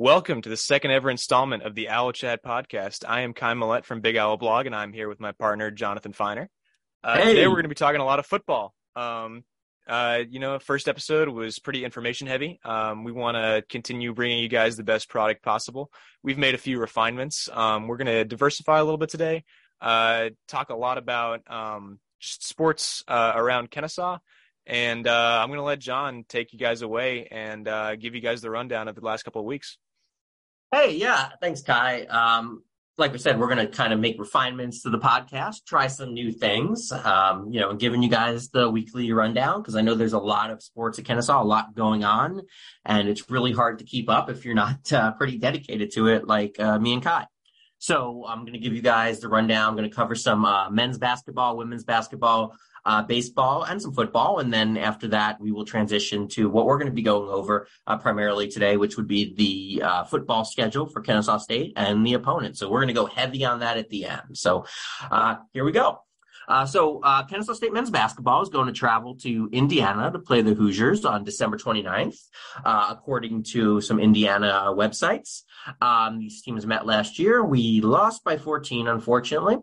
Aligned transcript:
Welcome 0.00 0.42
to 0.42 0.48
the 0.48 0.56
second 0.56 0.92
ever 0.92 1.10
installment 1.10 1.64
of 1.64 1.74
the 1.74 1.88
Owl 1.88 2.12
Chat 2.12 2.44
podcast. 2.44 3.04
I 3.04 3.22
am 3.22 3.34
Kai 3.34 3.54
Millette 3.54 3.84
from 3.84 4.00
Big 4.00 4.16
Owl 4.16 4.36
Blog, 4.36 4.66
and 4.66 4.72
I'm 4.72 4.92
here 4.92 5.08
with 5.08 5.18
my 5.18 5.32
partner 5.32 5.72
Jonathan 5.72 6.12
Feiner. 6.12 6.48
Uh, 7.02 7.16
Hey. 7.16 7.24
Today 7.30 7.48
we're 7.48 7.54
going 7.54 7.64
to 7.64 7.68
be 7.68 7.74
talking 7.74 8.00
a 8.00 8.04
lot 8.04 8.20
of 8.20 8.26
football. 8.26 8.76
Um, 8.94 9.42
uh, 9.88 10.20
you 10.30 10.38
know, 10.38 10.56
first 10.60 10.86
episode 10.86 11.28
was 11.28 11.58
pretty 11.58 11.84
information 11.84 12.28
heavy. 12.28 12.60
Um, 12.64 13.02
we 13.02 13.10
want 13.10 13.38
to 13.38 13.64
continue 13.68 14.14
bringing 14.14 14.38
you 14.38 14.48
guys 14.48 14.76
the 14.76 14.84
best 14.84 15.08
product 15.08 15.42
possible. 15.42 15.90
We've 16.22 16.38
made 16.38 16.54
a 16.54 16.58
few 16.58 16.78
refinements. 16.78 17.48
Um, 17.52 17.88
we're 17.88 17.96
going 17.96 18.06
to 18.06 18.24
diversify 18.24 18.78
a 18.78 18.84
little 18.84 18.98
bit 18.98 19.08
today. 19.08 19.42
Uh, 19.80 20.28
talk 20.46 20.70
a 20.70 20.76
lot 20.76 20.98
about 20.98 21.40
um, 21.50 21.98
just 22.20 22.46
sports 22.46 23.02
uh, 23.08 23.32
around 23.34 23.72
Kennesaw. 23.72 24.18
And 24.64 25.08
uh, 25.08 25.40
I'm 25.42 25.48
going 25.48 25.58
to 25.58 25.64
let 25.64 25.80
John 25.80 26.24
take 26.28 26.52
you 26.52 26.58
guys 26.60 26.82
away 26.82 27.26
and 27.32 27.66
uh, 27.66 27.96
give 27.96 28.14
you 28.14 28.20
guys 28.20 28.42
the 28.42 28.50
rundown 28.50 28.86
of 28.86 28.94
the 28.94 29.00
last 29.00 29.24
couple 29.24 29.40
of 29.40 29.46
weeks. 29.46 29.76
Hey, 30.70 30.96
yeah, 30.96 31.30
thanks, 31.40 31.62
Kai. 31.62 32.02
Um, 32.02 32.62
like 32.98 33.12
we 33.12 33.18
said, 33.18 33.40
we're 33.40 33.46
going 33.46 33.66
to 33.66 33.74
kind 33.74 33.90
of 33.90 34.00
make 34.00 34.18
refinements 34.18 34.82
to 34.82 34.90
the 34.90 34.98
podcast, 34.98 35.64
try 35.64 35.86
some 35.86 36.12
new 36.12 36.30
things, 36.30 36.92
um, 36.92 37.50
you 37.50 37.58
know, 37.58 37.70
and 37.70 37.80
giving 37.80 38.02
you 38.02 38.10
guys 38.10 38.50
the 38.50 38.68
weekly 38.68 39.10
rundown 39.12 39.62
because 39.62 39.76
I 39.76 39.80
know 39.80 39.94
there's 39.94 40.12
a 40.12 40.18
lot 40.18 40.50
of 40.50 40.62
sports 40.62 40.98
at 40.98 41.06
Kennesaw, 41.06 41.42
a 41.42 41.42
lot 41.42 41.74
going 41.74 42.04
on, 42.04 42.42
and 42.84 43.08
it's 43.08 43.30
really 43.30 43.52
hard 43.52 43.78
to 43.78 43.86
keep 43.86 44.10
up 44.10 44.28
if 44.28 44.44
you're 44.44 44.54
not 44.54 44.92
uh, 44.92 45.12
pretty 45.12 45.38
dedicated 45.38 45.90
to 45.92 46.08
it, 46.08 46.26
like 46.26 46.60
uh, 46.60 46.78
me 46.78 46.92
and 46.92 47.02
Kai. 47.02 47.24
So 47.78 48.26
I'm 48.28 48.40
going 48.40 48.52
to 48.52 48.58
give 48.58 48.74
you 48.74 48.82
guys 48.82 49.20
the 49.20 49.28
rundown. 49.28 49.70
I'm 49.70 49.76
going 49.76 49.88
to 49.88 49.96
cover 49.96 50.14
some 50.14 50.44
uh, 50.44 50.68
men's 50.68 50.98
basketball, 50.98 51.56
women's 51.56 51.84
basketball, 51.84 52.54
uh, 52.88 53.02
baseball, 53.02 53.64
and 53.64 53.80
some 53.80 53.92
football. 53.92 54.38
And 54.38 54.50
then 54.50 54.78
after 54.78 55.08
that, 55.08 55.38
we 55.38 55.52
will 55.52 55.66
transition 55.66 56.26
to 56.28 56.48
what 56.48 56.64
we're 56.64 56.78
going 56.78 56.86
to 56.86 56.92
be 56.92 57.02
going 57.02 57.28
over 57.28 57.68
uh, 57.86 57.98
primarily 57.98 58.48
today, 58.48 58.78
which 58.78 58.96
would 58.96 59.06
be 59.06 59.34
the 59.34 59.82
uh, 59.84 60.04
football 60.04 60.42
schedule 60.46 60.86
for 60.86 61.02
Kennesaw 61.02 61.36
State 61.36 61.74
and 61.76 62.04
the 62.06 62.14
opponent. 62.14 62.56
So 62.56 62.70
we're 62.70 62.78
going 62.78 62.88
to 62.88 62.94
go 62.94 63.04
heavy 63.04 63.44
on 63.44 63.60
that 63.60 63.76
at 63.76 63.90
the 63.90 64.06
end. 64.06 64.22
So 64.38 64.64
uh, 65.10 65.36
here 65.52 65.66
we 65.66 65.72
go. 65.72 66.00
Uh, 66.48 66.64
so 66.64 67.00
uh, 67.02 67.26
Kennesaw 67.26 67.52
State 67.52 67.74
men's 67.74 67.90
basketball 67.90 68.40
is 68.40 68.48
going 68.48 68.68
to 68.68 68.72
travel 68.72 69.16
to 69.16 69.50
Indiana 69.52 70.10
to 70.10 70.18
play 70.18 70.40
the 70.40 70.54
Hoosiers 70.54 71.04
on 71.04 71.24
December 71.24 71.58
29th, 71.58 72.16
uh, 72.64 72.86
according 72.88 73.42
to 73.42 73.82
some 73.82 74.00
Indiana 74.00 74.72
websites. 74.74 75.42
Um, 75.82 76.20
these 76.20 76.40
teams 76.40 76.64
met 76.64 76.86
last 76.86 77.18
year. 77.18 77.44
We 77.44 77.82
lost 77.82 78.24
by 78.24 78.38
14, 78.38 78.88
unfortunately. 78.88 79.58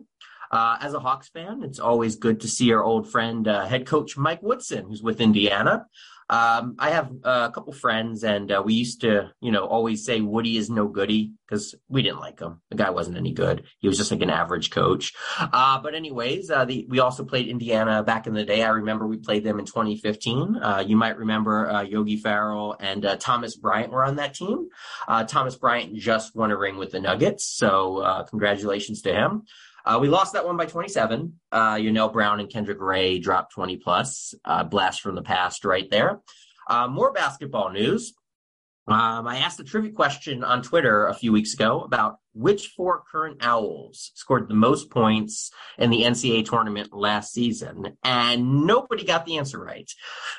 Uh, 0.50 0.78
as 0.80 0.94
a 0.94 1.00
Hawks 1.00 1.28
fan, 1.28 1.62
it's 1.62 1.78
always 1.78 2.16
good 2.16 2.40
to 2.40 2.48
see 2.48 2.72
our 2.72 2.82
old 2.82 3.10
friend, 3.10 3.46
uh, 3.48 3.66
head 3.66 3.86
coach 3.86 4.16
Mike 4.16 4.42
Woodson, 4.42 4.86
who's 4.86 5.02
with 5.02 5.20
Indiana. 5.20 5.86
Um, 6.28 6.74
I 6.78 6.90
have 6.90 7.12
uh, 7.24 7.46
a 7.48 7.52
couple 7.52 7.72
friends, 7.72 8.24
and 8.24 8.50
uh, 8.50 8.60
we 8.64 8.74
used 8.74 9.02
to, 9.02 9.30
you 9.40 9.52
know, 9.52 9.64
always 9.64 10.04
say 10.04 10.20
Woody 10.20 10.56
is 10.56 10.68
no 10.68 10.88
goody 10.88 11.32
because 11.46 11.76
we 11.88 12.02
didn't 12.02 12.18
like 12.18 12.40
him. 12.40 12.60
The 12.70 12.76
guy 12.76 12.90
wasn't 12.90 13.16
any 13.16 13.32
good. 13.32 13.64
He 13.78 13.86
was 13.86 13.96
just 13.96 14.10
like 14.10 14.22
an 14.22 14.30
average 14.30 14.70
coach. 14.70 15.12
Uh, 15.38 15.80
but 15.80 15.94
anyways, 15.94 16.50
uh, 16.50 16.64
the, 16.64 16.84
we 16.88 16.98
also 16.98 17.24
played 17.24 17.46
Indiana 17.46 18.02
back 18.02 18.26
in 18.26 18.34
the 18.34 18.44
day. 18.44 18.64
I 18.64 18.70
remember 18.70 19.06
we 19.06 19.18
played 19.18 19.44
them 19.44 19.60
in 19.60 19.66
2015. 19.66 20.56
Uh, 20.56 20.84
you 20.84 20.96
might 20.96 21.16
remember 21.16 21.84
Yogi 21.88 22.16
Ferrell 22.16 22.76
and 22.80 23.06
Thomas 23.20 23.56
Bryant 23.56 23.92
were 23.92 24.04
on 24.04 24.16
that 24.16 24.34
team. 24.34 24.68
Thomas 25.28 25.54
Bryant 25.54 25.94
just 25.94 26.34
won 26.34 26.50
a 26.50 26.56
ring 26.56 26.76
with 26.76 26.90
the 26.90 27.00
Nuggets, 27.00 27.44
so 27.44 28.24
congratulations 28.28 29.02
to 29.02 29.14
him. 29.14 29.44
Uh, 29.86 29.98
we 30.00 30.08
lost 30.08 30.32
that 30.32 30.44
one 30.44 30.56
by 30.56 30.66
27. 30.66 31.38
Uh, 31.52 31.78
Yonel 31.80 32.08
Brown 32.08 32.40
and 32.40 32.50
Kendrick 32.50 32.80
Ray 32.80 33.20
dropped 33.20 33.52
20 33.52 33.76
plus. 33.76 34.34
Uh, 34.44 34.64
blast 34.64 35.00
from 35.00 35.14
the 35.14 35.22
past 35.22 35.64
right 35.64 35.88
there. 35.90 36.20
Uh, 36.68 36.88
more 36.88 37.12
basketball 37.12 37.70
news. 37.70 38.12
Um, 38.88 39.26
I 39.26 39.38
asked 39.38 39.58
a 39.58 39.64
trivia 39.64 39.90
question 39.92 40.44
on 40.44 40.62
Twitter 40.62 41.06
a 41.06 41.14
few 41.14 41.32
weeks 41.32 41.54
ago 41.54 41.80
about 41.80 42.18
which 42.34 42.68
four 42.76 43.02
current 43.10 43.38
Owls 43.40 44.12
scored 44.14 44.48
the 44.48 44.54
most 44.54 44.90
points 44.90 45.50
in 45.76 45.90
the 45.90 46.02
NCAA 46.02 46.44
tournament 46.44 46.92
last 46.92 47.32
season, 47.32 47.96
and 48.04 48.64
nobody 48.64 49.04
got 49.04 49.26
the 49.26 49.38
answer 49.38 49.58
right. 49.58 49.90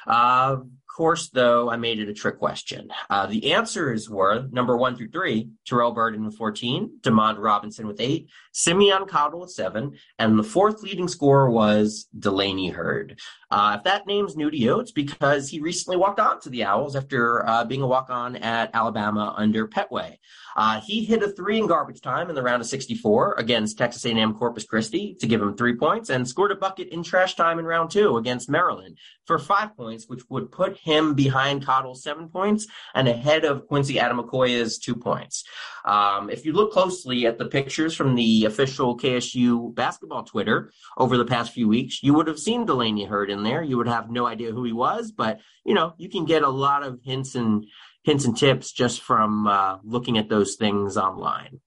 Uh, 0.06 0.58
course, 0.98 1.30
though, 1.30 1.70
I 1.70 1.78
made 1.78 2.00
it 2.00 2.10
a 2.10 2.14
trick 2.14 2.40
question. 2.40 2.90
Uh, 3.08 3.28
the 3.28 3.54
answers 3.54 4.10
were 4.10 4.48
number 4.50 4.76
one 4.76 4.96
through 4.96 5.12
three: 5.12 5.50
Terrell 5.64 5.92
Burden 5.92 6.26
with 6.26 6.36
14, 6.36 7.00
Demond 7.02 7.38
Robinson 7.38 7.86
with 7.86 8.02
eight, 8.02 8.30
Simeon 8.52 9.06
Cottle 9.06 9.42
with 9.42 9.52
seven, 9.52 9.94
and 10.18 10.40
the 10.40 10.44
fourth 10.44 10.82
leading 10.82 11.08
scorer 11.08 11.52
was 11.52 12.08
Delaney 12.18 12.70
Heard. 12.70 13.20
Uh, 13.52 13.76
if 13.78 13.84
that 13.84 14.08
name's 14.08 14.36
new 14.36 14.50
to 14.50 14.58
you, 14.58 14.80
it's 14.80 14.92
because 14.92 15.48
he 15.48 15.60
recently 15.60 15.96
walked 15.96 16.20
on 16.20 16.42
to 16.42 16.50
the 16.50 16.64
Owls 16.64 16.96
after 16.96 17.48
uh, 17.48 17.64
being 17.64 17.82
a 17.82 17.88
walk-on 17.88 18.36
at 18.38 18.72
Alabama 18.74 19.34
under 19.38 19.68
Pettway. 19.68 20.18
Uh, 20.58 20.82
he 20.82 21.06
hit 21.06 21.22
a 21.22 21.30
three 21.30 21.60
in 21.60 21.68
garbage 21.68 22.02
time 22.02 22.30
in 22.30 22.36
the 22.36 22.42
round 22.42 22.62
of 22.62 22.68
64 22.68 23.36
against 23.38 23.78
Texas 23.78 24.04
A&M 24.06 24.34
Corpus 24.34 24.66
Christi 24.66 25.16
to 25.20 25.28
give 25.28 25.42
him 25.42 25.56
three 25.56 25.76
points, 25.76 26.10
and 26.10 26.28
scored 26.28 26.52
a 26.52 26.56
bucket 26.56 26.90
in 26.90 27.04
trash 27.04 27.36
time 27.36 27.60
in 27.60 27.66
round 27.66 27.92
two 27.92 28.18
against 28.18 28.50
Maryland 28.50 28.98
for 29.26 29.38
five 29.38 29.78
points, 29.78 30.06
which 30.08 30.24
would 30.30 30.52
put 30.52 30.76
him 30.88 31.14
behind 31.14 31.66
Cottle's 31.66 32.02
seven 32.02 32.30
points 32.30 32.66
and 32.96 33.08
ahead 33.08 33.44
of 33.44 33.68
Quincy 33.68 33.96
Ademokoya's 33.96 34.80
two 34.80 34.96
points. 34.96 35.44
Um, 35.84 36.30
if 36.30 36.46
you 36.46 36.54
look 36.54 36.72
closely 36.72 37.28
at 37.28 37.38
the 37.38 37.46
pictures 37.46 37.94
from 37.94 38.16
the 38.16 38.46
official 38.46 38.98
KSU 38.98 39.76
basketball 39.76 40.24
Twitter 40.24 40.72
over 40.98 41.18
the 41.18 41.26
past 41.26 41.52
few 41.52 41.68
weeks, 41.68 42.02
you 42.02 42.14
would 42.14 42.28
have 42.28 42.40
seen 42.40 42.66
Delaney 42.66 43.04
Heard 43.04 43.30
in 43.30 43.44
there. 43.44 43.62
You 43.62 43.78
would 43.78 43.90
have 43.90 44.10
no 44.10 44.26
idea 44.26 44.52
who 44.52 44.64
he 44.64 44.74
was, 44.74 45.12
but 45.12 45.42
you 45.66 45.74
know 45.74 45.94
you 45.98 46.10
can 46.10 46.26
get 46.26 46.44
a 46.44 46.50
lot 46.50 46.84
of 46.84 47.00
hints 47.04 47.36
and 47.36 47.66
hints 48.04 48.24
and 48.24 48.38
tips 48.38 48.72
just 48.72 49.02
from 49.02 49.48
uh, 49.48 49.78
looking 49.84 50.18
at 50.18 50.30
those 50.30 50.56
things 50.56 50.96
online. 50.96 51.60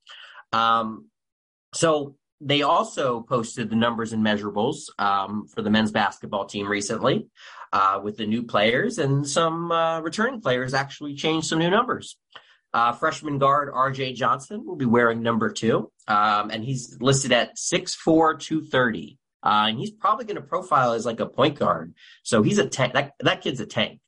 Um, 0.53 1.11
so 1.75 2.17
they 2.41 2.63
also 2.63 3.21
posted 3.21 3.69
the 3.69 3.77
numbers 3.77 4.15
and 4.15 4.25
measurables 4.25 4.79
um, 4.99 5.47
for 5.47 5.61
the 5.61 5.71
men's 5.71 5.93
basketball 5.93 6.47
team 6.47 6.67
recently 6.67 7.29
uh, 7.73 8.01
with 8.03 8.17
the 8.17 8.27
new 8.27 8.43
players, 8.43 8.99
and 8.99 9.27
some 9.27 9.71
uh, 9.71 10.01
returning 10.01 10.41
players 10.41 10.75
actually 10.75 11.15
changed 11.15 11.47
some 11.47 11.59
new 11.59 11.71
numbers. 11.71 12.17
Uh, 12.73 12.93
freshman 12.93 13.39
guard 13.39 13.73
RJ 13.73 14.15
Johnson 14.15 14.65
will 14.65 14.77
be 14.77 14.85
wearing 14.85 15.23
number 15.23 15.51
two, 15.51 15.91
um, 16.07 16.51
and 16.51 16.65
he's 16.65 16.97
listed 17.01 17.33
at 17.33 17.57
6'4, 17.57 18.39
230. 18.39 19.19
Uh, 19.43 19.67
and 19.69 19.79
he's 19.79 19.91
probably 19.91 20.25
going 20.25 20.37
to 20.37 20.43
profile 20.43 20.93
as 20.93 21.07
like 21.07 21.21
a 21.21 21.27
point 21.27 21.59
guard. 21.59 21.95
So 22.23 22.43
he's 22.43 22.59
a 22.59 22.69
tank. 22.69 22.93
That, 22.93 23.13
that 23.21 23.41
kid's 23.41 23.61
a 23.61 23.67
tank. 23.67 24.01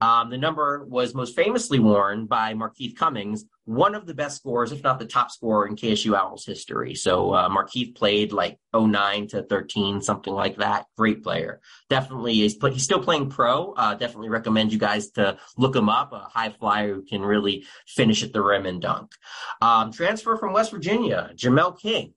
Um, 0.00 0.30
the 0.30 0.38
number 0.38 0.84
was 0.88 1.14
most 1.14 1.36
famously 1.36 1.78
worn 1.78 2.26
by 2.26 2.54
Markeith 2.54 2.96
Cummings, 2.96 3.44
one 3.68 3.94
of 3.94 4.06
the 4.06 4.14
best 4.14 4.38
scorers, 4.38 4.72
if 4.72 4.82
not 4.82 4.98
the 4.98 5.04
top 5.04 5.30
scorer 5.30 5.66
in 5.66 5.76
KSU 5.76 6.16
Owls 6.16 6.46
history. 6.46 6.94
So 6.94 7.34
uh, 7.34 7.50
Markeith 7.50 7.94
played 7.94 8.32
like 8.32 8.58
09 8.74 9.28
to 9.28 9.42
13, 9.42 10.00
something 10.00 10.32
like 10.32 10.56
that. 10.56 10.86
Great 10.96 11.22
player. 11.22 11.60
Definitely 11.90 12.40
is. 12.40 12.54
Play, 12.54 12.72
he's 12.72 12.84
still 12.84 13.02
playing 13.02 13.28
pro. 13.28 13.74
Uh, 13.74 13.92
definitely 13.94 14.30
recommend 14.30 14.72
you 14.72 14.78
guys 14.78 15.10
to 15.10 15.36
look 15.58 15.76
him 15.76 15.90
up. 15.90 16.14
A 16.14 16.20
high 16.20 16.48
flyer 16.48 16.94
who 16.94 17.02
can 17.02 17.20
really 17.20 17.66
finish 17.86 18.22
at 18.22 18.32
the 18.32 18.40
rim 18.40 18.64
and 18.64 18.80
dunk. 18.80 19.12
Um, 19.60 19.92
transfer 19.92 20.38
from 20.38 20.54
West 20.54 20.70
Virginia, 20.70 21.30
Jamel 21.36 21.78
King. 21.78 22.14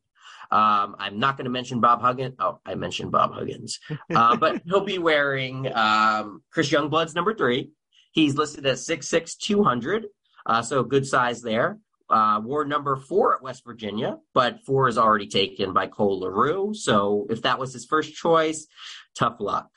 Um, 0.52 0.96
I'm 1.00 1.20
not 1.20 1.36
going 1.36 1.46
to 1.46 1.52
mention 1.52 1.82
Bob 1.82 2.00
Huggins. 2.02 2.36
Oh, 2.40 2.62
I 2.66 2.76
mentioned 2.76 3.12
Bob 3.12 3.34
Huggins, 3.34 3.78
uh, 4.16 4.36
but 4.38 4.62
he'll 4.64 4.86
be 4.86 5.00
wearing 5.00 5.70
um, 5.76 6.44
Chris 6.50 6.70
Youngblood's 6.70 7.14
number 7.14 7.34
three. 7.34 7.72
He's 8.14 8.36
listed 8.36 8.66
at 8.66 8.76
6'6", 8.76 9.38
200, 9.38 10.08
uh, 10.46 10.62
so 10.62 10.84
good 10.84 11.06
size 11.06 11.42
there. 11.42 11.80
Uh, 12.10 12.42
wore 12.44 12.66
number 12.66 12.98
four 12.98 13.36
at 13.36 13.42
West 13.42 13.64
Virginia, 13.64 14.18
but 14.34 14.60
four 14.66 14.90
is 14.90 14.98
already 14.98 15.28
taken 15.28 15.72
by 15.72 15.88
Cole 15.88 16.20
LaRue. 16.20 16.74
So 16.74 17.26
if 17.30 17.44
that 17.44 17.58
was 17.58 17.72
his 17.72 17.86
first 17.86 18.14
choice, 18.14 18.68
tough 19.16 19.38
luck. 19.40 19.70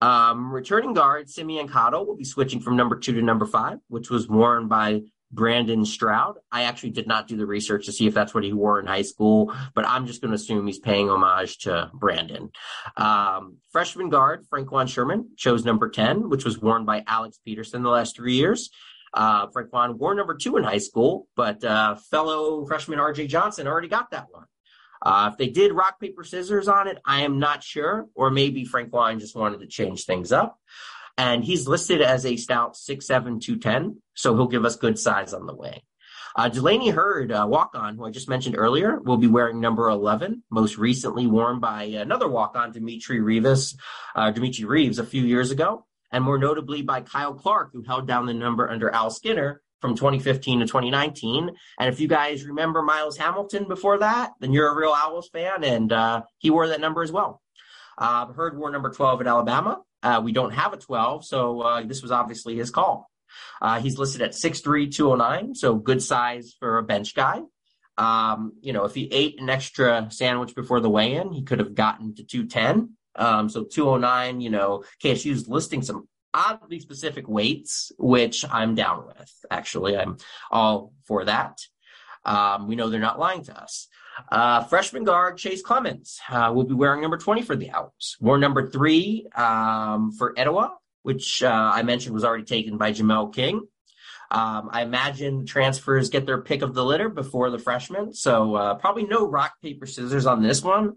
Um, 0.00 0.52
returning 0.52 0.92
guard 0.92 1.30
Simeon 1.30 1.66
Cottle 1.66 2.06
will 2.06 2.16
be 2.16 2.24
switching 2.24 2.60
from 2.60 2.76
number 2.76 2.96
two 2.96 3.14
to 3.14 3.22
number 3.22 3.46
five, 3.46 3.78
which 3.88 4.10
was 4.10 4.28
worn 4.28 4.68
by 4.68 5.02
Brandon 5.30 5.84
Stroud. 5.84 6.36
I 6.50 6.62
actually 6.62 6.90
did 6.90 7.06
not 7.06 7.26
do 7.26 7.36
the 7.36 7.46
research 7.46 7.86
to 7.86 7.92
see 7.92 8.06
if 8.06 8.14
that's 8.14 8.32
what 8.32 8.44
he 8.44 8.52
wore 8.52 8.80
in 8.80 8.86
high 8.86 9.02
school, 9.02 9.54
but 9.74 9.86
I'm 9.86 10.06
just 10.06 10.20
going 10.20 10.30
to 10.30 10.36
assume 10.36 10.66
he's 10.66 10.78
paying 10.78 11.10
homage 11.10 11.58
to 11.60 11.90
Brandon. 11.94 12.50
Um, 12.96 13.58
freshman 13.70 14.08
guard 14.08 14.46
Franquan 14.52 14.88
Sherman 14.88 15.30
chose 15.36 15.64
number 15.64 15.88
10, 15.88 16.28
which 16.30 16.44
was 16.44 16.60
worn 16.60 16.84
by 16.84 17.04
Alex 17.06 17.38
Peterson 17.44 17.82
the 17.82 17.90
last 17.90 18.16
three 18.16 18.34
years. 18.34 18.70
Uh, 19.14 19.46
Franquan 19.48 19.96
wore 19.96 20.14
number 20.14 20.34
two 20.34 20.56
in 20.56 20.64
high 20.64 20.78
school, 20.78 21.28
but 21.34 21.62
uh, 21.64 21.96
fellow 21.96 22.64
freshman 22.66 22.98
RJ 22.98 23.28
Johnson 23.28 23.66
already 23.66 23.88
got 23.88 24.10
that 24.10 24.26
one. 24.30 24.44
Uh, 25.00 25.30
if 25.32 25.38
they 25.38 25.48
did 25.48 25.72
rock, 25.72 26.00
paper, 26.00 26.24
scissors 26.24 26.68
on 26.68 26.88
it, 26.88 26.98
I 27.04 27.22
am 27.22 27.38
not 27.38 27.62
sure. 27.62 28.08
Or 28.14 28.30
maybe 28.30 28.66
Franquan 28.66 29.20
just 29.20 29.36
wanted 29.36 29.60
to 29.60 29.66
change 29.66 30.04
things 30.04 30.32
up 30.32 30.58
and 31.18 31.44
he's 31.44 31.66
listed 31.66 32.00
as 32.00 32.24
a 32.24 32.36
stout 32.36 32.74
6'7", 32.74 33.40
210, 33.40 34.00
so 34.14 34.34
he'll 34.34 34.46
give 34.46 34.64
us 34.64 34.76
good 34.76 34.98
size 34.98 35.34
on 35.34 35.46
the 35.46 35.54
way. 35.54 35.82
Uh, 36.36 36.48
Delaney 36.48 36.90
Heard, 36.90 37.32
uh, 37.32 37.44
walk-on, 37.48 37.96
who 37.96 38.06
I 38.06 38.10
just 38.10 38.28
mentioned 38.28 38.54
earlier, 38.56 39.00
will 39.00 39.16
be 39.16 39.26
wearing 39.26 39.60
number 39.60 39.88
11, 39.88 40.44
most 40.50 40.78
recently 40.78 41.26
worn 41.26 41.58
by 41.58 41.82
another 41.84 42.28
walk-on, 42.28 42.70
Dimitri 42.70 43.18
Reeves, 43.18 43.76
uh, 44.14 44.30
Dimitri 44.30 44.64
Reeves, 44.64 45.00
a 45.00 45.04
few 45.04 45.24
years 45.24 45.50
ago, 45.50 45.84
and 46.12 46.24
more 46.24 46.38
notably 46.38 46.82
by 46.82 47.00
Kyle 47.00 47.34
Clark, 47.34 47.70
who 47.72 47.82
held 47.82 48.06
down 48.06 48.26
the 48.26 48.34
number 48.34 48.68
under 48.68 48.90
Al 48.90 49.10
Skinner 49.10 49.60
from 49.80 49.94
2015 49.94 50.60
to 50.60 50.66
2019. 50.66 51.50
And 51.78 51.88
if 51.88 52.00
you 52.00 52.08
guys 52.08 52.44
remember 52.44 52.82
Miles 52.82 53.16
Hamilton 53.16 53.68
before 53.68 53.98
that, 53.98 54.32
then 54.40 54.52
you're 54.52 54.68
a 54.68 54.76
real 54.76 54.92
Owls 54.92 55.28
fan, 55.28 55.64
and 55.64 55.92
uh, 55.92 56.22
he 56.38 56.50
wore 56.50 56.68
that 56.68 56.80
number 56.80 57.02
as 57.02 57.12
well. 57.12 57.40
Uh, 57.96 58.26
Heard 58.32 58.56
wore 58.56 58.70
number 58.70 58.90
12 58.90 59.22
at 59.22 59.26
Alabama. 59.26 59.80
Uh, 60.02 60.20
we 60.22 60.32
don't 60.32 60.52
have 60.52 60.72
a 60.72 60.76
12, 60.76 61.24
so 61.24 61.60
uh, 61.60 61.82
this 61.82 62.02
was 62.02 62.12
obviously 62.12 62.56
his 62.56 62.70
call. 62.70 63.10
Uh, 63.60 63.80
he's 63.80 63.98
listed 63.98 64.22
at 64.22 64.32
6'3", 64.32 64.92
209, 64.92 65.54
so 65.54 65.74
good 65.74 66.02
size 66.02 66.54
for 66.58 66.78
a 66.78 66.82
bench 66.82 67.14
guy. 67.14 67.40
Um, 67.96 68.52
you 68.60 68.72
know, 68.72 68.84
if 68.84 68.94
he 68.94 69.08
ate 69.12 69.40
an 69.40 69.50
extra 69.50 70.06
sandwich 70.10 70.54
before 70.54 70.78
the 70.80 70.88
weigh-in, 70.88 71.32
he 71.32 71.42
could 71.42 71.58
have 71.58 71.74
gotten 71.74 72.14
to 72.14 72.22
210. 72.22 72.96
Um, 73.18 73.48
so 73.48 73.64
209, 73.64 74.40
you 74.40 74.50
know, 74.50 74.84
KSU's 75.02 75.48
listing 75.48 75.82
some 75.82 76.08
oddly 76.32 76.80
specific 76.80 77.28
weights, 77.28 77.92
which 77.98 78.44
I'm 78.50 78.74
down 78.74 79.06
with. 79.06 79.32
Actually, 79.50 79.96
I'm 79.96 80.16
all 80.50 80.92
for 81.04 81.24
that. 81.24 81.58
Um, 82.24 82.68
we 82.68 82.76
know 82.76 82.88
they're 82.88 83.00
not 83.00 83.18
lying 83.18 83.44
to 83.44 83.60
us. 83.60 83.88
Uh, 84.30 84.64
freshman 84.64 85.04
guard 85.04 85.38
Chase 85.38 85.62
Clemens 85.62 86.18
uh, 86.28 86.52
will 86.54 86.64
be 86.64 86.74
wearing 86.74 87.00
number 87.00 87.16
20 87.16 87.42
for 87.42 87.56
the 87.56 87.70
Owls. 87.70 88.16
Wore 88.20 88.38
number 88.38 88.68
three 88.68 89.26
um, 89.34 90.12
for 90.12 90.34
Etowah, 90.36 90.72
which 91.02 91.42
uh, 91.42 91.70
I 91.74 91.82
mentioned 91.82 92.14
was 92.14 92.24
already 92.24 92.44
taken 92.44 92.76
by 92.78 92.92
Jamel 92.92 93.32
King. 93.32 93.66
Um, 94.30 94.68
I 94.70 94.82
imagine 94.82 95.46
transfers 95.46 96.10
get 96.10 96.26
their 96.26 96.42
pick 96.42 96.60
of 96.60 96.74
the 96.74 96.84
litter 96.84 97.08
before 97.08 97.48
the 97.48 97.58
freshmen, 97.58 98.12
so 98.12 98.54
uh, 98.56 98.74
probably 98.74 99.04
no 99.04 99.26
rock 99.26 99.54
paper 99.62 99.86
scissors 99.86 100.26
on 100.26 100.42
this 100.42 100.62
one. 100.62 100.94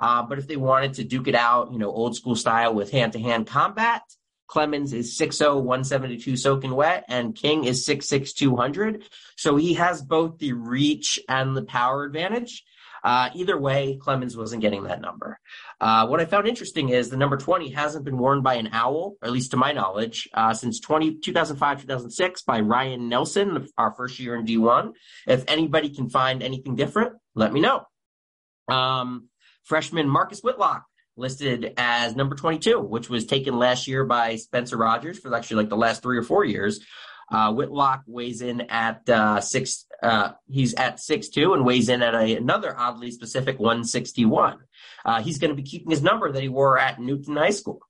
Uh, 0.00 0.22
but 0.22 0.38
if 0.38 0.46
they 0.46 0.56
wanted 0.56 0.94
to 0.94 1.04
duke 1.04 1.28
it 1.28 1.34
out, 1.34 1.72
you 1.72 1.78
know, 1.78 1.90
old 1.90 2.16
school 2.16 2.36
style 2.36 2.74
with 2.74 2.90
hand 2.90 3.12
to 3.12 3.20
hand 3.20 3.46
combat, 3.46 4.02
Clemens 4.52 4.92
is 4.92 5.18
6'0, 5.18 5.62
172 5.62 6.36
soaking 6.36 6.74
wet, 6.74 7.04
and 7.08 7.34
King 7.34 7.64
is 7.64 7.86
6'6, 7.86 8.34
200. 8.34 9.08
So 9.36 9.56
he 9.56 9.74
has 9.74 10.02
both 10.02 10.38
the 10.38 10.52
reach 10.52 11.18
and 11.26 11.56
the 11.56 11.62
power 11.62 12.04
advantage. 12.04 12.62
Uh, 13.02 13.30
either 13.34 13.58
way, 13.58 13.98
Clemens 14.00 14.36
wasn't 14.36 14.62
getting 14.62 14.84
that 14.84 15.00
number. 15.00 15.40
Uh, 15.80 16.06
what 16.06 16.20
I 16.20 16.24
found 16.24 16.46
interesting 16.46 16.90
is 16.90 17.08
the 17.08 17.16
number 17.16 17.36
20 17.36 17.70
hasn't 17.70 18.04
been 18.04 18.18
worn 18.18 18.42
by 18.42 18.54
an 18.54 18.68
owl, 18.72 19.16
or 19.20 19.26
at 19.26 19.32
least 19.32 19.50
to 19.52 19.56
my 19.56 19.72
knowledge, 19.72 20.28
uh, 20.34 20.54
since 20.54 20.78
20, 20.78 21.18
2005, 21.20 21.80
2006 21.80 22.42
by 22.42 22.60
Ryan 22.60 23.08
Nelson, 23.08 23.66
our 23.76 23.92
first 23.92 24.20
year 24.20 24.36
in 24.36 24.46
D1. 24.46 24.92
If 25.26 25.44
anybody 25.48 25.88
can 25.88 26.10
find 26.10 26.42
anything 26.42 26.76
different, 26.76 27.14
let 27.34 27.52
me 27.52 27.60
know. 27.60 27.84
Um, 28.68 29.28
freshman 29.64 30.08
Marcus 30.08 30.40
Whitlock 30.40 30.84
listed 31.16 31.74
as 31.76 32.16
number 32.16 32.34
22, 32.34 32.80
which 32.80 33.08
was 33.08 33.26
taken 33.26 33.58
last 33.58 33.86
year 33.86 34.04
by 34.04 34.36
Spencer 34.36 34.76
Rogers 34.76 35.18
for 35.18 35.34
actually 35.34 35.56
like 35.56 35.68
the 35.68 35.76
last 35.76 36.02
three 36.02 36.16
or 36.16 36.22
four 36.22 36.44
years. 36.44 36.80
Uh, 37.30 37.52
Whitlock 37.52 38.02
weighs 38.06 38.42
in 38.42 38.62
at 38.62 39.08
uh, 39.08 39.40
six. 39.40 39.86
Uh, 40.02 40.32
he's 40.50 40.74
at 40.74 41.00
six 41.00 41.28
two 41.28 41.54
and 41.54 41.64
weighs 41.64 41.88
in 41.88 42.02
at 42.02 42.14
a, 42.14 42.36
another 42.36 42.76
oddly 42.76 43.10
specific 43.10 43.58
161. 43.58 44.58
Uh, 45.04 45.22
he's 45.22 45.38
going 45.38 45.50
to 45.50 45.54
be 45.54 45.62
keeping 45.62 45.90
his 45.90 46.02
number 46.02 46.30
that 46.30 46.42
he 46.42 46.48
wore 46.48 46.78
at 46.78 47.00
Newton 47.00 47.36
High 47.36 47.50
School. 47.50 47.80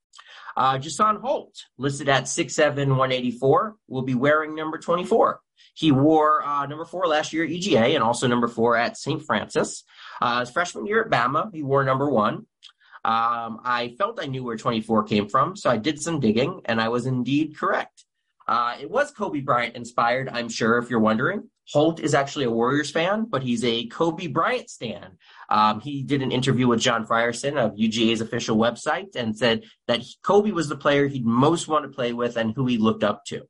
Uh, 0.56 0.78
Jusaun 0.78 1.20
Holt, 1.20 1.64
listed 1.78 2.08
at 2.08 2.25
6'7", 2.25 2.76
184, 2.76 3.76
will 3.88 4.02
be 4.02 4.14
wearing 4.14 4.54
number 4.54 4.78
24. 4.78 5.40
He 5.74 5.92
wore 5.92 6.42
uh, 6.44 6.66
number 6.66 6.84
four 6.84 7.06
last 7.06 7.32
year 7.32 7.44
at 7.44 7.50
UGA 7.50 7.94
and 7.94 8.02
also 8.02 8.26
number 8.26 8.48
four 8.48 8.76
at 8.76 8.96
St. 8.96 9.22
Francis. 9.22 9.84
Uh, 10.20 10.40
his 10.40 10.50
freshman 10.50 10.86
year 10.86 11.02
at 11.02 11.10
Bama, 11.10 11.52
he 11.52 11.62
wore 11.62 11.84
number 11.84 12.08
one. 12.08 12.46
Um, 13.04 13.60
I 13.64 13.94
felt 13.98 14.22
I 14.22 14.26
knew 14.26 14.44
where 14.44 14.56
24 14.56 15.04
came 15.04 15.28
from, 15.28 15.56
so 15.56 15.69
I 15.69 15.76
did 15.76 16.00
some 16.00 16.20
digging, 16.20 16.60
and 16.66 16.80
I 16.80 16.88
was 16.88 17.06
indeed 17.06 17.56
correct. 17.56 18.04
Uh, 18.46 18.76
it 18.80 18.90
was 18.90 19.10
Kobe 19.10 19.40
Bryant 19.40 19.74
inspired, 19.76 20.28
I'm 20.28 20.48
sure, 20.48 20.78
if 20.78 20.90
you're 20.90 21.00
wondering. 21.00 21.48
Holt 21.69 22.00
is 22.00 22.14
actually 22.14 22.44
a 22.44 22.50
Warriors 22.50 22.90
fan, 22.90 23.26
but 23.28 23.42
he's 23.42 23.64
a 23.64 23.86
Kobe 23.86 24.26
Bryant 24.26 24.68
stan. 24.68 25.16
Um, 25.48 25.80
he 25.80 26.02
did 26.02 26.22
an 26.22 26.32
interview 26.32 26.66
with 26.66 26.80
John 26.80 27.06
Frierson 27.06 27.56
of 27.56 27.76
UGA's 27.76 28.20
official 28.20 28.56
website 28.56 29.14
and 29.16 29.36
said 29.36 29.64
that 29.86 30.02
Kobe 30.22 30.50
was 30.50 30.68
the 30.68 30.76
player 30.76 31.06
he'd 31.06 31.25
most 31.25 31.68
want 31.68 31.84
to 31.84 31.88
play 31.88 32.12
with 32.12 32.36
and 32.36 32.52
who 32.54 32.66
he 32.66 32.78
looked 32.78 33.04
up 33.04 33.25
to. 33.26 33.46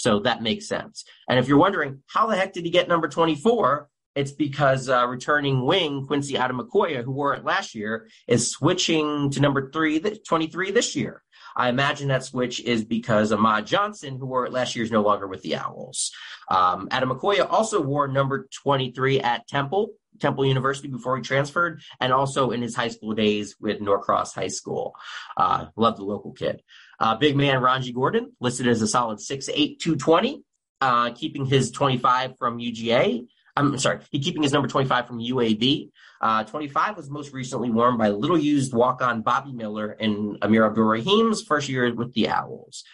So 0.00 0.20
that 0.20 0.42
makes 0.42 0.66
sense. 0.66 1.04
And 1.28 1.38
if 1.38 1.46
you're 1.46 1.58
wondering, 1.58 2.02
how 2.06 2.26
the 2.26 2.34
heck 2.34 2.54
did 2.54 2.64
he 2.64 2.70
get 2.70 2.88
number 2.88 3.06
24? 3.06 3.86
It's 4.14 4.32
because 4.32 4.88
uh, 4.88 5.06
returning 5.06 5.66
wing 5.66 6.06
Quincy 6.06 6.34
Ademokoya, 6.34 7.04
who 7.04 7.12
wore 7.12 7.34
it 7.34 7.44
last 7.44 7.74
year, 7.74 8.08
is 8.26 8.50
switching 8.50 9.30
to 9.30 9.40
number 9.40 9.70
three, 9.70 10.00
23 10.00 10.70
this 10.70 10.96
year. 10.96 11.22
I 11.54 11.68
imagine 11.68 12.08
that 12.08 12.24
switch 12.24 12.60
is 12.60 12.82
because 12.82 13.30
Ahmad 13.30 13.66
Johnson, 13.66 14.16
who 14.16 14.24
wore 14.24 14.46
it 14.46 14.52
last 14.52 14.74
year, 14.74 14.84
is 14.84 14.90
no 14.90 15.02
longer 15.02 15.26
with 15.26 15.42
the 15.42 15.56
Owls. 15.56 16.12
Um, 16.50 16.88
Ademokoya 16.88 17.46
also 17.50 17.80
wore 17.82 18.08
number 18.08 18.48
23 18.62 19.20
at 19.20 19.46
Temple, 19.48 19.90
Temple 20.20 20.46
University 20.46 20.88
before 20.88 21.16
he 21.16 21.22
transferred, 21.22 21.82
and 22.00 22.12
also 22.12 22.50
in 22.50 22.62
his 22.62 22.74
high 22.74 22.88
school 22.88 23.14
days 23.14 23.56
with 23.60 23.80
Norcross 23.80 24.34
High 24.34 24.48
School. 24.48 24.94
Uh, 25.36 25.66
love 25.76 25.96
the 25.96 26.04
local 26.04 26.32
kid. 26.32 26.62
Uh, 26.98 27.16
big 27.16 27.36
man 27.36 27.60
Rongie 27.60 27.94
Gordon, 27.94 28.32
listed 28.40 28.68
as 28.68 28.82
a 28.82 28.86
solid 28.86 29.18
6'8, 29.18 29.78
220, 29.78 30.42
uh, 30.80 31.10
keeping 31.12 31.46
his 31.46 31.70
25 31.70 32.38
from 32.38 32.58
UGA. 32.58 33.26
I'm 33.56 33.78
sorry, 33.78 34.00
he 34.10 34.20
keeping 34.20 34.42
his 34.42 34.52
number 34.52 34.68
25 34.68 35.06
from 35.06 35.18
UAB. 35.18 35.90
Uh, 36.20 36.44
25 36.44 36.96
was 36.96 37.10
most 37.10 37.32
recently 37.32 37.70
worn 37.70 37.96
by 37.96 38.08
little 38.08 38.38
used 38.38 38.72
walk 38.72 39.02
on 39.02 39.22
Bobby 39.22 39.52
Miller 39.52 39.92
in 39.92 40.38
Amir 40.42 40.66
Abdur-Rahim's 40.66 41.42
first 41.42 41.68
year 41.68 41.92
with 41.94 42.14
the 42.14 42.28
Owls. 42.28 42.84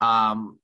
Um, 0.00 0.58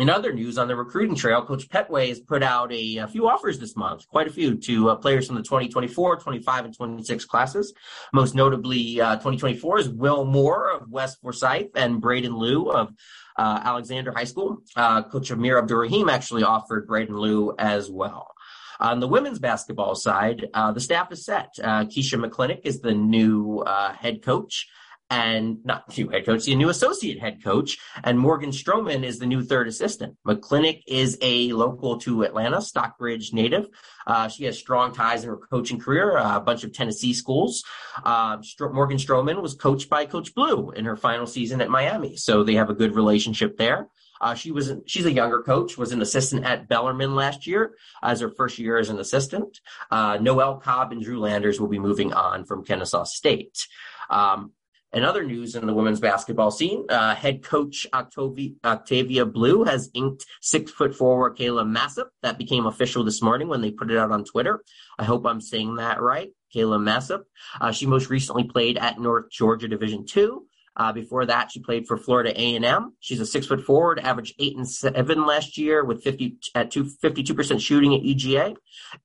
in 0.00 0.10
other 0.10 0.32
news 0.32 0.58
on 0.58 0.68
the 0.68 0.76
recruiting 0.76 1.14
trail, 1.14 1.44
Coach 1.44 1.68
Pettway 1.68 2.08
has 2.08 2.20
put 2.20 2.42
out 2.42 2.72
a, 2.72 2.98
a 2.98 3.08
few 3.08 3.28
offers 3.28 3.58
this 3.58 3.76
month, 3.76 4.08
quite 4.08 4.26
a 4.26 4.30
few, 4.30 4.56
to 4.56 4.90
uh, 4.90 4.96
players 4.96 5.26
from 5.26 5.36
the 5.36 5.42
2024, 5.42 6.16
25, 6.16 6.64
and 6.66 6.76
26 6.76 7.24
classes. 7.24 7.74
Most 8.12 8.34
notably, 8.34 9.00
uh, 9.00 9.14
2024 9.16 9.78
is 9.78 9.88
Will 9.88 10.24
Moore 10.24 10.70
of 10.70 10.90
West 10.90 11.20
Forsyth 11.20 11.70
and 11.74 12.00
Braden 12.00 12.36
Liu 12.38 12.70
of 12.70 12.92
uh, 13.36 13.60
Alexander 13.64 14.12
High 14.12 14.24
School. 14.24 14.58
Uh, 14.76 15.02
Coach 15.02 15.30
Amir 15.30 15.58
Abdur-Rahim 15.58 16.08
actually 16.08 16.42
offered 16.42 16.86
Braden 16.86 17.16
Liu 17.16 17.54
as 17.58 17.90
well. 17.90 18.34
On 18.80 19.00
the 19.00 19.08
women's 19.08 19.38
basketball 19.38 19.94
side, 19.94 20.46
uh, 20.54 20.70
the 20.70 20.80
staff 20.80 21.10
is 21.10 21.24
set. 21.24 21.54
Uh, 21.62 21.84
Keisha 21.84 22.24
McClintock 22.24 22.60
is 22.64 22.80
the 22.80 22.94
new 22.94 23.64
head 23.98 24.22
coach 24.22 24.68
and 25.10 25.64
not 25.64 25.96
new 25.96 26.08
head 26.08 26.26
coach, 26.26 26.44
the 26.44 26.54
new 26.54 26.68
associate 26.68 27.18
head 27.18 27.42
coach, 27.42 27.78
and 28.04 28.18
Morgan 28.18 28.50
Stroman 28.50 29.04
is 29.04 29.18
the 29.18 29.26
new 29.26 29.42
third 29.42 29.68
assistant. 29.68 30.16
McClintock 30.26 30.82
is 30.86 31.18
a 31.22 31.52
local 31.52 31.98
to 31.98 32.24
Atlanta, 32.24 32.60
Stockbridge 32.60 33.32
native. 33.32 33.68
Uh, 34.06 34.28
she 34.28 34.44
has 34.44 34.58
strong 34.58 34.92
ties 34.92 35.22
in 35.22 35.30
her 35.30 35.36
coaching 35.36 35.78
career, 35.78 36.18
uh, 36.18 36.36
a 36.36 36.40
bunch 36.40 36.64
of 36.64 36.72
Tennessee 36.72 37.14
schools. 37.14 37.64
Uh, 38.04 38.38
Morgan 38.60 38.98
Stroman 38.98 39.40
was 39.40 39.54
coached 39.54 39.88
by 39.88 40.04
Coach 40.04 40.34
Blue 40.34 40.70
in 40.70 40.84
her 40.84 40.96
final 40.96 41.26
season 41.26 41.60
at 41.60 41.70
Miami, 41.70 42.16
so 42.16 42.42
they 42.42 42.54
have 42.54 42.70
a 42.70 42.74
good 42.74 42.94
relationship 42.94 43.56
there. 43.56 43.88
Uh, 44.20 44.34
she 44.34 44.50
was 44.50 44.72
she's 44.86 45.06
a 45.06 45.12
younger 45.12 45.42
coach, 45.42 45.78
was 45.78 45.92
an 45.92 46.02
assistant 46.02 46.44
at 46.44 46.68
Bellarmine 46.68 47.14
last 47.14 47.46
year 47.46 47.76
as 48.02 48.20
her 48.20 48.28
first 48.28 48.58
year 48.58 48.78
as 48.78 48.88
an 48.88 48.98
assistant. 48.98 49.60
Uh, 49.90 50.18
Noel 50.20 50.56
Cobb 50.56 50.92
and 50.92 51.02
Drew 51.02 51.20
Landers 51.20 51.60
will 51.60 51.68
be 51.68 51.78
moving 51.78 52.12
on 52.12 52.44
from 52.44 52.64
Kennesaw 52.64 53.04
State. 53.04 53.66
Um, 54.10 54.52
in 54.92 55.04
other 55.04 55.24
news 55.24 55.54
in 55.54 55.66
the 55.66 55.74
women's 55.74 56.00
basketball 56.00 56.50
scene, 56.50 56.86
uh, 56.88 57.14
head 57.14 57.42
coach 57.42 57.86
Octavia, 57.92 58.52
Octavia 58.64 59.26
Blue 59.26 59.64
has 59.64 59.90
inked 59.94 60.24
six 60.40 60.70
foot 60.70 60.94
forward 60.94 61.36
Kayla 61.36 61.68
Massip. 61.68 62.08
That 62.22 62.38
became 62.38 62.66
official 62.66 63.04
this 63.04 63.22
morning 63.22 63.48
when 63.48 63.60
they 63.60 63.70
put 63.70 63.90
it 63.90 63.98
out 63.98 64.10
on 64.10 64.24
Twitter. 64.24 64.62
I 64.98 65.04
hope 65.04 65.26
I'm 65.26 65.40
saying 65.40 65.76
that 65.76 66.00
right. 66.00 66.30
Kayla 66.54 66.82
Massip. 66.82 67.24
Uh, 67.60 67.72
she 67.72 67.86
most 67.86 68.08
recently 68.08 68.44
played 68.44 68.78
at 68.78 68.98
North 68.98 69.30
Georgia 69.30 69.68
Division 69.68 70.06
Two. 70.06 70.46
Uh, 70.78 70.92
before 70.92 71.26
that, 71.26 71.50
she 71.50 71.60
played 71.60 71.86
for 71.86 71.96
Florida 71.96 72.32
A&M. 72.34 72.94
She's 73.00 73.20
a 73.20 73.26
six 73.26 73.46
foot 73.46 73.62
forward, 73.62 73.98
averaged 73.98 74.34
eight 74.38 74.56
and 74.56 74.68
seven 74.68 75.26
last 75.26 75.58
year 75.58 75.84
with 75.84 76.04
50 76.04 76.36
at 76.54 76.70
two, 76.70 76.84
52% 77.02 77.60
shooting 77.60 77.94
at 77.94 78.02
EGA. 78.02 78.54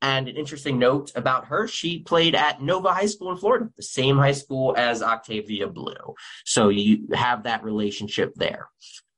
And 0.01 0.27
an 0.27 0.35
interesting 0.35 0.77
note 0.77 1.11
about 1.15 1.45
her, 1.45 1.67
she 1.67 1.99
played 1.99 2.35
at 2.35 2.61
Nova 2.61 2.93
High 2.93 3.07
School 3.07 3.31
in 3.31 3.37
Florida, 3.37 3.69
the 3.75 3.83
same 3.83 4.17
high 4.17 4.33
school 4.33 4.75
as 4.77 5.01
Octavia 5.01 5.67
Blue. 5.67 6.15
So 6.45 6.69
you 6.69 7.07
have 7.13 7.43
that 7.43 7.63
relationship 7.63 8.33
there. 8.35 8.69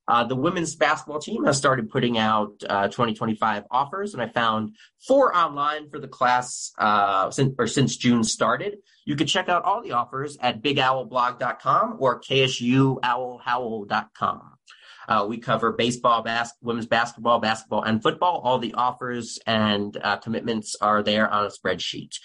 Uh, 0.07 0.23
the 0.23 0.35
women's 0.35 0.75
basketball 0.75 1.19
team 1.19 1.45
has 1.45 1.57
started 1.57 1.89
putting 1.89 2.15
out 2.17 2.51
uh, 2.69 2.87
2025 2.87 3.63
offers, 3.71 4.13
and 4.13 4.21
I 4.21 4.27
found 4.27 4.75
four 5.07 5.35
online 5.35 5.89
for 5.89 5.99
the 5.99 6.07
class 6.07 6.71
uh, 6.77 7.31
since, 7.31 7.55
or 7.57 7.65
since 7.67 7.97
June 7.97 8.23
started. 8.23 8.77
You 9.05 9.15
can 9.15 9.25
check 9.27 9.49
out 9.49 9.63
all 9.63 9.81
the 9.81 9.93
offers 9.93 10.37
at 10.41 10.61
bigowlblog.com 10.61 11.97
or 11.99 12.21
ksuowlhowl.com. 12.21 14.41
Uh, 15.07 15.25
we 15.27 15.37
cover 15.37 15.71
baseball, 15.71 16.23
bas- 16.23 16.53
women's 16.61 16.87
basketball, 16.87 17.39
basketball, 17.39 17.83
and 17.83 18.01
football. 18.01 18.41
All 18.43 18.59
the 18.59 18.73
offers 18.73 19.39
and 19.45 19.95
uh, 20.01 20.17
commitments 20.17 20.75
are 20.81 21.03
there 21.03 21.29
on 21.29 21.45
a 21.45 21.49
spreadsheet. 21.49 22.15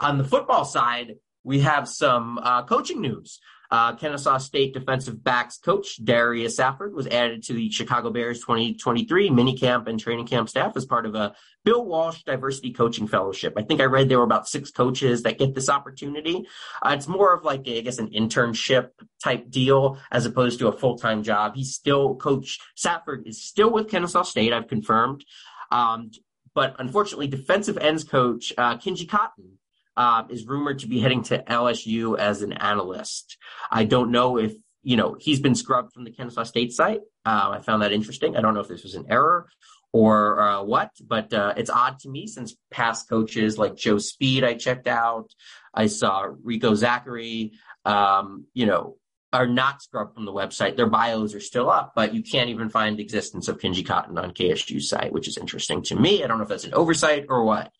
On 0.00 0.18
the 0.18 0.24
football 0.24 0.64
side, 0.64 1.14
we 1.44 1.60
have 1.60 1.88
some 1.88 2.38
uh, 2.38 2.64
coaching 2.64 3.00
news. 3.00 3.38
Uh, 3.74 3.92
Kennesaw 3.96 4.38
State 4.38 4.72
defensive 4.72 5.24
backs 5.24 5.58
coach 5.58 5.96
Darius 6.04 6.54
Safford 6.54 6.94
was 6.94 7.08
added 7.08 7.42
to 7.42 7.54
the 7.54 7.68
Chicago 7.72 8.08
Bears 8.08 8.38
2023 8.38 9.30
minicamp 9.30 9.88
and 9.88 9.98
training 9.98 10.28
camp 10.28 10.48
staff 10.48 10.76
as 10.76 10.84
part 10.84 11.06
of 11.06 11.16
a 11.16 11.34
Bill 11.64 11.84
Walsh 11.84 12.22
Diversity 12.22 12.72
Coaching 12.72 13.08
Fellowship. 13.08 13.54
I 13.56 13.62
think 13.62 13.80
I 13.80 13.86
read 13.86 14.08
there 14.08 14.18
were 14.18 14.24
about 14.24 14.46
six 14.46 14.70
coaches 14.70 15.24
that 15.24 15.38
get 15.38 15.56
this 15.56 15.68
opportunity. 15.68 16.46
Uh, 16.86 16.90
it's 16.90 17.08
more 17.08 17.34
of 17.34 17.42
like, 17.42 17.66
a, 17.66 17.78
I 17.78 17.80
guess, 17.80 17.98
an 17.98 18.10
internship 18.10 18.90
type 19.20 19.50
deal 19.50 19.98
as 20.12 20.24
opposed 20.24 20.60
to 20.60 20.68
a 20.68 20.72
full 20.72 20.96
time 20.96 21.24
job. 21.24 21.56
He's 21.56 21.74
still 21.74 22.14
coach 22.14 22.60
Safford 22.76 23.26
is 23.26 23.42
still 23.42 23.72
with 23.72 23.90
Kennesaw 23.90 24.22
State. 24.22 24.52
I've 24.52 24.68
confirmed. 24.68 25.24
Um, 25.72 26.12
but 26.54 26.76
unfortunately, 26.78 27.26
defensive 27.26 27.78
ends 27.78 28.04
coach 28.04 28.52
uh, 28.56 28.76
Kinji 28.76 29.08
Cotton 29.08 29.58
uh, 29.96 30.24
is 30.28 30.46
rumored 30.46 30.80
to 30.80 30.86
be 30.86 31.00
heading 31.00 31.22
to 31.24 31.42
LSU 31.42 32.18
as 32.18 32.42
an 32.42 32.52
analyst. 32.52 33.36
I 33.70 33.84
don't 33.84 34.10
know 34.10 34.38
if 34.38 34.54
you 34.82 34.96
know 34.96 35.16
he's 35.18 35.40
been 35.40 35.54
scrubbed 35.54 35.92
from 35.92 36.04
the 36.04 36.10
Kennesaw 36.10 36.44
State 36.44 36.72
site. 36.72 37.00
Uh, 37.24 37.56
I 37.58 37.60
found 37.60 37.82
that 37.82 37.92
interesting. 37.92 38.36
I 38.36 38.40
don't 38.40 38.54
know 38.54 38.60
if 38.60 38.68
this 38.68 38.82
was 38.82 38.94
an 38.94 39.06
error 39.08 39.48
or 39.92 40.40
uh, 40.40 40.62
what, 40.62 40.90
but 41.06 41.32
uh, 41.32 41.54
it's 41.56 41.70
odd 41.70 41.98
to 42.00 42.08
me 42.08 42.26
since 42.26 42.56
past 42.70 43.08
coaches 43.08 43.58
like 43.58 43.76
Joe 43.76 43.98
Speed 43.98 44.44
I 44.44 44.54
checked 44.54 44.88
out. 44.88 45.30
I 45.72 45.86
saw 45.86 46.28
Rico 46.42 46.74
Zachary. 46.74 47.52
Um, 47.86 48.46
you 48.54 48.64
know, 48.64 48.96
are 49.34 49.46
not 49.48 49.82
scrubbed 49.82 50.14
from 50.14 50.24
the 50.24 50.32
website. 50.32 50.76
Their 50.76 50.88
bios 50.88 51.34
are 51.34 51.40
still 51.40 51.68
up, 51.68 51.92
but 51.96 52.14
you 52.14 52.22
can't 52.22 52.50
even 52.50 52.70
find 52.70 52.96
the 52.96 53.02
existence 53.02 53.48
of 53.48 53.58
Kinji 53.58 53.84
Cotton 53.84 54.16
on 54.16 54.30
KSU's 54.30 54.88
site, 54.88 55.12
which 55.12 55.26
is 55.26 55.36
interesting 55.36 55.82
to 55.82 55.96
me. 55.96 56.22
I 56.22 56.28
don't 56.28 56.38
know 56.38 56.44
if 56.44 56.48
that's 56.48 56.64
an 56.64 56.72
oversight 56.72 57.26
or 57.28 57.44
what. 57.44 57.72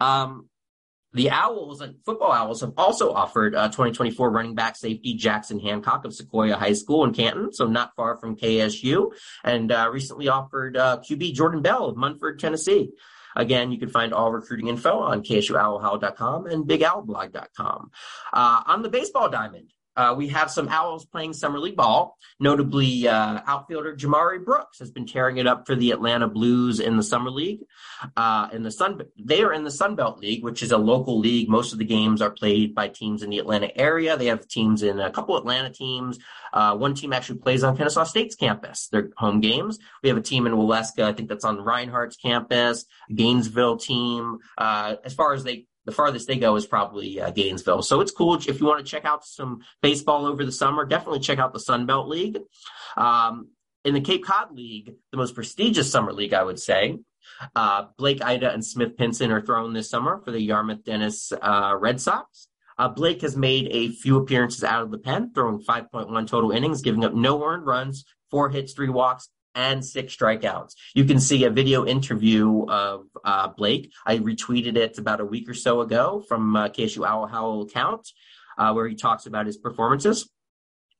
Um, 0.00 0.50
the 1.12 1.30
Owls 1.30 1.80
and 1.80 1.96
football 2.04 2.32
Owls 2.32 2.60
have 2.60 2.72
also 2.76 3.12
offered 3.12 3.54
uh, 3.54 3.68
2024 3.68 4.30
running 4.30 4.54
back 4.54 4.76
safety 4.76 5.14
Jackson 5.14 5.58
Hancock 5.58 6.04
of 6.04 6.12
Sequoyah 6.12 6.56
High 6.56 6.74
School 6.74 7.04
in 7.04 7.14
Canton, 7.14 7.52
so 7.52 7.66
not 7.66 7.94
far 7.96 8.16
from 8.16 8.36
KSU, 8.36 9.12
and 9.42 9.72
uh, 9.72 9.88
recently 9.90 10.28
offered 10.28 10.76
uh, 10.76 10.98
QB 10.98 11.34
Jordan 11.34 11.62
Bell 11.62 11.86
of 11.86 11.96
Munford, 11.96 12.38
Tennessee. 12.38 12.90
Again, 13.36 13.70
you 13.70 13.78
can 13.78 13.88
find 13.88 14.12
all 14.12 14.32
recruiting 14.32 14.68
info 14.68 14.98
on 14.98 15.22
ksuowlhowl.com 15.22 16.46
and 16.46 16.64
bigowlblog.com. 16.64 17.90
Uh, 18.32 18.62
on 18.66 18.82
the 18.82 18.88
baseball 18.88 19.30
diamond, 19.30 19.72
uh, 19.98 20.14
we 20.16 20.28
have 20.28 20.48
some 20.48 20.68
Owls 20.68 21.04
playing 21.04 21.32
summer 21.32 21.58
league 21.58 21.74
ball. 21.74 22.16
Notably, 22.38 23.08
uh, 23.08 23.40
outfielder 23.46 23.96
Jamari 23.96 24.44
Brooks 24.44 24.78
has 24.78 24.92
been 24.92 25.06
tearing 25.06 25.38
it 25.38 25.48
up 25.48 25.66
for 25.66 25.74
the 25.74 25.90
Atlanta 25.90 26.28
Blues 26.28 26.78
in 26.78 26.96
the 26.96 27.02
summer 27.02 27.30
league. 27.30 27.62
Uh, 28.16 28.48
in 28.52 28.62
the 28.62 28.70
Sun, 28.70 29.02
they 29.18 29.42
are 29.42 29.52
in 29.52 29.64
the 29.64 29.72
Sun 29.72 29.96
Belt 29.96 30.20
League, 30.20 30.44
which 30.44 30.62
is 30.62 30.70
a 30.70 30.78
local 30.78 31.18
league. 31.18 31.48
Most 31.48 31.72
of 31.72 31.80
the 31.80 31.84
games 31.84 32.22
are 32.22 32.30
played 32.30 32.76
by 32.76 32.86
teams 32.86 33.24
in 33.24 33.30
the 33.30 33.40
Atlanta 33.40 33.76
area. 33.76 34.16
They 34.16 34.26
have 34.26 34.46
teams 34.46 34.84
in 34.84 35.00
a 35.00 35.10
couple 35.10 35.36
Atlanta 35.36 35.70
teams. 35.70 36.20
Uh, 36.52 36.76
one 36.76 36.94
team 36.94 37.12
actually 37.12 37.40
plays 37.40 37.64
on 37.64 37.76
Kennesaw 37.76 38.04
State's 38.04 38.36
campus. 38.36 38.88
Their 38.88 39.10
home 39.16 39.40
games. 39.40 39.78
We 40.02 40.08
have 40.10 40.18
a 40.18 40.22
team 40.22 40.46
in 40.46 40.52
Waleska. 40.52 41.02
I 41.02 41.12
think 41.12 41.28
that's 41.28 41.44
on 41.44 41.60
Reinhardt's 41.60 42.16
campus. 42.16 42.84
Gainesville 43.12 43.78
team. 43.78 44.38
Uh, 44.56 44.96
as 45.04 45.14
far 45.14 45.34
as 45.34 45.44
they 45.44 45.66
the 45.88 45.94
farthest 45.94 46.28
they 46.28 46.36
go 46.36 46.54
is 46.54 46.66
probably 46.66 47.18
uh, 47.18 47.30
Gainesville. 47.30 47.80
So 47.80 48.02
it's 48.02 48.10
cool 48.10 48.34
if 48.34 48.60
you 48.60 48.66
want 48.66 48.84
to 48.84 48.90
check 48.90 49.06
out 49.06 49.24
some 49.24 49.62
baseball 49.80 50.26
over 50.26 50.44
the 50.44 50.52
summer. 50.52 50.84
Definitely 50.84 51.20
check 51.20 51.38
out 51.38 51.54
the 51.54 51.60
Sun 51.60 51.86
Belt 51.86 52.08
League. 52.08 52.40
Um, 52.98 53.48
in 53.86 53.94
the 53.94 54.02
Cape 54.02 54.22
Cod 54.22 54.54
League, 54.54 54.96
the 55.12 55.16
most 55.16 55.34
prestigious 55.34 55.90
summer 55.90 56.12
league, 56.12 56.34
I 56.34 56.44
would 56.44 56.60
say. 56.60 56.98
Uh, 57.56 57.86
Blake 57.96 58.22
Ida 58.22 58.52
and 58.52 58.62
Smith 58.62 58.98
Pinson 58.98 59.32
are 59.32 59.40
thrown 59.40 59.72
this 59.72 59.88
summer 59.88 60.20
for 60.22 60.30
the 60.30 60.42
Yarmouth 60.42 60.84
Dennis 60.84 61.32
uh, 61.32 61.74
Red 61.80 62.02
Sox. 62.02 62.48
Uh, 62.76 62.88
Blake 62.88 63.22
has 63.22 63.34
made 63.34 63.68
a 63.70 63.88
few 63.88 64.18
appearances 64.18 64.64
out 64.64 64.82
of 64.82 64.90
the 64.90 64.98
pen, 64.98 65.32
throwing 65.34 65.58
5.1 65.58 66.26
total 66.26 66.50
innings, 66.50 66.82
giving 66.82 67.02
up 67.02 67.14
no 67.14 67.42
earned 67.42 67.64
runs, 67.64 68.04
four 68.30 68.50
hits, 68.50 68.74
three 68.74 68.90
walks, 68.90 69.30
and 69.58 69.84
six 69.84 70.16
strikeouts. 70.16 70.74
You 70.94 71.04
can 71.04 71.18
see 71.18 71.44
a 71.44 71.50
video 71.50 71.84
interview 71.84 72.64
of 72.68 73.06
uh, 73.24 73.48
Blake. 73.48 73.92
I 74.06 74.18
retweeted 74.18 74.76
it 74.76 74.98
about 74.98 75.20
a 75.20 75.24
week 75.24 75.48
or 75.48 75.54
so 75.54 75.80
ago 75.80 76.24
from 76.28 76.54
uh, 76.54 76.68
KSU 76.68 77.04
Owl 77.04 77.26
Howl 77.26 77.62
account, 77.62 78.08
uh, 78.56 78.72
where 78.72 78.86
he 78.86 78.94
talks 78.94 79.26
about 79.26 79.46
his 79.46 79.58
performances. 79.58 80.30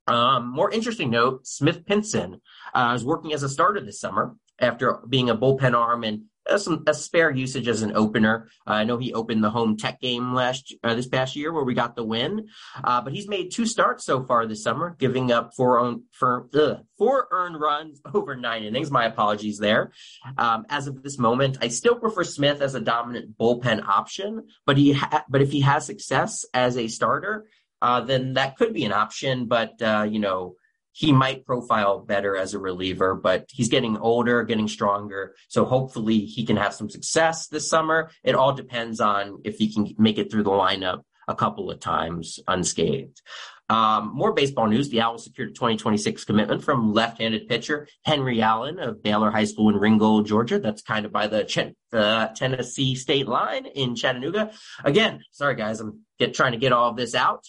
Um, 0.09 0.49
more 0.49 0.71
interesting 0.73 1.11
note: 1.11 1.47
Smith 1.47 1.87
Pinson 1.87 2.41
uh, 2.75 2.93
is 2.97 3.05
working 3.05 3.33
as 3.33 3.45
a 3.45 3.49
starter 3.49 3.81
this 3.81 4.01
summer 4.01 4.35
after 4.59 4.99
being 5.09 5.31
a 5.31 5.37
bullpen 5.37 5.75
arm 5.75 6.03
and 6.03 6.25
some 6.57 6.85
spare 6.93 7.31
usage 7.31 7.69
as 7.69 7.83
an 7.83 7.95
opener. 7.95 8.49
Uh, 8.67 8.73
I 8.73 8.85
know 8.85 8.97
he 8.97 9.13
opened 9.13 9.45
the 9.45 9.51
home 9.51 9.77
tech 9.77 10.01
game 10.01 10.35
last 10.35 10.75
uh, 10.83 10.95
this 10.95 11.07
past 11.07 11.37
year 11.37 11.53
where 11.53 11.65
we 11.65 11.75
got 11.75 11.97
the 11.97 12.05
win, 12.05 12.49
uh, 12.83 13.01
but 13.01 13.13
he's 13.13 13.29
made 13.29 13.51
two 13.51 13.67
starts 13.67 14.05
so 14.05 14.25
far 14.25 14.47
this 14.47 14.63
summer, 14.63 14.97
giving 14.99 15.31
up 15.31 15.55
four 15.55 15.79
own, 15.79 16.05
for, 16.13 16.49
ugh, 16.55 16.79
four 16.97 17.29
earned 17.31 17.61
runs 17.61 18.01
over 18.15 18.37
nine 18.37 18.65
innings. 18.65 18.91
My 18.91 19.05
apologies 19.05 19.59
there. 19.59 19.93
Um, 20.37 20.65
as 20.69 20.87
of 20.87 21.03
this 21.03 21.19
moment, 21.19 21.59
I 21.61 21.69
still 21.69 21.97
prefer 21.97 22.25
Smith 22.25 22.63
as 22.63 22.75
a 22.75 22.81
dominant 22.81 23.37
bullpen 23.37 23.87
option, 23.87 24.47
but 24.65 24.77
he 24.77 24.93
ha- 24.93 25.25
but 25.29 25.43
if 25.43 25.51
he 25.51 25.61
has 25.61 25.85
success 25.87 26.45
as 26.55 26.77
a 26.77 26.89
starter, 26.89 27.49
uh, 27.83 28.01
then 28.01 28.35
that 28.35 28.57
could 28.57 28.73
be 28.73 28.85
an 28.85 28.93
option. 28.93 29.47
But 29.47 29.81
uh, 29.83 30.07
you 30.09 30.19
know 30.19 30.57
he 30.99 31.13
might 31.13 31.47
profile 31.47 32.01
better 32.01 32.37
as 32.37 32.55
a 32.55 32.59
reliever, 32.59 33.15
but 33.15 33.47
he's 33.53 33.69
getting 33.69 33.97
older, 33.99 34.43
getting 34.43 34.67
stronger. 34.67 35.37
So 35.47 35.65
hopefully 35.65 36.19
he 36.19 36.45
can 36.45 36.57
have 36.57 36.75
some 36.75 36.91
success 36.91 37.47
this 37.47 37.71
summer. 37.71 38.11
It 38.25 38.35
all 38.35 38.53
depends 38.53 38.99
on 38.99 39.41
if 39.45 39.59
he 39.59 39.73
can 39.73 39.95
make 39.97 40.19
it 40.19 40.29
through 40.29 40.43
the 40.43 40.51
lineup 40.51 41.03
a 41.29 41.37
couple 41.37 41.71
of 41.71 41.79
times 41.79 42.41
unscathed. 42.49 43.23
Um, 43.69 44.11
more 44.13 44.33
baseball 44.33 44.67
news. 44.67 44.89
The 44.89 45.01
Owls 45.01 45.23
secured 45.23 45.51
a 45.51 45.53
2026 45.53 46.25
commitment 46.25 46.65
from 46.65 46.93
left-handed 46.93 47.47
pitcher 47.47 47.87
Henry 48.05 48.43
Allen 48.43 48.81
of 48.81 49.01
Baylor 49.01 49.31
High 49.31 49.45
School 49.45 49.69
in 49.69 49.77
Ringgold, 49.77 50.27
Georgia. 50.27 50.59
That's 50.59 50.83
kind 50.83 51.07
of 51.07 51.13
by 51.13 51.29
the 51.29 51.45
Ch- 51.45 51.77
uh, 51.95 52.27
Tennessee 52.35 52.97
state 52.97 53.29
line 53.29 53.67
in 53.67 53.95
Chattanooga. 53.95 54.51
Again, 54.83 55.23
sorry 55.31 55.55
guys, 55.55 55.79
I'm 55.79 56.01
get, 56.19 56.35
trying 56.35 56.53
to 56.53 56.59
get 56.59 56.73
all 56.73 56.93
this 56.93 57.15
out. 57.15 57.45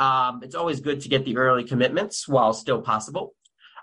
Um, 0.00 0.40
it's 0.42 0.54
always 0.54 0.80
good 0.80 1.00
to 1.02 1.08
get 1.08 1.24
the 1.24 1.36
early 1.36 1.62
commitments 1.62 2.26
while 2.26 2.52
still 2.52 2.80
possible. 2.80 3.34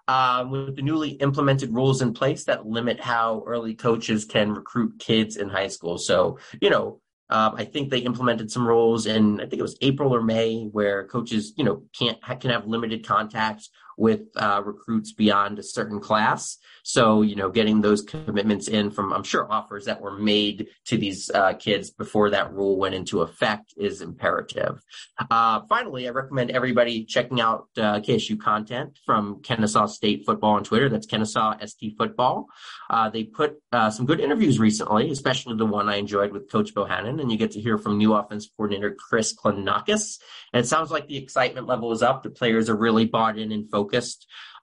Um, 0.10 0.52
with 0.52 0.76
the 0.76 0.82
newly 0.82 1.12
implemented 1.12 1.74
rules 1.74 2.02
in 2.02 2.14
place 2.14 2.46
that 2.46 2.66
limit 2.66 3.00
how 3.00 3.44
early 3.46 3.76
coaches 3.76 4.24
can 4.24 4.54
recruit 4.54 5.00
kids 5.00 5.36
in 5.36 5.50
high 5.50 5.68
school. 5.68 5.98
So, 5.98 6.40
you 6.62 6.70
know, 6.70 7.02
um, 7.30 7.56
I 7.58 7.66
think 7.66 7.90
they 7.90 8.00
implemented 8.00 8.50
some 8.50 8.66
rules 8.66 9.06
in, 9.06 9.42
I 9.42 9.44
think 9.44 9.60
it 9.60 9.62
was 9.62 9.78
April 9.82 10.16
or 10.16 10.22
May, 10.22 10.64
where 10.72 11.06
coaches, 11.08 11.54
you 11.58 11.66
know, 11.66 11.84
can't 11.98 12.18
can 12.40 12.52
have 12.52 12.66
limited 12.66 13.06
contact 13.06 13.70
with 13.98 14.22
uh, 14.36 14.62
recruits 14.64 15.12
beyond 15.12 15.60
a 15.60 15.64
certain 15.64 16.00
class. 16.00 16.58
So, 16.84 17.22
you 17.22 17.36
know, 17.36 17.50
getting 17.50 17.82
those 17.82 18.02
commitments 18.02 18.70
in 18.70 18.92
from, 18.92 19.12
I'm 19.12 19.24
sure, 19.24 19.52
offers 19.52 19.86
that 19.86 20.00
were 20.00 20.18
made 20.18 20.68
to 20.86 20.98
these 20.98 21.30
uh, 21.32 21.54
kids 21.54 21.90
before 21.90 22.30
that 22.30 22.54
rule 22.54 22.78
went 22.78 22.96
into 22.96 23.22
effect 23.22 23.74
is 23.76 24.02
imperative. 24.02 24.82
Uh, 25.30 25.62
finally, 25.68 26.08
I 26.08 26.12
recommend 26.12 26.52
everybody 26.52 27.04
checking 27.04 27.42
out 27.42 27.68
uh, 27.76 28.00
KSU 28.00 28.40
content 28.40 28.98
from 29.06 29.42
Kennesaw 29.42 29.88
State 29.88 30.26
Football 30.26 30.54
on 30.54 30.64
Twitter. 30.64 30.88
That's 30.88 31.08
Kennesaw 31.08 31.58
ST 31.66 31.98
Football. 31.98 32.48
Uh, 32.90 33.10
they 33.10 33.24
put 33.24 33.62
uh, 33.74 33.90
some 33.90 34.06
good 34.06 34.22
interviews 34.22 34.60
recently, 34.60 35.12
especially 35.12 35.58
the 35.58 35.66
one 35.66 35.90
I 35.90 35.96
enjoyed 35.96 36.32
with 36.32 36.50
Coach 36.50 36.74
Bohannon, 36.74 37.20
and 37.20 37.32
you 37.32 37.38
get 37.38 37.52
to 37.52 37.60
hear 37.60 37.78
from 37.78 37.98
new 37.98 38.14
offense 38.14 38.48
coordinator 38.56 38.96
Chris 38.96 39.36
Klenakis. 39.36 40.20
And 40.54 40.64
it 40.64 40.68
sounds 40.68 40.92
like 40.92 41.08
the 41.08 41.18
excitement 41.18 41.68
level 41.68 41.92
is 41.92 42.02
up. 42.02 42.24
The 42.24 42.30
players 42.30 42.70
are 42.70 42.78
really 42.78 43.06
bought 43.06 43.38
in 43.38 43.52
and 43.52 43.70
focused. 43.70 43.87
Uh, 43.94 44.04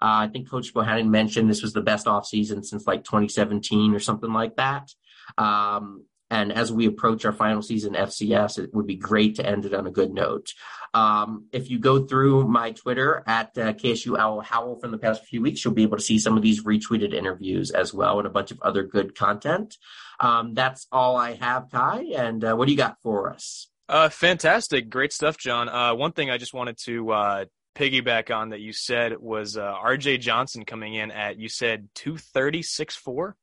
I 0.00 0.28
think 0.28 0.50
Coach 0.50 0.74
Bohannon 0.74 1.08
mentioned 1.08 1.48
this 1.48 1.62
was 1.62 1.72
the 1.72 1.80
best 1.80 2.06
offseason 2.06 2.64
since 2.64 2.86
like 2.86 3.04
2017 3.04 3.94
or 3.94 4.00
something 4.00 4.32
like 4.32 4.56
that. 4.56 4.90
Um, 5.38 6.04
and 6.30 6.52
as 6.52 6.72
we 6.72 6.86
approach 6.86 7.24
our 7.24 7.32
final 7.32 7.62
season 7.62 7.94
FCS, 7.94 8.58
it 8.58 8.74
would 8.74 8.86
be 8.86 8.96
great 8.96 9.36
to 9.36 9.46
end 9.46 9.66
it 9.66 9.74
on 9.74 9.86
a 9.86 9.90
good 9.90 10.12
note. 10.12 10.52
Um, 10.94 11.46
if 11.52 11.70
you 11.70 11.78
go 11.78 12.06
through 12.06 12.46
my 12.48 12.72
Twitter 12.72 13.22
at 13.26 13.56
uh, 13.58 13.72
KSU 13.72 14.18
Owl 14.18 14.40
Howl 14.40 14.78
from 14.80 14.90
the 14.90 14.98
past 14.98 15.24
few 15.24 15.42
weeks, 15.42 15.64
you'll 15.64 15.74
be 15.74 15.82
able 15.82 15.96
to 15.96 16.02
see 16.02 16.18
some 16.18 16.36
of 16.36 16.42
these 16.42 16.64
retweeted 16.64 17.12
interviews 17.12 17.70
as 17.70 17.92
well 17.92 18.18
and 18.18 18.26
a 18.26 18.30
bunch 18.30 18.50
of 18.50 18.60
other 18.62 18.84
good 18.84 19.14
content. 19.14 19.76
Um, 20.20 20.54
that's 20.54 20.86
all 20.92 21.16
I 21.16 21.34
have, 21.34 21.70
Kai. 21.70 22.12
And 22.16 22.44
uh, 22.44 22.54
what 22.54 22.66
do 22.66 22.72
you 22.72 22.78
got 22.78 22.96
for 23.02 23.30
us? 23.30 23.68
Uh, 23.88 24.08
fantastic. 24.08 24.88
Great 24.88 25.12
stuff, 25.12 25.36
John. 25.36 25.68
Uh, 25.68 25.94
one 25.94 26.12
thing 26.12 26.30
I 26.30 26.38
just 26.38 26.54
wanted 26.54 26.78
to 26.84 27.10
uh, 27.10 27.44
piggyback 27.74 28.34
on 28.34 28.50
that 28.50 28.60
you 28.60 28.72
said 28.72 29.16
was 29.18 29.56
uh, 29.56 29.74
RJ 29.74 30.20
Johnson 30.20 30.64
coming 30.64 30.94
in 30.94 31.10
at 31.10 31.38
you 31.38 31.48
said 31.48 31.88
236.4. 31.96 33.34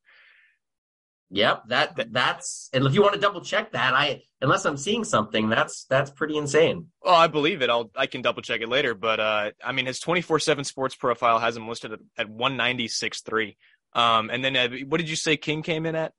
Yep, 1.33 1.63
that 1.67 2.11
that's 2.11 2.69
and 2.73 2.85
if 2.85 2.93
you 2.93 3.01
want 3.01 3.13
to 3.13 3.19
double 3.19 3.39
check 3.39 3.71
that, 3.71 3.93
I 3.93 4.21
unless 4.41 4.65
I'm 4.65 4.75
seeing 4.75 5.05
something, 5.05 5.47
that's 5.47 5.85
that's 5.85 6.11
pretty 6.11 6.35
insane. 6.38 6.88
Well, 7.01 7.15
I 7.15 7.27
believe 7.27 7.61
it. 7.61 7.69
I'll 7.69 7.89
I 7.95 8.07
can 8.07 8.21
double 8.21 8.41
check 8.41 8.59
it 8.59 8.67
later, 8.67 8.93
but 8.93 9.21
uh, 9.21 9.51
I 9.63 9.71
mean 9.71 9.85
his 9.85 10.01
24/7 10.01 10.65
Sports 10.65 10.95
profile 10.95 11.39
has 11.39 11.55
him 11.55 11.69
listed 11.69 11.93
at, 11.93 12.00
at 12.17 12.27
196.3. 12.27 13.55
Um, 13.93 14.29
and 14.29 14.43
then 14.43 14.57
uh, 14.57 14.69
what 14.88 14.97
did 14.97 15.09
you 15.09 15.15
say 15.15 15.38
King 15.38 15.63
came 15.63 15.85
in 15.85 15.95
at? 15.95 16.11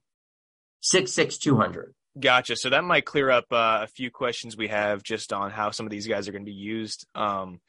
Six 0.80 1.12
six 1.12 1.36
two 1.36 1.56
hundred. 1.56 1.94
Gotcha. 2.18 2.56
So 2.56 2.70
that 2.70 2.84
might 2.84 3.04
clear 3.04 3.30
up 3.30 3.46
uh, 3.50 3.80
a 3.82 3.86
few 3.86 4.10
questions 4.10 4.56
we 4.56 4.68
have 4.68 5.02
just 5.02 5.32
on 5.32 5.50
how 5.50 5.70
some 5.70 5.86
of 5.86 5.90
these 5.90 6.06
guys 6.06 6.26
are 6.26 6.32
going 6.32 6.44
to 6.44 6.50
be 6.50 6.56
used. 6.56 7.06
Um, 7.14 7.60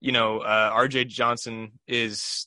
you 0.00 0.12
know, 0.12 0.40
uh, 0.40 0.72
RJ 0.72 1.08
Johnson 1.08 1.72
is 1.86 2.46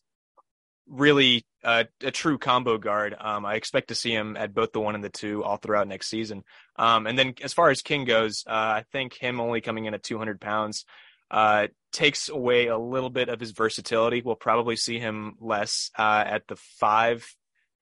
really 0.88 1.46
a 1.63 1.86
true 2.12 2.38
combo 2.38 2.77
guard. 2.77 3.15
Um, 3.20 3.46
I 3.46 3.55
expect 3.55 3.89
to 3.89 3.96
see 3.96 4.12
him 4.12 4.36
at 4.36 4.53
both 4.53 4.72
the 4.72 4.79
one 4.79 4.96
and 4.96 5.03
the 5.03 5.10
two 5.10 5.43
all 5.43 5.58
throughout 5.58 5.88
next 5.88 6.08
season. 6.08 6.43
Um, 6.77 7.05
and 7.05 7.17
then 7.17 7.36
as 7.43 7.53
far 7.53 7.70
as 7.70 7.81
King 7.81 8.05
goes, 8.05 8.43
uh, 8.48 8.51
I 8.51 8.86
think 8.91 9.13
him 9.13 9.39
only 9.39 9.62
coming 9.62 9.86
in 9.86 9.93
at 9.93 10.03
200 10.03 10.41
pounds 10.41 10.86
uh, 11.29 11.67
takes 11.91 12.29
away 12.29 12.67
a 12.67 12.77
little 12.77 13.10
bit 13.10 13.29
of 13.29 13.39
his 13.39 13.51
versatility. 13.51 14.22
We'll 14.24 14.36
probably 14.36 14.75
see 14.75 15.00
him 15.00 15.36
less 15.39 15.91
uh, 15.98 16.24
at 16.25 16.48
the 16.48 16.55
five 16.55 17.25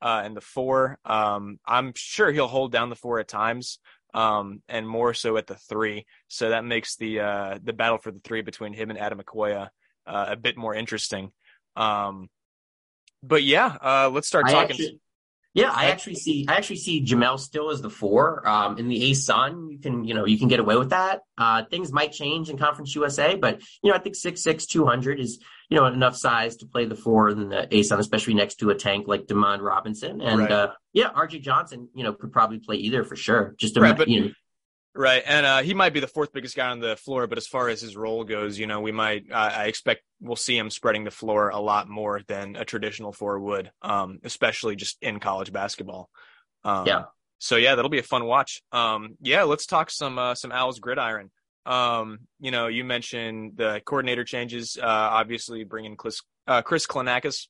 uh, 0.02 0.22
and 0.24 0.36
the 0.36 0.42
four. 0.42 1.00
Um, 1.06 1.60
I'm 1.66 1.94
sure 1.96 2.32
he'll 2.32 2.48
hold 2.48 2.72
down 2.72 2.90
the 2.90 2.96
four 2.96 3.20
at 3.20 3.28
times, 3.28 3.80
um, 4.13 4.62
and 4.68 4.88
more 4.88 5.13
so 5.13 5.38
at 5.38 5.48
the 5.48 5.56
three. 5.56 6.06
So 6.28 6.50
that 6.50 6.66
makes 6.66 6.96
the 6.96 7.20
uh, 7.20 7.60
the 7.63 7.74
battle 7.74 7.98
for 7.98 8.12
the 8.12 8.20
three 8.20 8.42
between 8.42 8.74
him 8.74 8.89
and 8.89 9.00
Ademokoya 9.00 9.70
uh, 10.06 10.25
a 10.30 10.36
bit 10.36 10.58
more 10.58 10.74
interesting. 10.74 11.32
Um, 11.75 12.30
but 13.22 13.44
yeah, 13.44 13.78
uh, 13.82 14.10
let's 14.12 14.28
start 14.28 14.48
talking. 14.48 14.72
Actually, 14.72 15.00
yeah, 15.53 15.72
I 15.72 15.86
actually 15.86 16.15
see 16.15 16.46
I 16.48 16.56
actually 16.56 16.77
see 16.77 17.03
Jamel 17.03 17.39
still 17.39 17.72
as 17.72 17.82
the 17.82 17.89
four. 17.89 18.48
Um, 18.48 18.77
in 18.77 18.88
the 18.88 19.12
ASUN, 19.12 19.72
you 19.72 19.79
can 19.79 20.03
you 20.03 20.13
know 20.13 20.25
you 20.25 20.38
can 20.38 20.48
get 20.48 20.60
away 20.60 20.75
with 20.77 20.91
that. 20.91 21.22
Uh, 21.38 21.63
things 21.63 21.91
might 21.91 22.12
change 22.12 22.50
in 22.50 22.58
Conference 22.58 22.94
USA, 22.96 23.36
but 23.36 23.62
you 23.82 23.89
know 23.89 23.96
I 23.96 24.00
think 24.00 24.15
six 24.15 24.44
six 24.44 24.68
two 24.68 24.86
hundred 24.86 25.20
is 25.20 25.39
you 25.70 25.77
know 25.77 25.86
enough 25.86 26.15
size 26.15 26.58
to 26.58 26.68
play 26.68 26.86
the 26.86 26.96
four 26.96 27.29
in 27.29 27.50
the 27.50 27.68
ASUN, 27.72 27.98
especially 27.98 28.36
next 28.36 28.56
to 28.56 28.70
a 28.70 28.75
tank 28.75 29.08
like 29.08 29.25
Demond 29.25 29.62
Robinson. 29.62 30.22
And 30.22 30.41
right. 30.41 30.51
uh, 30.51 30.72
yeah, 30.94 31.10
RJ 31.10 31.41
Johnson, 31.41 31.89
you 31.96 32.03
know, 32.03 32.13
could 32.13 32.32
probably 32.32 32.60
play 32.60 32.77
either 32.77 33.03
for 33.03 33.15
sure. 33.15 33.56
Just 33.58 33.75
to, 33.75 33.82
right, 33.82 33.98
but, 33.98 34.08
you 34.08 34.22
know, 34.22 34.32
Right, 34.96 35.22
and 35.25 35.46
uh, 35.46 35.62
he 35.62 35.75
might 35.75 35.93
be 35.93 36.00
the 36.00 36.08
fourth 36.08 36.34
biggest 36.34 36.55
guy 36.55 36.69
on 36.69 36.79
the 36.79 36.96
floor, 36.96 37.27
but 37.27 37.38
as 37.38 37.46
far 37.46 37.69
as 37.69 37.79
his 37.79 37.96
role 37.96 38.24
goes, 38.24 38.58
you 38.58 38.65
know, 38.65 38.81
we 38.81 38.91
might 38.91 39.25
uh, 39.31 39.51
I 39.55 39.65
expect 39.65 40.01
we'll 40.19 40.36
see 40.36 40.58
him 40.58 40.69
spreading 40.72 41.03
the 41.03 41.12
floor 41.12 41.50
a 41.50 41.60
lot 41.60 41.88
more 41.88 42.22
than 42.27 42.55
a 42.55 42.65
traditional 42.65 43.13
four 43.13 43.39
would, 43.39 43.72
um, 43.84 44.19
especially 44.24 44.75
just 44.75 44.98
in 45.01 45.19
college 45.19 45.53
basketball. 45.53 46.10
Um, 46.63 46.88
yeah. 46.88 47.03
So 47.38 47.55
yeah, 47.55 47.75
that'll 47.75 47.89
be 47.89 48.00
a 48.00 48.03
fun 48.03 48.25
watch. 48.25 48.62
Um, 48.72 49.15
yeah, 49.22 49.43
let's 49.43 49.65
talk 49.65 49.91
some 49.91 50.17
uh, 50.17 50.36
some 50.36 50.51
Owls 50.51 50.79
gridiron. 50.79 51.29
Um, 51.65 52.22
you 52.39 52.51
know, 52.51 52.67
you 52.67 52.84
mentioned 52.84 53.53
the 53.55 53.81
coordinator 53.86 54.24
changes. 54.24 54.77
Uh, 54.81 54.86
obviously, 54.86 55.63
bringing 55.63 55.96
Chris, 55.98 56.22
uh, 56.48 56.63
Chris 56.63 56.88
Klenakis 56.88 57.48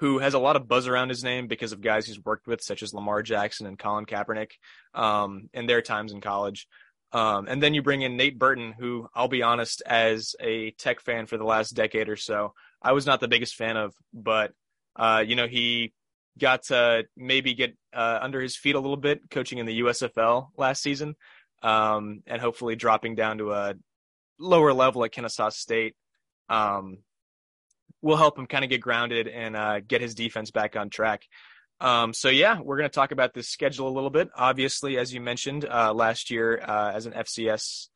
who 0.00 0.18
has 0.18 0.32
a 0.32 0.38
lot 0.38 0.56
of 0.56 0.66
buzz 0.66 0.88
around 0.88 1.10
his 1.10 1.22
name 1.22 1.46
because 1.46 1.72
of 1.72 1.82
guys 1.82 2.06
he's 2.06 2.24
worked 2.24 2.46
with, 2.46 2.62
such 2.62 2.82
as 2.82 2.94
Lamar 2.94 3.22
Jackson 3.22 3.66
and 3.66 3.78
Colin 3.78 4.06
Kaepernick, 4.06 4.52
um, 4.94 5.50
in 5.52 5.66
their 5.66 5.82
times 5.82 6.12
in 6.12 6.22
college. 6.22 6.66
Um, 7.12 7.46
and 7.46 7.62
then 7.62 7.74
you 7.74 7.82
bring 7.82 8.00
in 8.00 8.16
Nate 8.16 8.38
Burton, 8.38 8.74
who 8.78 9.08
I'll 9.14 9.28
be 9.28 9.42
honest, 9.42 9.82
as 9.84 10.34
a 10.40 10.70
tech 10.72 11.00
fan 11.00 11.26
for 11.26 11.36
the 11.36 11.44
last 11.44 11.72
decade 11.72 12.08
or 12.08 12.16
so, 12.16 12.54
I 12.80 12.92
was 12.92 13.04
not 13.04 13.20
the 13.20 13.28
biggest 13.28 13.56
fan 13.56 13.76
of, 13.76 13.94
but, 14.14 14.52
uh, 14.96 15.22
you 15.26 15.36
know, 15.36 15.46
he 15.46 15.92
got 16.38 16.62
to 16.64 17.04
maybe 17.14 17.52
get 17.52 17.76
uh, 17.92 18.20
under 18.22 18.40
his 18.40 18.56
feet 18.56 18.76
a 18.76 18.80
little 18.80 18.96
bit 18.96 19.28
coaching 19.30 19.58
in 19.58 19.66
the 19.66 19.80
USFL 19.80 20.48
last 20.56 20.82
season, 20.82 21.14
um, 21.62 22.22
and 22.26 22.40
hopefully 22.40 22.74
dropping 22.74 23.16
down 23.16 23.36
to 23.36 23.52
a 23.52 23.74
lower 24.38 24.72
level 24.72 25.04
at 25.04 25.12
Kennesaw 25.12 25.50
State. 25.50 25.94
Um, 26.48 26.98
will 28.02 28.16
help 28.16 28.38
him 28.38 28.46
kind 28.46 28.64
of 28.64 28.70
get 28.70 28.80
grounded 28.80 29.28
and 29.28 29.56
uh, 29.56 29.80
get 29.80 30.00
his 30.00 30.14
defense 30.14 30.50
back 30.50 30.76
on 30.76 30.90
track. 30.90 31.22
Um, 31.80 32.12
so 32.12 32.28
yeah, 32.28 32.60
we're 32.60 32.76
going 32.76 32.88
to 32.88 32.94
talk 32.94 33.10
about 33.10 33.32
this 33.32 33.48
schedule 33.48 33.88
a 33.88 33.94
little 33.94 34.10
bit. 34.10 34.28
Obviously, 34.34 34.98
as 34.98 35.14
you 35.14 35.20
mentioned, 35.20 35.64
uh, 35.64 35.94
last 35.94 36.30
year 36.30 36.60
uh, 36.60 36.92
as 36.92 37.06
an 37.06 37.12
FCS 37.12 37.88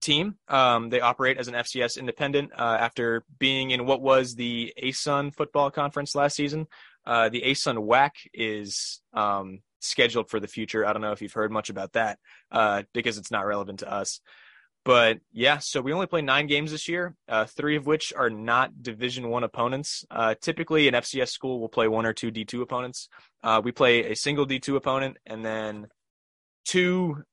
team, 0.00 0.36
um, 0.48 0.90
they 0.90 1.00
operate 1.00 1.38
as 1.38 1.48
an 1.48 1.54
FCS 1.54 1.98
independent 1.98 2.52
uh, 2.56 2.76
after 2.78 3.24
being 3.38 3.72
in 3.72 3.86
what 3.86 4.00
was 4.00 4.34
the 4.34 4.72
ASUN 4.80 5.34
football 5.34 5.70
conference 5.70 6.14
last 6.14 6.36
season. 6.36 6.66
Uh, 7.04 7.28
the 7.28 7.42
ASUN 7.42 7.78
WAC 7.78 8.10
is 8.32 9.00
um, 9.12 9.60
scheduled 9.80 10.30
for 10.30 10.38
the 10.40 10.48
future. 10.48 10.86
I 10.86 10.92
don't 10.92 11.02
know 11.02 11.12
if 11.12 11.22
you've 11.22 11.32
heard 11.32 11.50
much 11.50 11.70
about 11.70 11.92
that 11.92 12.18
uh, 12.52 12.82
because 12.92 13.18
it's 13.18 13.30
not 13.30 13.46
relevant 13.46 13.80
to 13.80 13.92
us. 13.92 14.20
But 14.86 15.18
yeah, 15.32 15.58
so 15.58 15.80
we 15.80 15.92
only 15.92 16.06
play 16.06 16.22
nine 16.22 16.46
games 16.46 16.70
this 16.70 16.86
year, 16.88 17.16
uh, 17.28 17.46
three 17.46 17.74
of 17.74 17.86
which 17.86 18.12
are 18.16 18.30
not 18.30 18.84
Division 18.84 19.28
One 19.28 19.42
opponents. 19.42 20.04
Uh, 20.12 20.36
typically, 20.40 20.86
an 20.86 20.94
FCS 20.94 21.30
school 21.30 21.58
will 21.60 21.68
play 21.68 21.88
one 21.88 22.06
or 22.06 22.12
two 22.12 22.30
D2 22.30 22.62
opponents. 22.62 23.08
Uh, 23.42 23.60
we 23.64 23.72
play 23.72 24.12
a 24.12 24.14
single 24.14 24.46
D2 24.46 24.76
opponent 24.76 25.16
and 25.26 25.44
then 25.44 25.88
two 26.64 27.24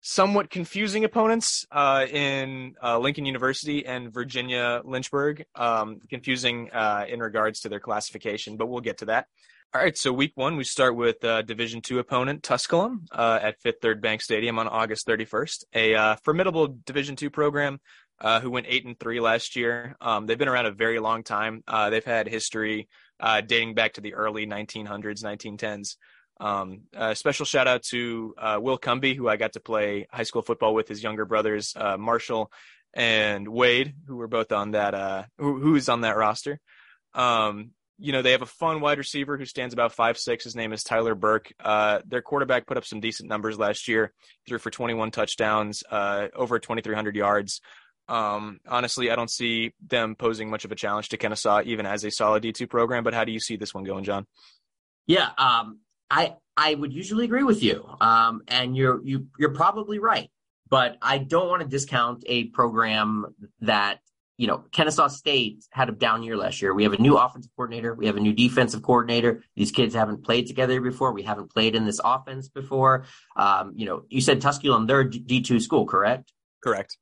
somewhat 0.00 0.48
confusing 0.48 1.04
opponents 1.04 1.66
uh, 1.70 2.06
in 2.10 2.76
uh, 2.82 2.98
Lincoln 2.98 3.26
University 3.26 3.84
and 3.84 4.10
Virginia 4.10 4.80
Lynchburg. 4.86 5.44
Um, 5.54 6.00
confusing 6.08 6.70
uh, 6.72 7.04
in 7.06 7.20
regards 7.20 7.60
to 7.60 7.68
their 7.68 7.80
classification, 7.80 8.56
but 8.56 8.68
we'll 8.68 8.80
get 8.80 8.96
to 8.98 9.04
that. 9.06 9.26
All 9.74 9.80
right, 9.80 9.98
so 9.98 10.12
week 10.12 10.30
one, 10.36 10.56
we 10.56 10.62
start 10.62 10.94
with 10.94 11.24
uh, 11.24 11.42
Division 11.42 11.80
two 11.80 11.98
opponent 11.98 12.44
Tusculum 12.44 13.06
uh, 13.10 13.40
at 13.42 13.60
Fifth 13.60 13.80
Third 13.82 14.00
Bank 14.00 14.22
Stadium 14.22 14.56
on 14.60 14.68
August 14.68 15.04
31st. 15.08 15.64
A 15.74 15.94
uh, 15.96 16.16
formidable 16.22 16.78
Division 16.86 17.16
two 17.16 17.28
program 17.28 17.80
uh, 18.20 18.38
who 18.38 18.52
went 18.52 18.66
eight 18.68 18.86
and 18.86 18.96
three 19.00 19.18
last 19.18 19.56
year. 19.56 19.96
Um, 20.00 20.26
they've 20.26 20.38
been 20.38 20.46
around 20.46 20.66
a 20.66 20.70
very 20.70 21.00
long 21.00 21.24
time. 21.24 21.64
Uh, 21.66 21.90
they've 21.90 22.04
had 22.04 22.28
history 22.28 22.86
uh, 23.18 23.40
dating 23.40 23.74
back 23.74 23.94
to 23.94 24.00
the 24.00 24.14
early 24.14 24.46
1900s, 24.46 25.24
1910s. 25.24 25.96
Um, 26.38 26.82
special 27.14 27.44
shout 27.44 27.66
out 27.66 27.82
to 27.90 28.32
Will 28.60 28.78
Cumby, 28.78 29.16
who 29.16 29.28
I 29.28 29.36
got 29.36 29.54
to 29.54 29.60
play 29.60 30.06
high 30.08 30.22
school 30.22 30.42
football 30.42 30.72
with 30.72 30.86
his 30.86 31.02
younger 31.02 31.24
brothers, 31.24 31.74
Marshall 31.98 32.52
and 32.92 33.48
Wade, 33.48 33.94
who 34.06 34.14
were 34.14 34.28
both 34.28 34.52
on 34.52 34.70
that, 34.70 35.26
who, 35.36 35.58
who's 35.58 35.88
on 35.88 36.02
that 36.02 36.16
roster. 36.16 36.60
Um, 37.12 37.72
you 37.98 38.12
know, 38.12 38.22
they 38.22 38.32
have 38.32 38.42
a 38.42 38.46
fun 38.46 38.80
wide 38.80 38.98
receiver 38.98 39.36
who 39.36 39.44
stands 39.44 39.72
about 39.72 39.92
five 39.92 40.18
six. 40.18 40.44
His 40.44 40.56
name 40.56 40.72
is 40.72 40.82
Tyler 40.82 41.14
Burke. 41.14 41.52
Uh, 41.60 42.00
their 42.06 42.22
quarterback 42.22 42.66
put 42.66 42.76
up 42.76 42.84
some 42.84 43.00
decent 43.00 43.28
numbers 43.28 43.58
last 43.58 43.88
year, 43.88 44.12
threw 44.46 44.58
for 44.58 44.70
21 44.70 45.10
touchdowns, 45.10 45.82
uh, 45.90 46.28
over 46.34 46.58
2,300 46.58 47.16
yards. 47.16 47.60
Um, 48.08 48.58
honestly, 48.68 49.10
I 49.10 49.16
don't 49.16 49.30
see 49.30 49.72
them 49.86 50.14
posing 50.16 50.50
much 50.50 50.64
of 50.64 50.72
a 50.72 50.74
challenge 50.74 51.08
to 51.10 51.16
Kennesaw, 51.16 51.62
even 51.64 51.86
as 51.86 52.04
a 52.04 52.10
solid 52.10 52.42
D2 52.42 52.68
program. 52.68 53.04
But 53.04 53.14
how 53.14 53.24
do 53.24 53.32
you 53.32 53.40
see 53.40 53.56
this 53.56 53.72
one 53.72 53.84
going, 53.84 54.04
John? 54.04 54.26
Yeah, 55.06 55.30
um, 55.38 55.80
I 56.10 56.34
I 56.56 56.74
would 56.74 56.92
usually 56.92 57.24
agree 57.24 57.42
with 57.42 57.62
you, 57.62 57.88
um, 58.00 58.42
and 58.48 58.76
you're 58.76 59.04
you 59.04 59.28
you're 59.38 59.54
probably 59.54 59.98
right. 59.98 60.30
But 60.68 60.96
I 61.00 61.18
don't 61.18 61.48
want 61.48 61.62
to 61.62 61.68
discount 61.68 62.24
a 62.26 62.44
program 62.44 63.26
that 63.60 64.00
you 64.36 64.46
know, 64.46 64.64
Kennesaw 64.72 65.08
State 65.08 65.64
had 65.70 65.88
a 65.88 65.92
down 65.92 66.22
year 66.22 66.36
last 66.36 66.60
year. 66.60 66.74
We 66.74 66.82
have 66.82 66.92
a 66.92 67.00
new 67.00 67.16
offensive 67.16 67.52
coordinator. 67.56 67.94
We 67.94 68.06
have 68.06 68.16
a 68.16 68.20
new 68.20 68.32
defensive 68.32 68.82
coordinator. 68.82 69.42
These 69.54 69.70
kids 69.70 69.94
haven't 69.94 70.24
played 70.24 70.46
together 70.46 70.80
before. 70.80 71.12
We 71.12 71.22
haven't 71.22 71.52
played 71.52 71.76
in 71.76 71.84
this 71.84 72.00
offense 72.04 72.48
before. 72.48 73.04
Um, 73.36 73.72
you 73.76 73.86
know, 73.86 74.04
you 74.08 74.20
said 74.20 74.40
Tusculum, 74.40 74.86
they're 74.86 75.00
a 75.00 75.08
D2 75.08 75.62
school, 75.62 75.86
correct? 75.86 76.32
Correct. 76.62 76.96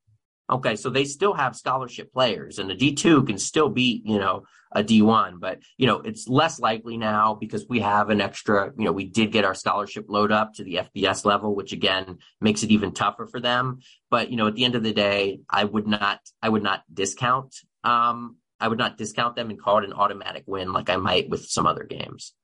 Okay, 0.53 0.77
so 0.77 0.91
they 0.91 1.07
still 1.07 1.33
have 1.33 1.57
scholarship 1.57 2.13
players, 2.13 2.59
and 2.59 2.69
the 2.69 2.75
D2 2.75 3.27
can 3.27 3.39
still 3.39 3.71
beat, 3.71 4.05
you 4.05 4.19
know, 4.19 4.45
a 4.71 4.85
D1, 4.85 5.41
but 5.41 5.61
you 5.79 5.87
know, 5.87 6.01
it's 6.01 6.29
less 6.29 6.61
likely 6.61 6.99
now 6.99 7.35
because 7.35 7.67
we 7.69 7.81
have 7.81 8.11
an 8.11 8.21
extra, 8.21 8.71
you 8.77 8.85
know, 8.85 8.93
we 8.93 9.07
did 9.07 9.33
get 9.33 9.47
our 9.47 9.55
scholarship 9.55 10.07
load 10.09 10.31
up 10.31 10.53
to 10.55 10.65
the 10.65 10.75
FBS 10.75 11.25
level, 11.25 11.55
which 11.55 11.73
again 11.73 12.19
makes 12.41 12.63
it 12.63 12.71
even 12.71 12.93
tougher 12.93 13.27
for 13.27 13.41
them. 13.41 13.81
But 14.11 14.31
you 14.31 14.37
know, 14.37 14.47
at 14.47 14.55
the 14.55 14.67
end 14.67 14.75
of 14.75 14.83
the 14.83 14.93
day, 14.93 15.41
I 15.49 15.65
would 15.65 15.87
not, 15.87 16.21
I 16.43 16.51
would 16.51 16.63
not 16.63 16.83
discount, 16.93 17.55
um, 17.83 18.37
I 18.61 18.69
would 18.69 18.79
not 18.79 18.99
discount 18.99 19.37
them 19.37 19.49
and 19.49 19.61
call 19.61 19.79
it 19.79 19.85
an 19.85 19.95
automatic 19.95 20.45
win 20.47 20.73
like 20.73 20.91
I 20.91 20.97
might 20.97 21.31
with 21.31 21.47
some 21.47 21.67
other 21.67 21.85
games. 21.85 22.35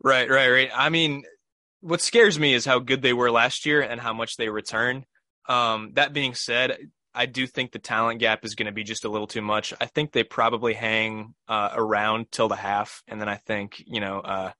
Right, 0.00 0.30
right, 0.30 0.48
right. 0.48 0.70
I 0.72 0.90
mean, 0.90 1.24
what 1.80 2.00
scares 2.00 2.38
me 2.38 2.54
is 2.54 2.64
how 2.64 2.78
good 2.78 3.02
they 3.02 3.12
were 3.12 3.30
last 3.30 3.66
year 3.66 3.82
and 3.82 4.00
how 4.00 4.12
much 4.12 4.36
they 4.36 4.48
return. 4.48 5.04
Um, 5.48 5.92
that 5.94 6.12
being 6.12 6.34
said, 6.34 6.76
I 7.14 7.26
do 7.26 7.46
think 7.46 7.72
the 7.72 7.78
talent 7.78 8.20
gap 8.20 8.44
is 8.44 8.54
going 8.54 8.66
to 8.66 8.72
be 8.72 8.84
just 8.84 9.04
a 9.04 9.08
little 9.08 9.26
too 9.26 9.42
much. 9.42 9.74
I 9.80 9.86
think 9.86 10.12
they 10.12 10.22
probably 10.22 10.74
hang 10.74 11.34
uh, 11.48 11.70
around 11.74 12.30
till 12.30 12.48
the 12.48 12.56
half, 12.56 13.02
and 13.08 13.20
then 13.20 13.28
I 13.28 13.36
think 13.36 13.82
you 13.86 14.00
know 14.00 14.20
uh, 14.20 14.52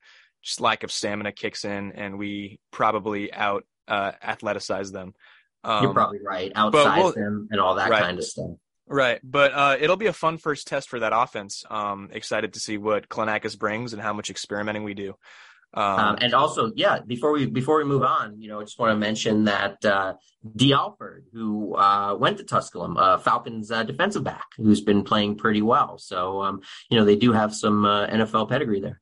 just 0.43 0.61
lack 0.61 0.83
of 0.83 0.91
stamina 0.91 1.33
kicks 1.33 1.65
in, 1.65 1.93
and 1.93 2.19
we 2.19 2.59
probably 2.71 3.33
out 3.33 3.65
uh, 3.87 4.13
athleticize 4.25 4.91
them. 4.93 5.15
Um, 5.63 5.83
You're 5.85 5.95
probably 5.95 6.21
right. 6.25 6.51
Outsize 6.55 6.97
we'll, 6.97 7.13
them 7.13 7.49
and 7.51 7.61
all 7.61 7.75
that 7.77 7.91
right. 7.91 8.03
kind 8.03 8.19
of 8.19 8.25
stuff. 8.25 8.51
Right, 8.91 9.21
but 9.23 9.53
uh, 9.53 9.77
it'll 9.79 9.97
be 9.97 10.07
a 10.07 10.15
fun 10.15 10.39
first 10.39 10.67
test 10.67 10.89
for 10.89 11.01
that 11.01 11.13
offense. 11.15 11.63
Um, 11.69 12.09
excited 12.11 12.55
to 12.55 12.61
see 12.61 12.79
what 12.79 13.09
Klenakis 13.09 13.59
brings 13.59 13.93
and 13.93 14.01
how 14.01 14.15
much 14.15 14.31
experimenting 14.31 14.83
we 14.83 14.95
do. 14.95 15.15
Um, 15.75 15.99
um, 15.99 16.19
and 16.21 16.35
also, 16.35 16.73
yeah, 16.75 17.01
before 17.07 17.33
we 17.33 17.47
before 17.47 17.79
we 17.79 17.85
move 17.85 18.03
on, 18.03 18.41
you 18.41 18.49
know, 18.49 18.61
I 18.61 18.65
just 18.65 18.79
want 18.79 18.93
to 18.93 18.97
mention 18.97 19.45
that 19.45 19.85
uh, 19.85 20.15
Dee 20.57 20.73
Alford, 20.73 21.27
who 21.33 21.77
uh, 21.77 22.17
went 22.19 22.39
to 22.39 22.45
Tusculum, 22.45 22.97
uh, 22.97 23.19
Falcons 23.19 23.71
uh, 23.71 23.83
defensive 23.83 24.25
back, 24.25 24.47
who's 24.57 24.81
been 24.81 25.05
playing 25.05 25.37
pretty 25.37 25.63
well. 25.63 25.99
So, 25.99 26.43
um, 26.43 26.63
you 26.91 26.99
know, 26.99 27.05
they 27.05 27.17
do 27.17 27.33
have 27.33 27.55
some 27.55 27.85
uh, 27.85 28.07
NFL 28.07 28.49
pedigree 28.49 28.81
there. 28.81 29.01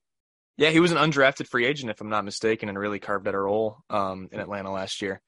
Yeah, 0.57 0.71
he 0.71 0.81
was 0.81 0.91
an 0.91 0.99
undrafted 0.99 1.47
free 1.47 1.67
agent, 1.67 1.91
if 1.91 2.01
I'm 2.01 2.09
not 2.09 2.25
mistaken, 2.25 2.69
and 2.69 2.79
really 2.79 2.99
carved 2.99 3.29
out 3.29 3.35
a 3.35 3.39
role 3.39 3.79
um, 3.91 4.29
in 4.33 4.41
Atlanta 4.41 4.73
last 4.73 5.03
year. 5.03 5.21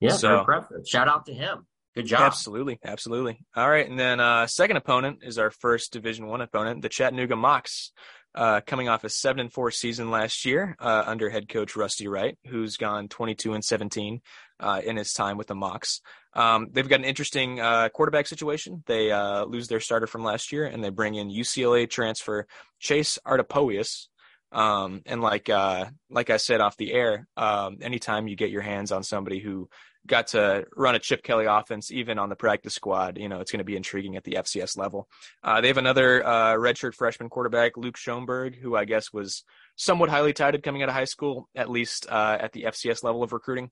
Yeah, 0.00 0.12
so 0.12 0.40
impressive. 0.40 0.86
Shout 0.86 1.08
out 1.08 1.26
to 1.26 1.34
him. 1.34 1.66
Good 1.94 2.06
job. 2.06 2.20
Absolutely, 2.20 2.80
absolutely. 2.84 3.38
All 3.56 3.68
right, 3.68 3.88
and 3.88 3.98
then 3.98 4.20
uh, 4.20 4.46
second 4.46 4.76
opponent 4.76 5.20
is 5.22 5.38
our 5.38 5.50
first 5.50 5.92
Division 5.92 6.26
One 6.26 6.40
opponent, 6.40 6.82
the 6.82 6.88
Chattanooga 6.88 7.34
Mocs, 7.34 7.90
uh, 8.34 8.60
coming 8.66 8.88
off 8.88 9.04
a 9.04 9.08
seven 9.08 9.40
and 9.40 9.52
four 9.52 9.70
season 9.70 10.10
last 10.10 10.44
year 10.44 10.76
uh, 10.80 11.04
under 11.06 11.30
head 11.30 11.48
coach 11.48 11.76
Rusty 11.76 12.08
Wright, 12.08 12.36
who's 12.46 12.76
gone 12.76 13.08
22 13.08 13.54
and 13.54 13.64
17 13.64 14.20
uh, 14.60 14.80
in 14.84 14.96
his 14.96 15.12
time 15.12 15.36
with 15.36 15.46
the 15.46 15.54
Mocs. 15.54 16.00
Um, 16.34 16.68
they've 16.72 16.88
got 16.88 17.00
an 17.00 17.04
interesting 17.04 17.60
uh, 17.60 17.88
quarterback 17.90 18.26
situation. 18.26 18.82
They 18.86 19.12
uh, 19.12 19.44
lose 19.44 19.68
their 19.68 19.80
starter 19.80 20.06
from 20.06 20.24
last 20.24 20.50
year, 20.52 20.64
and 20.64 20.82
they 20.82 20.90
bring 20.90 21.14
in 21.14 21.30
UCLA 21.30 21.88
transfer 21.88 22.46
Chase 22.80 23.18
Artopoeus. 23.26 24.08
Um, 24.50 25.02
and 25.06 25.20
like 25.20 25.48
like 26.10 26.30
I 26.30 26.36
said 26.36 26.60
off 26.60 26.76
the 26.76 26.92
air, 26.92 27.26
um, 27.36 27.78
anytime 27.80 28.28
you 28.28 28.36
get 28.36 28.50
your 28.50 28.62
hands 28.62 28.92
on 28.92 29.02
somebody 29.02 29.40
who 29.40 29.68
got 30.06 30.28
to 30.28 30.66
run 30.76 30.94
a 30.94 30.98
Chip 30.98 31.22
Kelly 31.22 31.46
offense, 31.46 31.90
even 31.90 32.18
on 32.18 32.28
the 32.28 32.36
practice 32.36 32.74
squad, 32.74 33.18
you 33.18 33.28
know, 33.28 33.40
it's 33.40 33.50
going 33.50 33.58
to 33.58 33.64
be 33.64 33.76
intriguing 33.76 34.16
at 34.16 34.24
the 34.24 34.32
FCS 34.32 34.76
level. 34.76 35.08
Uh, 35.42 35.60
they 35.60 35.68
have 35.68 35.78
another 35.78 36.24
uh, 36.24 36.54
redshirt 36.54 36.94
freshman 36.94 37.28
quarterback, 37.28 37.76
Luke 37.76 37.96
Schoenberg, 37.96 38.56
who 38.56 38.76
I 38.76 38.84
guess 38.84 39.12
was 39.12 39.44
somewhat 39.76 40.10
highly 40.10 40.32
touted 40.32 40.62
coming 40.62 40.82
out 40.82 40.88
of 40.88 40.94
high 40.94 41.04
school, 41.04 41.48
at 41.54 41.70
least 41.70 42.06
uh, 42.10 42.36
at 42.40 42.52
the 42.52 42.64
FCS 42.64 43.02
level 43.02 43.22
of 43.22 43.32
recruiting. 43.32 43.70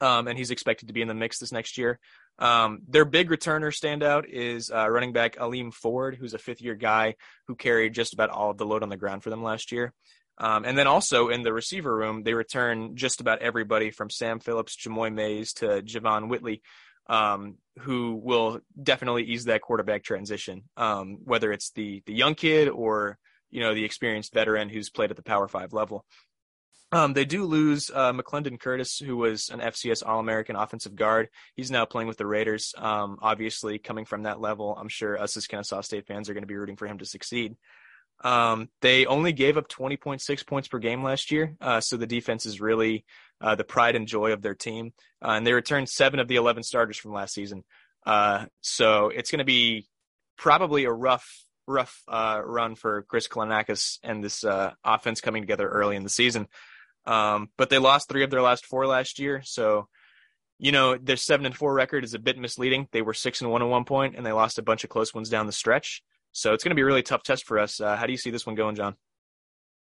Um, 0.00 0.28
and 0.28 0.36
he's 0.36 0.50
expected 0.50 0.88
to 0.88 0.92
be 0.92 1.00
in 1.00 1.08
the 1.08 1.14
mix 1.14 1.38
this 1.38 1.52
next 1.52 1.78
year. 1.78 1.98
Um, 2.38 2.80
their 2.86 3.06
big 3.06 3.30
returner 3.30 3.72
standout 3.72 4.28
is 4.28 4.70
uh, 4.70 4.88
running 4.90 5.14
back 5.14 5.36
Ailym 5.36 5.72
Ford, 5.72 6.16
who's 6.16 6.34
a 6.34 6.38
fifth 6.38 6.60
year 6.60 6.74
guy 6.74 7.14
who 7.46 7.54
carried 7.54 7.94
just 7.94 8.12
about 8.12 8.28
all 8.28 8.50
of 8.50 8.58
the 8.58 8.66
load 8.66 8.82
on 8.82 8.90
the 8.90 8.98
ground 8.98 9.22
for 9.22 9.30
them 9.30 9.42
last 9.42 9.72
year. 9.72 9.94
Um, 10.38 10.64
and 10.64 10.76
then 10.76 10.86
also 10.86 11.28
in 11.28 11.42
the 11.42 11.52
receiver 11.52 11.94
room, 11.94 12.22
they 12.22 12.34
return 12.34 12.96
just 12.96 13.20
about 13.20 13.40
everybody 13.40 13.90
from 13.90 14.10
Sam 14.10 14.38
Phillips, 14.38 14.76
Jamoi 14.76 15.12
Mayes 15.12 15.54
to 15.54 15.82
Javon 15.82 16.28
Whitley, 16.28 16.62
um, 17.08 17.56
who 17.80 18.20
will 18.22 18.60
definitely 18.80 19.24
ease 19.24 19.44
that 19.44 19.62
quarterback 19.62 20.02
transition, 20.02 20.64
um, 20.76 21.18
whether 21.24 21.52
it's 21.52 21.70
the 21.70 22.02
the 22.06 22.12
young 22.12 22.34
kid 22.34 22.68
or 22.68 23.18
you 23.50 23.60
know 23.60 23.74
the 23.74 23.84
experienced 23.84 24.34
veteran 24.34 24.68
who's 24.68 24.90
played 24.90 25.10
at 25.10 25.16
the 25.16 25.22
Power 25.22 25.48
Five 25.48 25.72
level. 25.72 26.04
Um, 26.92 27.14
they 27.14 27.24
do 27.24 27.44
lose 27.44 27.90
uh, 27.92 28.12
McClendon 28.12 28.60
Curtis, 28.60 28.98
who 28.98 29.16
was 29.16 29.48
an 29.48 29.58
FCS 29.58 30.04
All 30.06 30.20
American 30.20 30.54
offensive 30.54 30.94
guard. 30.94 31.28
He's 31.56 31.70
now 31.70 31.84
playing 31.84 32.06
with 32.06 32.16
the 32.16 32.26
Raiders. 32.26 32.74
Um, 32.78 33.18
obviously, 33.20 33.78
coming 33.78 34.04
from 34.04 34.22
that 34.22 34.40
level, 34.40 34.76
I'm 34.78 34.88
sure 34.88 35.20
us 35.20 35.36
as 35.36 35.48
Kennesaw 35.48 35.80
State 35.80 36.06
fans 36.06 36.30
are 36.30 36.32
going 36.32 36.44
to 36.44 36.48
be 36.48 36.56
rooting 36.56 36.76
for 36.76 36.86
him 36.86 36.98
to 36.98 37.04
succeed. 37.04 37.56
Um, 38.24 38.68
they 38.80 39.06
only 39.06 39.32
gave 39.32 39.56
up 39.56 39.68
20.6 39.68 40.46
points 40.46 40.68
per 40.68 40.78
game 40.78 41.02
last 41.02 41.30
year, 41.30 41.54
uh, 41.60 41.80
so 41.80 41.96
the 41.96 42.06
defense 42.06 42.46
is 42.46 42.60
really 42.60 43.04
uh, 43.40 43.54
the 43.54 43.64
pride 43.64 43.94
and 43.94 44.06
joy 44.06 44.32
of 44.32 44.42
their 44.42 44.54
team. 44.54 44.92
Uh, 45.22 45.30
and 45.30 45.46
they 45.46 45.52
returned 45.52 45.88
seven 45.88 46.20
of 46.20 46.28
the 46.28 46.36
11 46.36 46.62
starters 46.62 46.96
from 46.96 47.12
last 47.12 47.34
season. 47.34 47.64
Uh, 48.04 48.46
so 48.60 49.08
it's 49.08 49.30
going 49.30 49.40
to 49.40 49.44
be 49.44 49.86
probably 50.36 50.84
a 50.84 50.92
rough, 50.92 51.44
rough 51.66 52.02
uh, 52.08 52.40
run 52.44 52.74
for 52.74 53.02
Chris 53.02 53.28
Klenakis 53.28 53.98
and 54.02 54.22
this 54.22 54.44
uh, 54.44 54.72
offense 54.84 55.20
coming 55.20 55.42
together 55.42 55.68
early 55.68 55.96
in 55.96 56.04
the 56.04 56.08
season. 56.08 56.46
Um, 57.04 57.50
but 57.56 57.70
they 57.70 57.78
lost 57.78 58.08
three 58.08 58.24
of 58.24 58.30
their 58.30 58.42
last 58.42 58.66
four 58.66 58.86
last 58.86 59.18
year, 59.18 59.40
so 59.44 59.88
you 60.58 60.72
know 60.72 60.96
their 60.96 61.16
seven 61.16 61.46
and 61.46 61.56
four 61.56 61.72
record 61.72 62.02
is 62.02 62.14
a 62.14 62.18
bit 62.18 62.36
misleading. 62.36 62.88
They 62.90 63.02
were 63.02 63.14
six 63.14 63.40
and 63.40 63.50
one 63.50 63.62
at 63.62 63.68
one 63.68 63.84
point, 63.84 64.16
and 64.16 64.26
they 64.26 64.32
lost 64.32 64.58
a 64.58 64.62
bunch 64.62 64.82
of 64.82 64.90
close 64.90 65.14
ones 65.14 65.28
down 65.28 65.46
the 65.46 65.52
stretch. 65.52 66.02
So 66.36 66.52
it's 66.52 66.62
going 66.62 66.72
to 66.72 66.74
be 66.74 66.82
a 66.82 66.84
really 66.84 67.02
tough 67.02 67.22
test 67.22 67.46
for 67.46 67.58
us. 67.58 67.80
Uh, 67.80 67.96
how 67.96 68.04
do 68.04 68.12
you 68.12 68.18
see 68.18 68.30
this 68.30 68.44
one 68.44 68.56
going, 68.56 68.76
John? 68.76 68.94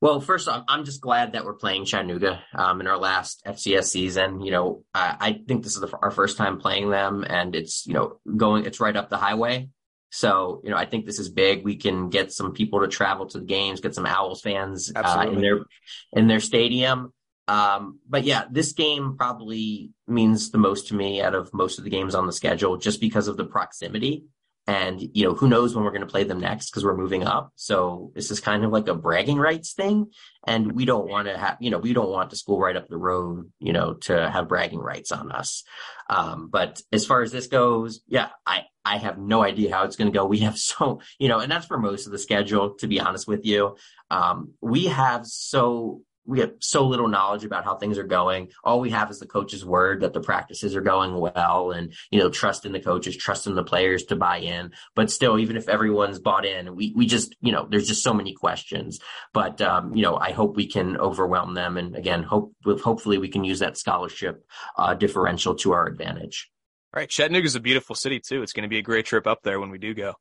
Well, 0.01 0.21
first 0.21 0.47
off, 0.47 0.63
I'm 0.69 0.85
just 0.85 1.01
glad 1.01 1.33
that 1.33 1.45
we're 1.45 1.55
playing 1.55 1.85
Chattanooga 1.85 2.41
um, 2.55 2.81
in 2.81 2.87
our 2.87 2.97
last 2.97 3.43
FCS 3.45 3.87
season. 3.87 4.41
You 4.41 4.53
know, 4.53 4.85
I, 4.95 5.17
I 5.19 5.33
think 5.49 5.65
this 5.65 5.75
is 5.75 5.81
the, 5.81 5.93
our 6.01 6.13
first 6.13 6.37
time 6.37 6.61
playing 6.61 6.91
them, 6.91 7.25
and 7.29 7.57
it's 7.57 7.85
you 7.89 7.95
know 7.95 8.21
going, 8.37 8.67
it's 8.67 8.79
right 8.79 8.95
up 8.95 9.11
the 9.11 9.17
highway. 9.17 9.69
So 10.11 10.61
you 10.63 10.71
know, 10.71 10.77
I 10.77 10.85
think 10.85 11.07
this 11.07 11.19
is 11.19 11.29
big. 11.29 11.65
We 11.65 11.75
can 11.75 12.09
get 12.09 12.31
some 12.31 12.53
people 12.53 12.83
to 12.83 12.87
travel 12.87 13.27
to 13.27 13.41
the 13.41 13.45
games, 13.45 13.81
get 13.81 13.97
some 13.97 14.07
Owls 14.07 14.41
fans 14.41 14.93
uh, 14.95 15.27
in 15.29 15.41
their 15.41 15.65
in 16.13 16.29
their 16.29 16.41
stadium. 16.41 17.13
Um, 17.49 17.99
but 18.09 18.23
yeah, 18.23 18.45
this 18.49 18.75
game 18.75 19.17
probably 19.19 19.91
means 20.07 20.53
the 20.53 20.59
most 20.59 20.87
to 20.89 20.95
me 20.95 21.21
out 21.21 21.35
of 21.35 21.53
most 21.53 21.79
of 21.79 21.85
the 21.85 21.91
games 21.91 22.15
on 22.15 22.27
the 22.27 22.33
schedule, 22.33 22.77
just 22.77 23.01
because 23.01 23.27
of 23.27 23.37
the 23.37 23.45
proximity. 23.45 24.27
And, 24.69 25.01
you 25.15 25.25
know, 25.25 25.35
who 25.35 25.49
knows 25.49 25.75
when 25.75 25.83
we're 25.83 25.93
going 25.93 26.03
to 26.03 26.07
play 26.07 26.25
them 26.25 26.41
next 26.41 26.71
because 26.71 26.85
we're 26.85 26.95
moving 26.95 27.25
up. 27.25 27.53
So 27.57 28.13
this 28.15 28.31
is 28.31 28.39
kind 28.39 28.67
of 28.67 28.71
like 28.71 28.87
a 28.87 28.95
bragging 28.95 29.39
rights 29.39 29.73
thing. 29.73 30.13
And 30.47 30.73
we 30.73 30.85
don't 30.85 31.09
want 31.09 31.27
to 31.27 31.39
have, 31.39 31.57
you 31.59 31.71
know, 31.71 31.79
we 31.79 31.95
don't 31.95 32.11
want 32.11 32.29
the 32.29 32.37
school 32.37 32.61
right 32.61 32.77
up 32.77 32.87
the 32.87 32.99
road, 32.99 33.51
you 33.61 33.73
know, 33.73 33.95
to 33.95 34.31
have 34.31 34.47
bragging 34.47 34.81
rights 34.81 35.11
on 35.11 35.33
us. 35.33 35.65
Um, 36.11 36.51
but 36.53 36.83
as 36.93 37.07
far 37.07 37.23
as 37.23 37.33
this 37.33 37.47
goes, 37.47 38.03
yeah, 38.09 38.29
I, 38.47 38.65
I 38.85 38.99
have 38.99 39.17
no 39.17 39.43
idea 39.43 39.75
how 39.75 39.85
it's 39.85 39.97
going 39.97 40.13
to 40.13 40.17
go. 40.17 40.27
We 40.27 40.41
have 40.41 40.59
so, 40.59 41.01
you 41.19 41.29
know, 41.29 41.41
and 41.41 41.51
that's 41.51 41.67
for 41.67 41.79
most 41.79 42.05
of 42.05 42.13
the 42.13 42.19
schedule, 42.19 42.75
to 42.81 42.87
be 42.87 43.01
honest 43.01 43.27
with 43.27 43.47
you. 43.47 43.77
Um, 44.11 44.53
we 44.61 44.89
have 44.89 45.27
so 45.27 46.03
we 46.29 46.41
have 46.41 46.53
so 46.61 46.87
little 46.87 47.09
knowledge 47.09 47.43
about 47.43 47.65
how 47.65 47.75
things 47.75 47.97
are 47.97 48.05
going. 48.05 48.51
All 48.63 48.81
we 48.81 48.91
have 48.91 49.11
is 49.11 49.19
the 49.19 49.27
coach's 49.27 49.65
word 49.65 50.03
that 50.03 50.13
the 50.13 50.21
practices 50.21 50.77
are 50.77 50.83
going 50.83 51.15
well 51.19 51.71
and, 51.71 51.95
you 52.11 52.19
know, 52.19 52.29
trust 52.29 52.67
in 52.67 52.73
the 52.73 52.81
coaches, 52.81 53.17
trust 53.17 53.47
in 53.47 53.55
the 53.55 53.65
players 53.65 54.05
to 54.05 54.17
buy 54.17 54.37
in. 54.37 54.73
But 54.95 55.11
still, 55.11 55.39
even 55.39 55.57
if 55.57 55.71
everyone's 55.71 56.19
bought 56.19 56.45
in, 56.45 56.77
we, 56.77 56.93
we 56.95 57.07
just, 57.07 57.35
you 57.41 57.51
know, 57.51 57.67
there's 57.71 57.89
just 57.89 58.03
so 58.03 58.13
many 58.13 58.35
questions. 58.35 59.01
But, 59.33 59.63
um, 59.63 59.97
you 59.97 60.03
know, 60.03 60.17
I 60.17 60.33
hope 60.33 60.55
we 60.55 60.67
can 60.67 60.99
overwhelm 60.99 61.55
them. 61.55 61.79
And 61.79 61.97
again, 61.97 62.23
hope, 62.23 62.53
hopefully 62.63 63.17
we 63.17 63.29
can 63.29 63.43
use 63.43 63.61
that 63.61 63.79
scholarship 63.79 64.45
uh, 64.77 64.93
differential 64.93 65.55
to 65.57 65.73
our 65.73 65.87
advantage. 65.87 66.51
All 66.95 67.01
right. 67.01 67.09
Chattanooga 67.09 67.47
is 67.47 67.55
a 67.55 67.61
beautiful 67.61 67.97
city 67.97 68.21
too. 68.21 68.43
It's 68.43 68.53
going 68.53 68.63
to 68.65 68.69
be 68.69 68.79
a 68.79 68.83
great 68.83 69.07
trip 69.07 69.27
up 69.27 69.43
there 69.45 69.59
when 69.59 69.71
we 69.71 69.79
do 69.79 69.95
go. 69.95 70.13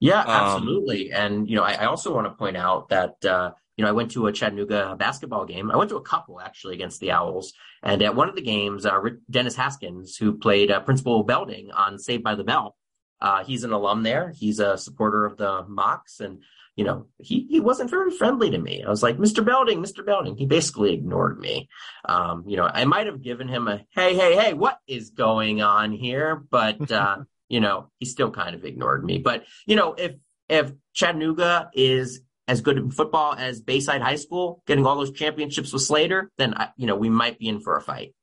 Yeah, 0.00 0.20
um, 0.20 0.28
absolutely. 0.28 1.14
Um, 1.14 1.24
and, 1.24 1.48
you 1.48 1.56
know, 1.56 1.62
I, 1.62 1.72
I, 1.72 1.86
also 1.86 2.14
want 2.14 2.26
to 2.26 2.34
point 2.34 2.58
out 2.58 2.90
that, 2.90 3.24
uh, 3.24 3.52
you 3.76 3.84
know, 3.84 3.88
I 3.88 3.92
went 3.92 4.10
to 4.12 4.26
a 4.26 4.32
Chattanooga 4.32 4.96
basketball 4.98 5.44
game. 5.44 5.70
I 5.70 5.76
went 5.76 5.90
to 5.90 5.96
a 5.96 6.02
couple 6.02 6.40
actually 6.40 6.74
against 6.74 7.00
the 7.00 7.12
Owls. 7.12 7.52
And 7.82 8.02
at 8.02 8.16
one 8.16 8.28
of 8.28 8.34
the 8.34 8.42
games, 8.42 8.86
uh, 8.86 8.98
Dennis 9.30 9.54
Haskins, 9.54 10.16
who 10.16 10.38
played 10.38 10.70
uh, 10.70 10.80
Principal 10.80 11.22
Belding 11.24 11.70
on 11.72 11.98
Saved 11.98 12.24
by 12.24 12.34
the 12.34 12.44
Bell, 12.44 12.74
uh, 13.20 13.44
he's 13.44 13.64
an 13.64 13.72
alum 13.72 14.02
there. 14.02 14.32
He's 14.34 14.60
a 14.60 14.78
supporter 14.78 15.26
of 15.26 15.36
the 15.36 15.64
Mocs. 15.64 16.20
And, 16.20 16.42
you 16.74 16.84
know, 16.84 17.06
he, 17.18 17.46
he 17.50 17.60
wasn't 17.60 17.90
very 17.90 18.10
friendly 18.10 18.50
to 18.50 18.58
me. 18.58 18.82
I 18.82 18.88
was 18.88 19.02
like, 19.02 19.18
Mr. 19.18 19.44
Belding, 19.44 19.82
Mr. 19.82 20.04
Belding. 20.04 20.36
He 20.36 20.46
basically 20.46 20.94
ignored 20.94 21.38
me. 21.38 21.68
Um, 22.06 22.44
you 22.46 22.56
know, 22.56 22.64
I 22.64 22.86
might 22.86 23.06
have 23.06 23.22
given 23.22 23.48
him 23.48 23.68
a, 23.68 23.84
hey, 23.90 24.14
hey, 24.14 24.36
hey, 24.36 24.52
what 24.54 24.78
is 24.86 25.10
going 25.10 25.60
on 25.60 25.92
here? 25.92 26.36
But, 26.36 26.90
uh, 26.90 27.18
you 27.48 27.60
know, 27.60 27.90
he 27.98 28.06
still 28.06 28.30
kind 28.30 28.54
of 28.54 28.64
ignored 28.64 29.04
me. 29.04 29.18
But, 29.18 29.44
you 29.66 29.76
know, 29.76 29.94
if, 29.94 30.14
if 30.48 30.72
Chattanooga 30.94 31.70
is 31.74 32.22
as 32.48 32.60
good 32.60 32.76
in 32.76 32.90
football 32.90 33.34
as 33.34 33.60
Bayside 33.60 34.02
High 34.02 34.16
School, 34.16 34.62
getting 34.66 34.86
all 34.86 34.96
those 34.96 35.12
championships 35.12 35.72
with 35.72 35.82
Slater, 35.82 36.30
then 36.38 36.54
I, 36.54 36.68
you 36.76 36.86
know 36.86 36.96
we 36.96 37.10
might 37.10 37.38
be 37.38 37.48
in 37.48 37.60
for 37.60 37.76
a 37.76 37.82
fight. 37.82 38.14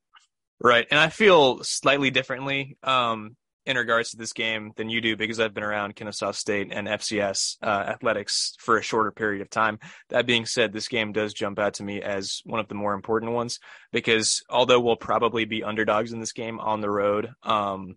Right, 0.62 0.88
and 0.90 1.00
I 1.00 1.10
feel 1.10 1.64
slightly 1.64 2.10
differently 2.10 2.78
um, 2.84 3.36
in 3.66 3.78
regards 3.78 4.12
to 4.12 4.18
this 4.18 4.34
game 4.34 4.72
than 4.76 4.90
you 4.90 5.02
do 5.02 5.18
because 5.18 5.40
I've 5.40 5.54
been 5.54 5.64
around 5.64 5.96
Kennesaw 5.96 6.32
State 6.32 6.72
and 6.72 6.88
FCS 6.88 7.58
uh, 7.62 7.86
athletics 7.88 8.56
for 8.60 8.78
a 8.78 8.82
shorter 8.82 9.12
period 9.12 9.42
of 9.42 9.50
time. 9.50 9.80
That 10.10 10.26
being 10.26 10.46
said, 10.46 10.72
this 10.72 10.88
game 10.88 11.12
does 11.12 11.34
jump 11.34 11.60
out 11.60 11.76
to 11.76 11.84
me 11.84 12.02
as 12.02 12.42
one 12.46 12.60
of 12.60 12.68
the 12.68 12.76
more 12.76 12.94
important 12.94 13.34
ones 13.34 13.60
because 13.92 14.42
although 14.50 14.80
we'll 14.80 14.96
probably 14.96 15.46
be 15.46 15.64
underdogs 15.64 16.14
in 16.14 16.20
this 16.20 16.34
game 16.34 16.60
on 16.60 16.82
the 16.82 16.90
road 16.90 17.32
um, 17.44 17.96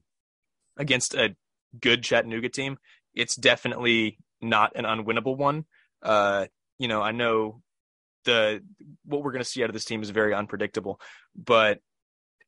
against 0.77 1.15
a 1.15 1.37
good 1.81 2.03
Chattanooga 2.03 2.49
team, 2.49 2.79
it's 3.15 3.37
definitely 3.37 4.19
not 4.41 4.73
an 4.77 4.85
unwinnable 4.85 5.37
one 5.37 5.65
uh, 6.03 6.47
you 6.79 6.89
know, 6.89 7.03
I 7.03 7.13
know 7.13 7.63
the 8.25 8.63
what 9.05 9.23
we're 9.23 9.33
going 9.33 9.45
to 9.45 9.49
see 9.49 9.63
out 9.63 9.71
of 9.71 9.75
this 9.75 9.85
team 9.85 10.03
is 10.03 10.11
very 10.11 10.35
unpredictable, 10.35 11.01
but 11.35 11.81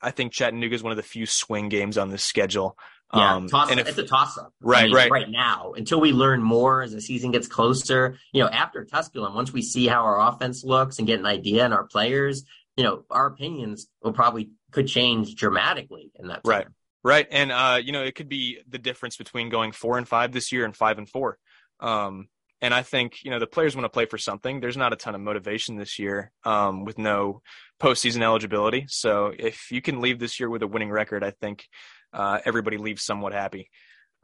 I 0.00 0.11
think 0.11 0.32
Chattanooga 0.32 0.74
is 0.74 0.82
one 0.82 0.92
of 0.92 0.96
the 0.96 1.02
few 1.02 1.26
swing 1.26 1.68
games 1.68 1.98
on 1.98 2.11
this 2.11 2.22
schedule. 2.22 2.76
Yeah, 3.14 3.37
um, 3.37 3.48
toss, 3.48 3.70
and 3.70 3.80
if, 3.80 3.88
it's 3.88 3.96
a 3.96 4.06
toss 4.06 4.37
up. 4.37 4.52
Right, 4.61 4.80
I 4.80 4.84
mean, 4.84 4.94
right. 4.94 5.11
Right 5.11 5.30
now, 5.30 5.72
until 5.74 5.98
we 5.98 6.12
learn 6.12 6.42
more 6.42 6.82
as 6.82 6.92
the 6.92 7.00
season 7.00 7.30
gets 7.30 7.48
closer, 7.48 8.18
you 8.32 8.42
know, 8.42 8.50
after 8.50 8.84
Tusculum, 8.84 9.34
once 9.34 9.50
we 9.50 9.62
see 9.62 9.87
how 9.87 10.04
our 10.04 10.20
offense 10.20 10.62
looks 10.62 10.98
and 10.98 11.06
get 11.06 11.18
an 11.18 11.24
idea 11.24 11.64
on 11.64 11.72
our 11.72 11.84
players, 11.84 12.44
you 12.76 12.84
know, 12.84 13.04
our 13.11 13.26
opinions 13.26 13.88
will 14.02 14.12
probably 14.12 14.50
could 14.72 14.88
change 14.88 15.37
dramatically 15.37 16.11
in 16.16 16.28
that. 16.28 16.44
Time. 16.44 16.52
Right, 16.52 16.66
right, 17.02 17.26
and 17.30 17.50
uh, 17.50 17.80
you 17.82 17.92
know, 17.92 18.02
it 18.02 18.14
could 18.14 18.28
be 18.28 18.58
the 18.68 18.78
difference 18.78 19.16
between 19.16 19.48
going 19.48 19.72
four 19.72 19.96
and 19.96 20.06
five 20.06 20.32
this 20.32 20.52
year 20.52 20.66
and 20.66 20.76
five 20.76 20.98
and 20.98 21.08
four. 21.08 21.38
Um, 21.80 22.28
and 22.61 22.75
I 22.75 22.83
think, 22.83 23.25
you 23.25 23.31
know, 23.31 23.38
the 23.38 23.47
players 23.47 23.77
want 23.77 23.85
to 23.85 23.90
play 23.90 24.07
for 24.07 24.18
something. 24.18 24.61
There's 24.61 24.77
not 24.77 24.92
a 24.92 24.97
ton 24.97 25.14
of 25.14 25.21
motivation 25.21 25.77
this 25.77 25.99
year 25.99 26.33
um, 26.44 26.85
with 26.85 26.99
no 26.99 27.42
postseason 27.81 28.23
eligibility. 28.23 28.87
So 28.88 29.33
if 29.37 29.71
you 29.71 29.81
can 29.81 30.01
leave 30.01 30.18
this 30.18 30.40
year 30.40 30.51
with 30.51 30.62
a 30.62 30.66
winning 30.66 30.90
record, 30.90 31.23
I 31.23 31.31
think 31.31 31.64
uh, 32.12 32.40
everybody 32.44 32.77
leaves 32.77 33.05
somewhat 33.05 33.33
happy. 33.33 33.71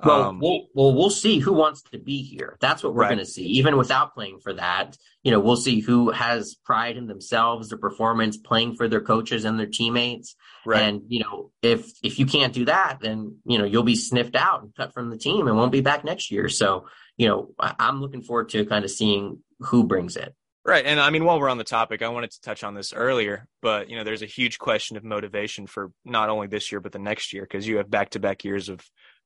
Well, 0.02 0.22
Um, 0.22 0.40
we'll, 0.40 0.66
well, 0.74 0.92
we'll 0.94 1.11
see 1.11 1.38
who 1.38 1.52
wants 1.52 1.83
to 1.92 1.98
be 1.98 2.22
here. 2.22 2.57
That's 2.61 2.83
what 2.83 2.94
we're 2.94 3.02
Right. 3.02 3.09
going 3.11 3.18
to 3.20 3.24
see. 3.24 3.44
Even 3.44 3.76
without 3.76 4.14
playing 4.14 4.40
for 4.42 4.52
that, 4.54 4.96
you 5.22 5.30
know, 5.30 5.38
we'll 5.38 5.57
see 5.57 5.80
who 5.80 6.11
has 6.11 6.57
pride 6.64 6.96
in 6.96 7.07
themselves, 7.07 7.68
their 7.68 7.78
performance, 7.78 8.37
playing 8.37 8.74
for 8.74 8.88
their 8.88 9.00
coaches 9.00 9.44
and 9.44 9.59
their 9.59 9.66
teammates. 9.66 10.35
right. 10.66 10.83
And 10.83 11.02
you 11.09 11.20
know, 11.20 11.52
if 11.62 11.92
if 12.02 12.18
you 12.18 12.26
can't 12.26 12.52
do 12.52 12.64
that, 12.64 12.98
then 13.00 13.37
you 13.44 13.59
know 13.59 13.64
you'll 13.64 13.83
be 13.85 13.96
sniffed 13.96 14.35
out 14.35 14.62
and 14.62 14.74
cut 14.74 14.92
from 14.94 15.11
the 15.11 15.18
team 15.18 15.46
and 15.46 15.57
won't 15.57 15.72
be 15.72 15.80
back 15.80 16.04
next 16.04 16.30
year. 16.30 16.48
So 16.48 16.87
you 17.16 17.28
know, 17.28 17.50
I'm 17.61 18.00
looking 18.00 18.22
forward 18.22 18.48
to 18.50 18.64
kind 18.66 18.85
of 18.85 18.90
seeing 18.90 19.44
who 19.61 19.85
brings 19.85 20.16
it. 20.16 20.35
Right. 20.66 20.85
And 20.87 20.98
I 20.98 21.11
mean, 21.11 21.24
while 21.26 21.38
we're 21.38 21.50
on 21.50 21.59
the 21.59 21.64
topic, 21.64 22.00
I 22.02 22.09
wanted 22.09 22.30
to 22.33 22.40
touch 22.40 22.64
on 22.64 22.74
this 22.74 22.92
earlier, 22.94 23.46
but 23.61 23.90
you 23.90 23.96
know, 23.96 24.02
there's 24.02 24.22
a 24.22 24.26
huge 24.26 24.59
question 24.59 24.96
of 24.96 25.04
motivation 25.04 25.66
for 25.66 25.92
not 26.07 26.30
only 26.30 26.46
this 26.46 26.72
year, 26.72 26.80
but 26.80 26.90
the 26.92 26.98
next 26.98 27.33
year, 27.35 27.42
because 27.42 27.68
you 27.68 27.76
have 27.76 27.90
back 27.90 28.11
to 28.11 28.18
back 28.18 28.44
years 28.44 28.70
of 28.70 28.80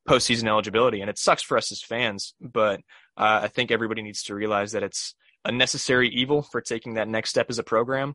postseason 0.07 0.49
eligibility. 0.49 1.01
And 1.01 1.11
it 1.11 1.19
sucks 1.19 1.43
for 1.43 1.57
us 1.57 1.73
as 1.73 1.83
fans, 1.83 2.35
but 2.41 2.81
uh, 3.17 3.41
I 3.43 3.49
think 3.49 3.71
everybody 3.71 4.03
needs 4.03 4.23
to 4.25 4.35
realize 4.35 4.73
that 4.73 4.83
it's 4.83 5.15
a 5.45 5.53
necessary 5.53 6.09
evil 6.09 6.43
for 6.43 6.61
taking 6.61 6.95
that 6.95 7.09
next 7.09 7.31
step 7.31 7.47
as 7.49 7.59
a 7.59 7.65
program. 7.65 8.15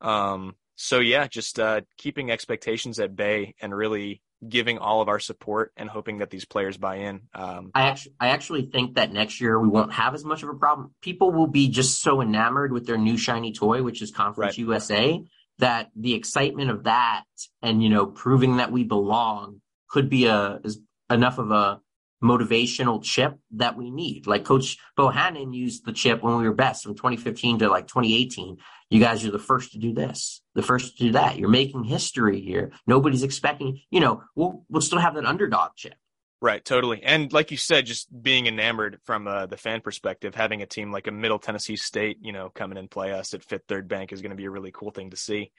Um, 0.00 0.54
so 0.76 1.00
yeah, 1.00 1.26
just 1.26 1.58
uh, 1.60 1.82
keeping 1.98 2.30
expectations 2.30 2.98
at 2.98 3.14
bay 3.14 3.54
and 3.60 3.74
really 3.74 4.22
giving 4.46 4.78
all 4.78 5.00
of 5.00 5.08
our 5.08 5.18
support 5.18 5.72
and 5.76 5.88
hoping 5.88 6.18
that 6.18 6.30
these 6.30 6.44
players 6.44 6.76
buy 6.76 6.96
in. 6.96 7.22
Um, 7.32 7.70
I 7.74 7.82
actually, 7.82 8.14
I 8.20 8.28
actually 8.28 8.62
think 8.62 8.94
that 8.96 9.12
next 9.12 9.40
year 9.40 9.58
we 9.58 9.68
won't 9.68 9.92
have 9.92 10.14
as 10.14 10.24
much 10.24 10.42
of 10.42 10.48
a 10.48 10.54
problem. 10.54 10.94
People 11.00 11.32
will 11.32 11.46
be 11.46 11.68
just 11.68 12.02
so 12.02 12.20
enamored 12.20 12.72
with 12.72 12.86
their 12.86 12.98
new 12.98 13.16
shiny 13.16 13.52
toy, 13.52 13.82
which 13.82 14.02
is 14.02 14.10
Conference 14.10 14.58
Right. 14.58 14.58
USA, 14.58 15.22
that 15.58 15.90
the 15.96 16.14
excitement 16.14 16.70
of 16.70 16.84
that 16.84 17.24
and 17.62 17.82
you 17.82 17.88
know 17.88 18.06
proving 18.06 18.56
that 18.56 18.72
we 18.72 18.84
belong 18.84 19.60
could 19.88 20.10
be 20.10 20.26
a 20.26 20.60
is 20.64 20.80
enough 21.10 21.38
of 21.38 21.50
a 21.50 21.80
motivational 22.22 23.02
chip 23.02 23.36
that 23.52 23.76
we 23.76 23.90
need. 23.90 24.26
Like 24.26 24.44
Coach 24.44 24.78
Bohannon 24.98 25.54
used 25.54 25.84
the 25.84 25.92
chip 25.92 26.22
when 26.22 26.38
we 26.38 26.48
were 26.48 26.54
best 26.54 26.82
from 26.82 26.94
2015 26.94 27.58
to 27.60 27.68
like 27.68 27.86
2018. 27.86 28.56
You 28.90 29.00
guys 29.00 29.24
are 29.24 29.30
the 29.30 29.38
first 29.38 29.72
to 29.72 29.78
do 29.78 29.92
this, 29.92 30.42
the 30.54 30.62
first 30.62 30.96
to 30.96 31.04
do 31.04 31.12
that. 31.12 31.38
You're 31.38 31.48
making 31.48 31.84
history 31.84 32.40
here. 32.40 32.72
Nobody's 32.86 33.22
expecting. 33.22 33.80
You 33.90 34.00
know, 34.00 34.22
we'll 34.34 34.64
we'll 34.70 34.82
still 34.82 34.98
have 34.98 35.14
that 35.14 35.26
underdog 35.26 35.72
chip. 35.76 35.94
Right, 36.40 36.62
totally. 36.62 37.02
And 37.02 37.32
like 37.32 37.50
you 37.50 37.56
said, 37.56 37.86
just 37.86 38.08
being 38.22 38.46
enamored 38.46 38.98
from 39.04 39.26
uh, 39.26 39.46
the 39.46 39.56
fan 39.56 39.80
perspective, 39.80 40.34
having 40.34 40.60
a 40.60 40.66
team 40.66 40.92
like 40.92 41.06
a 41.06 41.10
Middle 41.10 41.38
Tennessee 41.38 41.76
State, 41.76 42.18
you 42.20 42.32
know, 42.32 42.50
coming 42.50 42.76
and 42.76 42.90
play 42.90 43.12
us 43.12 43.32
at 43.32 43.42
Fifth 43.42 43.62
Third 43.66 43.88
Bank 43.88 44.12
is 44.12 44.20
going 44.20 44.30
to 44.30 44.36
be 44.36 44.44
a 44.44 44.50
really 44.50 44.70
cool 44.70 44.90
thing 44.90 45.08
to 45.10 45.16
see. 45.16 45.52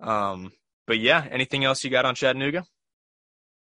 Um, 0.00 0.52
but 0.86 0.98
yeah, 0.98 1.26
anything 1.30 1.64
else 1.64 1.84
you 1.84 1.90
got 1.90 2.04
on 2.04 2.14
Chattanooga? 2.14 2.66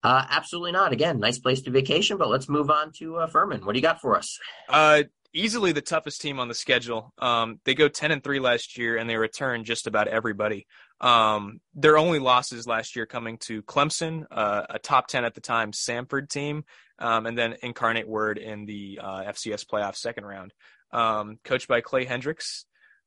Uh, 0.06 0.24
absolutely 0.30 0.70
not. 0.70 0.92
Again, 0.92 1.18
nice 1.18 1.40
place 1.40 1.62
to 1.62 1.72
vacation, 1.72 2.16
but 2.16 2.28
let's 2.28 2.48
move 2.48 2.70
on 2.70 2.92
to 2.98 3.16
uh, 3.16 3.26
Furman. 3.26 3.66
What 3.66 3.72
do 3.72 3.78
you 3.80 3.82
got 3.82 4.00
for 4.00 4.16
us? 4.16 4.38
Uh, 4.68 5.02
easily 5.32 5.72
the 5.72 5.80
toughest 5.80 6.20
team 6.20 6.38
on 6.38 6.46
the 6.46 6.54
schedule. 6.54 7.12
Um, 7.18 7.58
they 7.64 7.74
go 7.74 7.88
ten 7.88 8.12
and 8.12 8.22
three 8.22 8.38
last 8.38 8.78
year, 8.78 8.98
and 8.98 9.10
they 9.10 9.16
return 9.16 9.64
just 9.64 9.88
about 9.88 10.06
everybody. 10.06 10.68
Um, 11.00 11.60
their 11.74 11.98
only 11.98 12.20
losses 12.20 12.68
last 12.68 12.94
year 12.94 13.04
coming 13.04 13.38
to 13.46 13.62
Clemson, 13.62 14.26
uh, 14.30 14.66
a 14.70 14.78
top 14.78 15.08
ten 15.08 15.24
at 15.24 15.34
the 15.34 15.40
time 15.40 15.72
Samford 15.72 16.28
team, 16.28 16.62
um, 17.00 17.26
and 17.26 17.36
then 17.36 17.56
Incarnate 17.60 18.06
Word 18.06 18.38
in 18.38 18.64
the 18.64 19.00
uh, 19.02 19.24
FCS 19.24 19.66
playoff 19.66 19.96
second 19.96 20.24
round. 20.24 20.54
Um, 20.92 21.40
coached 21.42 21.66
by 21.66 21.80
Clay 21.80 22.04
Hendrix. 22.04 22.64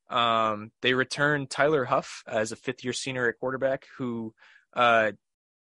Um, 0.09 0.71
they 0.81 0.93
return 0.93 1.47
Tyler 1.47 1.85
Huff 1.85 2.25
as 2.27 2.51
a 2.51 2.57
fifth 2.57 2.83
year 2.83 2.91
senior 2.91 3.29
at 3.29 3.39
quarterback 3.39 3.85
who 3.97 4.33
uh, 4.73 5.13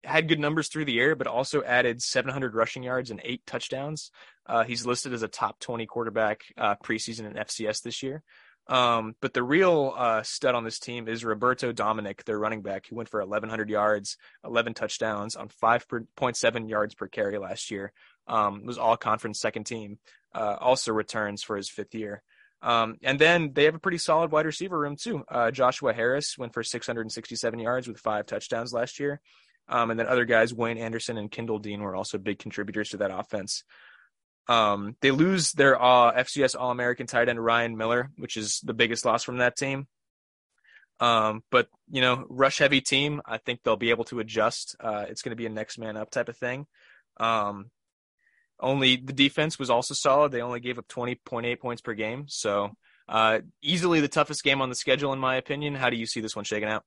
had 0.05 0.29
good 0.29 0.39
numbers 0.39 0.69
through 0.69 0.85
the 0.85 0.99
air, 1.01 1.15
but 1.15 1.27
also 1.27 1.63
added 1.63 2.03
700 2.03 2.55
rushing 2.55 2.83
yards 2.83 3.11
and 3.11 3.21
eight 3.25 3.45
touchdowns. 3.47 4.11
Uh, 4.47 4.65
he's 4.65 4.87
listed 4.87 5.13
as 5.13 5.23
a 5.23 5.29
top 5.29 5.59
20 5.61 5.87
quarterback 5.87 6.43
uh, 6.57 6.77
preseason 6.77 7.27
in 7.27 7.35
FCS 7.35 7.83
this 7.83 8.03
year. 8.03 8.23
Um, 8.69 9.15
but 9.21 9.33
the 9.33 9.43
real 9.43 9.95
uh, 9.97 10.23
stud 10.23 10.55
on 10.55 10.63
this 10.63 10.79
team 10.79 11.09
is 11.09 11.25
Roberto 11.25 11.73
Dominic, 11.73 12.25
their 12.25 12.39
running 12.39 12.61
back, 12.61 12.87
who 12.87 12.97
went 12.97 13.09
for 13.09 13.21
1,100 13.21 13.71
yards, 13.71 14.19
11 14.45 14.75
touchdowns 14.75 15.37
on 15.37 15.49
5.7 15.49 16.69
yards 16.69 16.95
per 16.95 17.09
carry 17.09 17.39
last 17.39 17.71
year. 17.71 17.93
Um, 18.27 18.67
was 18.67 18.77
all 18.77 18.99
conference 18.99 19.41
second 19.41 19.65
team. 19.65 19.99
Uh, 20.35 20.57
also 20.61 20.93
returns 20.93 21.43
for 21.43 21.57
his 21.57 21.71
fifth 21.71 21.95
year. 21.95 22.23
Um, 22.61 22.97
and 23.03 23.19
then 23.19 23.53
they 23.55 23.65
have 23.65 23.75
a 23.75 23.79
pretty 23.81 23.99
solid 23.99 24.33
wide 24.33 24.45
receiver 24.45 24.79
room 24.79 24.97
too. 24.97 25.25
Uh, 25.29 25.51
Joshua 25.51 25.95
Harris 25.95 26.37
went 26.37 26.53
for 26.53 26.63
667 26.63 27.59
yards 27.59 27.89
with 27.89 27.99
five 27.99 28.27
touchdowns 28.27 28.73
last 28.73 29.01
year. 29.01 29.21
Um, 29.69 29.91
and 29.91 30.01
then 30.01 30.07
other 30.07 30.25
guys, 30.25 30.55
Wayne 30.55 30.79
Anderson 30.79 31.19
and 31.19 31.31
Kendall 31.31 31.59
Dean, 31.59 31.83
were 31.83 31.95
also 31.95 32.19
big 32.19 32.39
contributors 32.39 32.91
to 32.91 32.99
that 32.99 33.11
offense. 33.11 33.65
Um, 34.49 34.97
they 35.03 35.11
lose 35.11 35.53
their 35.53 35.81
uh, 35.81 36.13
FCS 36.15 36.57
All 36.59 36.71
American 36.71 37.07
tight 37.07 37.29
end 37.29 37.43
Ryan 37.43 37.77
Miller, 37.77 38.11
which 38.17 38.37
is 38.37 38.61
the 38.65 38.73
biggest 38.73 39.05
loss 39.05 39.23
from 39.23 39.39
that 39.39 39.57
team. 39.57 39.87
Um, 41.01 41.45
but 41.51 41.69
you 41.91 42.01
know, 42.01 42.25
rush 42.29 42.59
heavy 42.59 42.81
team. 42.81 43.21
I 43.25 43.39
think 43.39 43.61
they'll 43.63 43.77
be 43.77 43.91
able 43.91 44.05
to 44.05 44.21
adjust. 44.21 44.75
Uh, 44.81 45.05
it's 45.09 45.23
going 45.23 45.31
to 45.31 45.37
be 45.37 45.47
a 45.47 45.51
next 45.51 45.79
man 45.79 45.97
up 45.97 46.11
type 46.11 46.29
of 46.29 46.37
thing. 46.37 46.67
Um, 47.19 47.71
only 48.61 48.97
the 48.97 49.13
defense 49.13 49.59
was 49.59 49.71
also 49.71 49.95
solid. 49.95 50.33
They 50.33 50.43
only 50.43 50.61
gave 50.61 50.79
up 50.79 50.89
20.8 50.89 51.61
points 51.61 51.83
per 51.83 51.95
game. 51.95 52.25
So, 52.27 52.73
uh, 53.09 53.41
easily 53.63 54.01
the 54.01 54.09
toughest 54.09 54.43
game 54.43 54.61
on 54.61 54.69
the 54.69 54.75
schedule, 54.75 55.13
in 55.13 55.19
my 55.19 55.37
opinion. 55.37 55.75
How 55.75 55.91
do 55.91 55.97
you 55.97 56.07
see 56.07 56.21
this 56.21 56.35
one 56.35 56.45
shaking 56.45 56.69
out? 56.69 56.85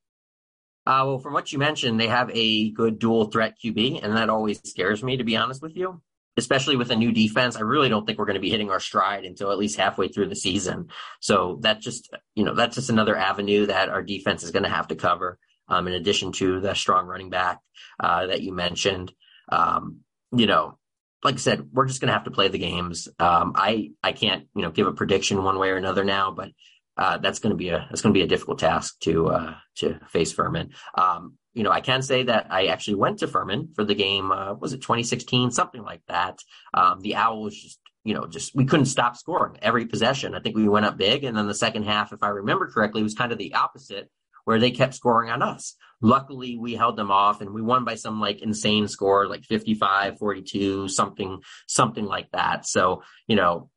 Uh, 0.85 1.03
well, 1.05 1.19
from 1.19 1.33
what 1.33 1.51
you 1.51 1.59
mentioned, 1.59 1.99
they 1.99 2.07
have 2.07 2.31
a 2.33 2.71
good 2.71 2.97
dual 2.97 3.25
threat 3.25 3.55
QB, 3.63 4.03
and 4.03 4.17
that 4.17 4.29
always 4.29 4.59
scares 4.63 5.03
me, 5.03 5.17
to 5.17 5.23
be 5.23 5.37
honest 5.37 5.61
with 5.61 5.75
you. 5.75 6.01
Especially 6.37 6.77
with 6.77 6.91
a 6.91 6.95
new 6.95 7.11
defense, 7.11 7.57
I 7.57 7.61
really 7.61 7.89
don't 7.89 8.05
think 8.05 8.17
we're 8.17 8.25
going 8.25 8.35
to 8.35 8.41
be 8.41 8.49
hitting 8.49 8.71
our 8.71 8.79
stride 8.79 9.25
until 9.25 9.51
at 9.51 9.57
least 9.57 9.77
halfway 9.77 10.07
through 10.07 10.29
the 10.29 10.35
season. 10.35 10.87
So 11.19 11.59
that 11.61 11.81
just, 11.81 12.09
you 12.35 12.45
know, 12.45 12.55
that's 12.55 12.75
just 12.75 12.89
another 12.89 13.17
avenue 13.17 13.65
that 13.65 13.89
our 13.89 14.01
defense 14.01 14.41
is 14.41 14.51
going 14.51 14.63
to 14.63 14.69
have 14.69 14.87
to 14.87 14.95
cover. 14.95 15.37
Um, 15.67 15.87
in 15.87 15.93
addition 15.93 16.31
to 16.33 16.59
the 16.61 16.73
strong 16.73 17.05
running 17.05 17.29
back 17.29 17.59
uh, 17.99 18.27
that 18.27 18.41
you 18.41 18.53
mentioned, 18.53 19.13
um, 19.49 19.99
you 20.31 20.47
know, 20.47 20.77
like 21.23 21.35
I 21.35 21.37
said, 21.37 21.69
we're 21.71 21.85
just 21.85 22.01
going 22.01 22.07
to 22.07 22.13
have 22.13 22.23
to 22.23 22.31
play 22.31 22.47
the 22.47 22.57
games. 22.57 23.07
Um, 23.19 23.53
I 23.55 23.91
I 24.01 24.11
can't, 24.11 24.47
you 24.55 24.63
know, 24.63 24.71
give 24.71 24.87
a 24.87 24.93
prediction 24.93 25.43
one 25.43 25.59
way 25.59 25.69
or 25.69 25.77
another 25.77 26.03
now, 26.03 26.31
but 26.31 26.49
uh, 26.97 27.17
that's 27.17 27.39
going 27.39 27.51
to 27.51 27.57
be 27.57 27.69
a 27.69 27.87
that's 27.89 28.01
going 28.01 28.13
to 28.13 28.17
be 28.17 28.23
a 28.23 28.27
difficult 28.27 28.59
task 28.59 28.99
to 29.01 29.29
uh, 29.29 29.55
to 29.75 29.99
face 30.09 30.31
Furman. 30.31 30.71
Um, 30.95 31.37
you 31.53 31.63
know, 31.63 31.71
I 31.71 31.81
can 31.81 32.01
say 32.01 32.23
that 32.23 32.47
I 32.49 32.67
actually 32.67 32.95
went 32.95 33.19
to 33.19 33.27
Furman 33.27 33.69
for 33.75 33.83
the 33.83 33.95
game. 33.95 34.31
Uh, 34.31 34.53
was 34.53 34.73
it 34.73 34.81
2016, 34.81 35.51
something 35.51 35.81
like 35.81 36.01
that? 36.07 36.39
Um, 36.73 37.01
the 37.01 37.15
Owls 37.15 37.55
just 37.55 37.79
you 38.03 38.13
know 38.13 38.27
just 38.27 38.55
we 38.55 38.65
couldn't 38.65 38.85
stop 38.87 39.15
scoring 39.15 39.57
every 39.61 39.85
possession. 39.85 40.35
I 40.35 40.39
think 40.39 40.55
we 40.55 40.67
went 40.67 40.85
up 40.85 40.97
big, 40.97 41.23
and 41.23 41.37
then 41.37 41.47
the 41.47 41.55
second 41.55 41.83
half, 41.83 42.13
if 42.13 42.23
I 42.23 42.29
remember 42.29 42.69
correctly, 42.69 43.03
was 43.03 43.15
kind 43.15 43.31
of 43.31 43.37
the 43.37 43.53
opposite. 43.53 44.09
Where 44.43 44.59
they 44.59 44.71
kept 44.71 44.95
scoring 44.95 45.29
on 45.29 45.43
us. 45.43 45.75
Luckily, 46.01 46.57
we 46.57 46.73
held 46.73 46.97
them 46.97 47.11
off 47.11 47.41
and 47.41 47.51
we 47.51 47.61
won 47.61 47.85
by 47.85 47.93
some 47.93 48.19
like 48.19 48.41
insane 48.41 48.87
score, 48.87 49.27
like 49.27 49.43
55, 49.43 50.17
42, 50.17 50.87
something, 50.87 51.39
something 51.67 52.05
like 52.05 52.31
that. 52.31 52.65
So, 52.65 53.03
you 53.27 53.35
know, 53.35 53.69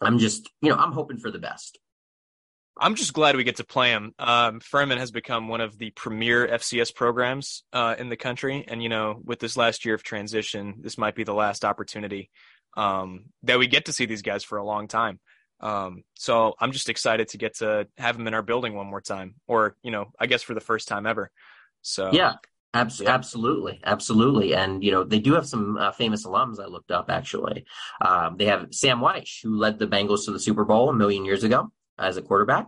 I'm 0.00 0.18
just, 0.18 0.48
you 0.62 0.70
know, 0.70 0.76
I'm 0.76 0.92
hoping 0.92 1.18
for 1.18 1.30
the 1.30 1.38
best. 1.38 1.78
I'm 2.78 2.94
just 2.94 3.12
glad 3.12 3.36
we 3.36 3.44
get 3.44 3.56
to 3.56 3.64
play 3.64 3.90
him. 3.90 4.14
Um, 4.18 4.60
Furman 4.60 4.98
has 4.98 5.10
become 5.10 5.48
one 5.48 5.60
of 5.60 5.76
the 5.76 5.90
premier 5.90 6.48
FCS 6.48 6.94
programs 6.94 7.64
uh, 7.72 7.94
in 7.98 8.08
the 8.08 8.16
country, 8.16 8.64
and 8.66 8.82
you 8.82 8.88
know, 8.88 9.20
with 9.22 9.40
this 9.40 9.56
last 9.56 9.84
year 9.84 9.94
of 9.94 10.02
transition, 10.02 10.76
this 10.80 10.96
might 10.96 11.14
be 11.14 11.24
the 11.24 11.34
last 11.34 11.64
opportunity 11.64 12.30
um, 12.76 13.26
that 13.42 13.58
we 13.58 13.66
get 13.66 13.86
to 13.86 13.92
see 13.92 14.06
these 14.06 14.22
guys 14.22 14.42
for 14.42 14.58
a 14.58 14.64
long 14.64 14.88
time. 14.88 15.20
Um, 15.60 16.02
so 16.14 16.54
I'm 16.58 16.72
just 16.72 16.88
excited 16.88 17.28
to 17.28 17.38
get 17.38 17.56
to 17.58 17.86
have 17.98 18.16
them 18.16 18.26
in 18.26 18.34
our 18.34 18.42
building 18.42 18.74
one 18.74 18.86
more 18.86 19.02
time, 19.02 19.34
or 19.46 19.76
you 19.82 19.90
know, 19.90 20.06
I 20.18 20.26
guess 20.26 20.42
for 20.42 20.54
the 20.54 20.60
first 20.60 20.88
time 20.88 21.06
ever. 21.06 21.30
So 21.82 22.10
yeah, 22.10 22.34
abs- 22.72 23.02
absolutely, 23.02 23.80
absolutely, 23.84 24.54
and 24.54 24.82
you 24.82 24.92
know 24.92 25.04
they 25.04 25.18
do 25.18 25.34
have 25.34 25.46
some 25.46 25.76
uh, 25.76 25.92
famous 25.92 26.26
alums. 26.26 26.58
I 26.58 26.66
looked 26.66 26.90
up 26.90 27.10
actually. 27.10 27.66
Um, 28.00 28.36
they 28.38 28.46
have 28.46 28.68
Sam 28.70 29.00
Wyche, 29.00 29.42
who 29.42 29.58
led 29.58 29.78
the 29.78 29.86
Bengals 29.86 30.24
to 30.24 30.32
the 30.32 30.40
Super 30.40 30.64
Bowl 30.64 30.88
a 30.88 30.94
million 30.94 31.26
years 31.26 31.44
ago 31.44 31.70
as 31.98 32.16
a 32.16 32.22
quarterback. 32.22 32.66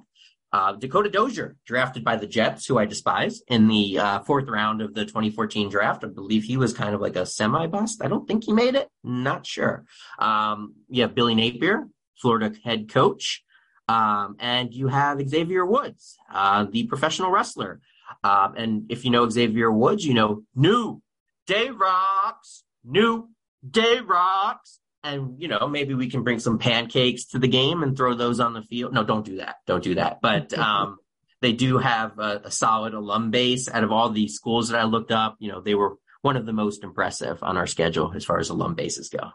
Uh, 0.53 0.73
Dakota 0.73 1.11
Dozier, 1.11 1.57
drafted 1.67 2.05
by 2.05 2.15
the 2.15 2.29
Jets, 2.29 2.65
who 2.67 2.79
I 2.79 2.85
despise, 2.85 3.43
in 3.49 3.67
the 3.67 3.99
uh, 3.99 4.21
fourth 4.21 4.49
round 4.49 4.83
of 4.83 4.95
the 4.95 5.05
2014 5.05 5.69
draft. 5.69 6.05
I 6.05 6.07
believe 6.07 6.45
he 6.45 6.57
was 6.57 6.73
kind 6.73 6.95
of 6.95 7.01
like 7.01 7.17
a 7.17 7.27
semi 7.27 7.67
bust. 7.67 8.01
I 8.05 8.07
don't 8.07 8.27
think 8.29 8.45
he 8.45 8.53
made 8.53 8.77
it. 8.77 8.89
Not 9.03 9.45
sure. 9.47 9.85
Um, 10.19 10.75
you 10.89 11.03
have 11.03 11.15
Billy 11.17 11.35
Napier, 11.35 11.89
Florida 12.17 12.53
head 12.63 12.89
coach. 12.89 13.43
Um, 13.89 14.37
and 14.39 14.73
you 14.73 14.89
have 14.89 15.29
Xavier 15.29 15.67
Woods, 15.67 16.17
uh, 16.33 16.67
the 16.71 16.85
professional 16.85 17.31
wrestler. 17.31 17.81
Um, 18.23 18.55
and 18.57 18.87
if 18.91 19.05
you 19.05 19.11
know 19.11 19.29
Xavier 19.29 19.71
Woods, 19.71 20.07
you 20.07 20.15
know 20.15 20.45
New 20.55 21.03
Day 21.47 21.71
Rocks, 21.71 22.65
New 22.85 23.31
Day 23.69 23.99
Rocks. 24.01 24.81
And, 25.05 25.40
you 25.40 25.49
know, 25.49 25.69
maybe 25.69 25.95
we 25.95 26.11
can 26.11 26.25
bring 26.25 26.40
some 26.40 26.59
pancakes 26.59 27.27
to 27.27 27.38
the 27.38 27.47
game 27.47 27.83
and 27.83 27.97
throw 27.97 28.14
those 28.14 28.40
on 28.40 28.55
the 28.55 28.62
field. 28.62 28.95
No, 28.95 29.05
don't 29.05 29.25
do 29.25 29.37
that. 29.37 29.57
Don't 29.67 29.85
do 29.85 29.97
that. 29.97 30.21
But 30.23 30.53
um, 30.59 30.99
they 31.43 31.53
do 31.53 31.79
have 31.79 32.19
a, 32.19 32.40
a 32.45 32.51
solid 32.51 32.95
alum 32.95 33.31
base 33.31 33.69
out 33.69 33.85
of 33.85 33.93
all 33.93 34.09
the 34.09 34.29
schools 34.29 34.71
that 34.71 34.81
I 34.81 34.85
looked 34.85 35.12
up. 35.12 35.37
You 35.38 35.53
know, 35.53 35.61
they 35.61 35.75
were 35.75 35.97
one 36.23 36.38
of 36.38 36.47
the 36.47 36.55
most 36.55 36.83
impressive 36.83 37.43
on 37.43 37.59
our 37.59 37.67
schedule 37.67 38.12
as 38.17 38.25
far 38.25 38.38
as 38.38 38.49
alum 38.49 38.75
bases 38.75 39.11
go. 39.11 39.31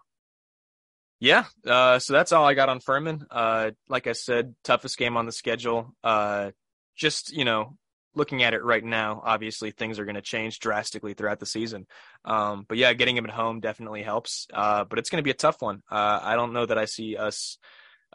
Yeah, 1.20 1.46
uh, 1.68 2.00
so 2.00 2.14
that's 2.14 2.32
all 2.32 2.46
I 2.46 2.54
got 2.56 2.70
on 2.70 2.80
Furman. 2.80 3.28
Uh, 3.30 3.72
like 3.90 4.08
I 4.08 4.14
said, 4.14 4.56
toughest 4.64 4.98
game 4.98 5.18
on 5.18 5.26
the 5.26 5.32
schedule. 5.32 5.94
Uh, 6.04 6.52
just 6.96 7.32
you 7.32 7.46
know, 7.46 7.76
looking 8.20 8.44
at 8.44 8.54
it 8.54 8.64
right 8.64 8.84
now, 8.84 9.22
obviously 9.26 9.72
things 9.72 9.98
are 9.98 10.06
going 10.06 10.16
to 10.16 10.22
change 10.22 10.60
drastically 10.60 11.16
throughout 11.16 11.40
the 11.40 11.48
season. 11.48 11.88
Um, 12.26 12.66
but 12.70 12.78
yeah, 12.78 12.94
getting 12.94 13.18
him 13.18 13.26
at 13.26 13.32
home 13.32 13.60
definitely 13.62 14.04
helps. 14.04 14.46
Uh, 14.54 14.84
but 14.84 15.00
it's 15.00 15.10
going 15.10 15.18
to 15.18 15.24
be 15.24 15.32
a 15.32 15.34
tough 15.34 15.62
one. 15.62 15.82
Uh, 15.90 16.20
I 16.22 16.36
don't 16.36 16.54
know 16.54 16.66
that 16.68 16.78
I 16.78 16.86
see 16.86 17.18
us 17.18 17.58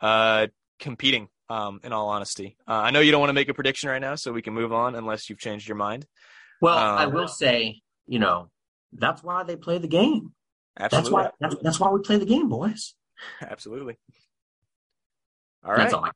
uh, 0.00 0.46
competing. 0.78 1.28
Um, 1.46 1.80
in 1.84 1.92
all 1.92 2.08
honesty, 2.08 2.56
uh, 2.66 2.72
I 2.72 2.90
know 2.90 3.00
you 3.00 3.10
don't 3.10 3.20
want 3.20 3.28
to 3.28 3.34
make 3.34 3.50
a 3.50 3.54
prediction 3.54 3.90
right 3.90 4.00
now, 4.00 4.14
so 4.14 4.32
we 4.32 4.40
can 4.40 4.54
move 4.54 4.72
on 4.72 4.94
unless 4.94 5.28
you've 5.28 5.38
changed 5.38 5.68
your 5.68 5.76
mind. 5.76 6.06
Well, 6.62 6.78
um, 6.78 6.96
I 6.96 7.04
will 7.04 7.28
say, 7.28 7.82
you 8.06 8.18
know, 8.18 8.48
that's 8.90 9.22
why 9.22 9.42
they 9.42 9.54
play 9.54 9.76
the 9.76 9.86
game. 9.86 10.32
Absolutely. 10.78 11.10
That's 11.10 11.12
why. 11.12 11.30
That's, 11.40 11.62
that's 11.62 11.80
why 11.80 11.90
we 11.90 12.00
play 12.00 12.16
the 12.16 12.24
game, 12.24 12.48
boys. 12.48 12.94
Absolutely. 13.42 13.98
All 15.62 15.72
right. 15.72 15.92
All 15.92 16.06
I- 16.06 16.10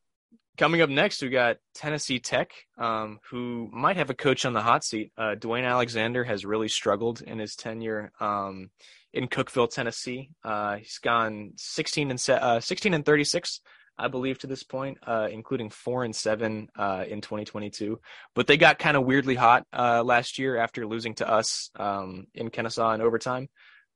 Coming 0.59 0.81
up 0.81 0.89
next, 0.89 1.21
we 1.21 1.29
got 1.29 1.55
Tennessee 1.73 2.19
Tech, 2.19 2.51
um, 2.77 3.19
who 3.29 3.69
might 3.71 3.95
have 3.95 4.09
a 4.09 4.13
coach 4.13 4.43
on 4.43 4.51
the 4.51 4.61
hot 4.61 4.83
seat. 4.83 5.13
Uh, 5.17 5.35
Dewayne 5.39 5.63
Alexander 5.63 6.25
has 6.25 6.43
really 6.43 6.67
struggled 6.67 7.21
in 7.21 7.39
his 7.39 7.55
tenure 7.55 8.11
um, 8.19 8.69
in 9.13 9.29
Cookeville, 9.29 9.71
Tennessee. 9.71 10.31
Uh, 10.43 10.75
he's 10.75 10.97
gone 10.97 11.53
16 11.55 12.11
and 12.11 12.29
uh, 12.29 12.59
16 12.59 12.93
and 12.93 13.05
36, 13.05 13.61
I 13.97 14.09
believe, 14.09 14.37
to 14.39 14.47
this 14.47 14.63
point, 14.63 14.97
uh, 15.07 15.29
including 15.31 15.69
four 15.69 16.03
and 16.03 16.13
seven 16.13 16.67
uh, 16.77 17.05
in 17.07 17.21
2022. 17.21 17.97
But 18.35 18.47
they 18.47 18.57
got 18.57 18.79
kind 18.79 18.97
of 18.97 19.05
weirdly 19.05 19.35
hot 19.35 19.65
uh, 19.71 20.03
last 20.03 20.37
year 20.39 20.57
after 20.57 20.85
losing 20.85 21.15
to 21.15 21.29
us 21.29 21.69
um, 21.77 22.27
in 22.35 22.49
Kennesaw 22.49 22.91
in 22.95 23.01
overtime 23.01 23.47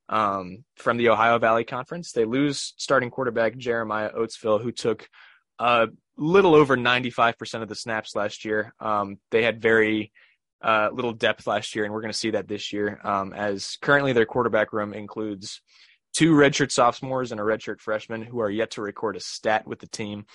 um, 0.08 0.64
from 0.78 0.96
the 0.96 1.10
Ohio 1.10 1.40
Valley 1.40 1.66
Conference. 1.66 2.14
They 2.14 2.24
lose 2.24 2.74
starting 2.78 3.10
quarterback 3.10 3.58
Jeremiah 3.58 4.14
Oatsvall, 4.14 4.62
who 4.62 4.72
took 4.72 5.10
little 6.18 6.56
over 6.56 6.78
95% 6.78 7.62
of 7.62 7.70
the 7.70 7.76
snaps 7.76 8.16
last 8.16 8.46
year. 8.46 8.74
Um, 8.80 9.18
they 9.32 9.44
had 9.44 9.62
very 9.62 10.12
uh, 10.62 10.90
little 10.94 11.14
depth 11.14 11.48
last 11.48 11.76
year, 11.76 11.86
and 11.86 11.94
we're 11.94 12.02
going 12.02 12.12
to 12.12 12.18
see 12.18 12.32
that 12.32 12.48
this 12.48 12.72
year. 12.72 13.00
Um, 13.04 13.34
as 13.34 13.78
currently 13.82 14.14
their 14.14 14.26
quarterback 14.26 14.74
room 14.74 14.94
includes 14.94 15.62
two 16.14 16.34
redshirt 16.34 16.72
sophomores 16.72 17.32
and 17.32 17.42
a 17.42 17.44
redshirt 17.44 17.82
freshman 17.82 18.22
who 18.22 18.40
are 18.40 18.50
yet 18.50 18.72
to 18.72 18.82
record 18.82 19.16
a 19.16 19.20
stat 19.20 19.68
with 19.68 19.80
the 19.80 19.88
team. 19.88 20.26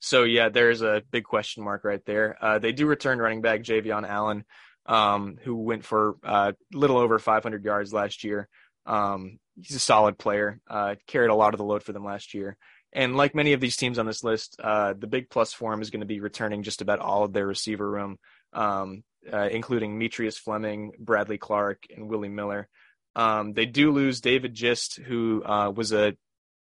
So 0.00 0.24
yeah, 0.24 0.48
there's 0.48 0.82
a 0.82 1.02
big 1.10 1.24
question 1.24 1.62
mark 1.62 1.84
right 1.84 2.04
there. 2.06 2.36
Uh, 2.40 2.58
they 2.58 2.72
do 2.72 2.86
return 2.86 3.18
running 3.18 3.42
back 3.42 3.60
Javion 3.60 4.08
Allen, 4.08 4.44
um, 4.86 5.36
who 5.42 5.56
went 5.56 5.84
for 5.84 6.16
a 6.24 6.26
uh, 6.26 6.52
little 6.72 6.96
over 6.96 7.18
500 7.18 7.64
yards 7.64 7.92
last 7.92 8.24
year. 8.24 8.48
Um, 8.86 9.38
he's 9.56 9.76
a 9.76 9.80
solid 9.80 10.18
player. 10.18 10.58
Uh, 10.68 10.94
carried 11.06 11.30
a 11.30 11.34
lot 11.34 11.52
of 11.52 11.58
the 11.58 11.64
load 11.64 11.82
for 11.82 11.92
them 11.92 12.04
last 12.04 12.32
year. 12.32 12.56
And 12.92 13.16
like 13.16 13.34
many 13.34 13.52
of 13.52 13.60
these 13.60 13.76
teams 13.76 13.98
on 13.98 14.06
this 14.06 14.24
list, 14.24 14.56
uh, 14.62 14.94
the 14.98 15.06
big 15.06 15.30
plus 15.30 15.52
for 15.52 15.72
him 15.72 15.80
is 15.80 15.90
going 15.90 16.00
to 16.00 16.06
be 16.06 16.20
returning 16.20 16.62
just 16.62 16.82
about 16.82 16.98
all 16.98 17.22
of 17.22 17.32
their 17.32 17.46
receiver 17.46 17.88
room, 17.88 18.18
um, 18.52 19.04
uh, 19.32 19.48
including 19.50 19.96
Metrius 19.96 20.36
Fleming, 20.36 20.92
Bradley 20.98 21.38
Clark, 21.38 21.84
and 21.94 22.08
Willie 22.08 22.28
Miller. 22.28 22.68
Um, 23.14 23.52
they 23.52 23.66
do 23.66 23.92
lose 23.92 24.20
David 24.20 24.54
Gist, 24.54 24.96
who 24.98 25.42
uh, 25.44 25.70
was 25.70 25.92
a 25.92 26.16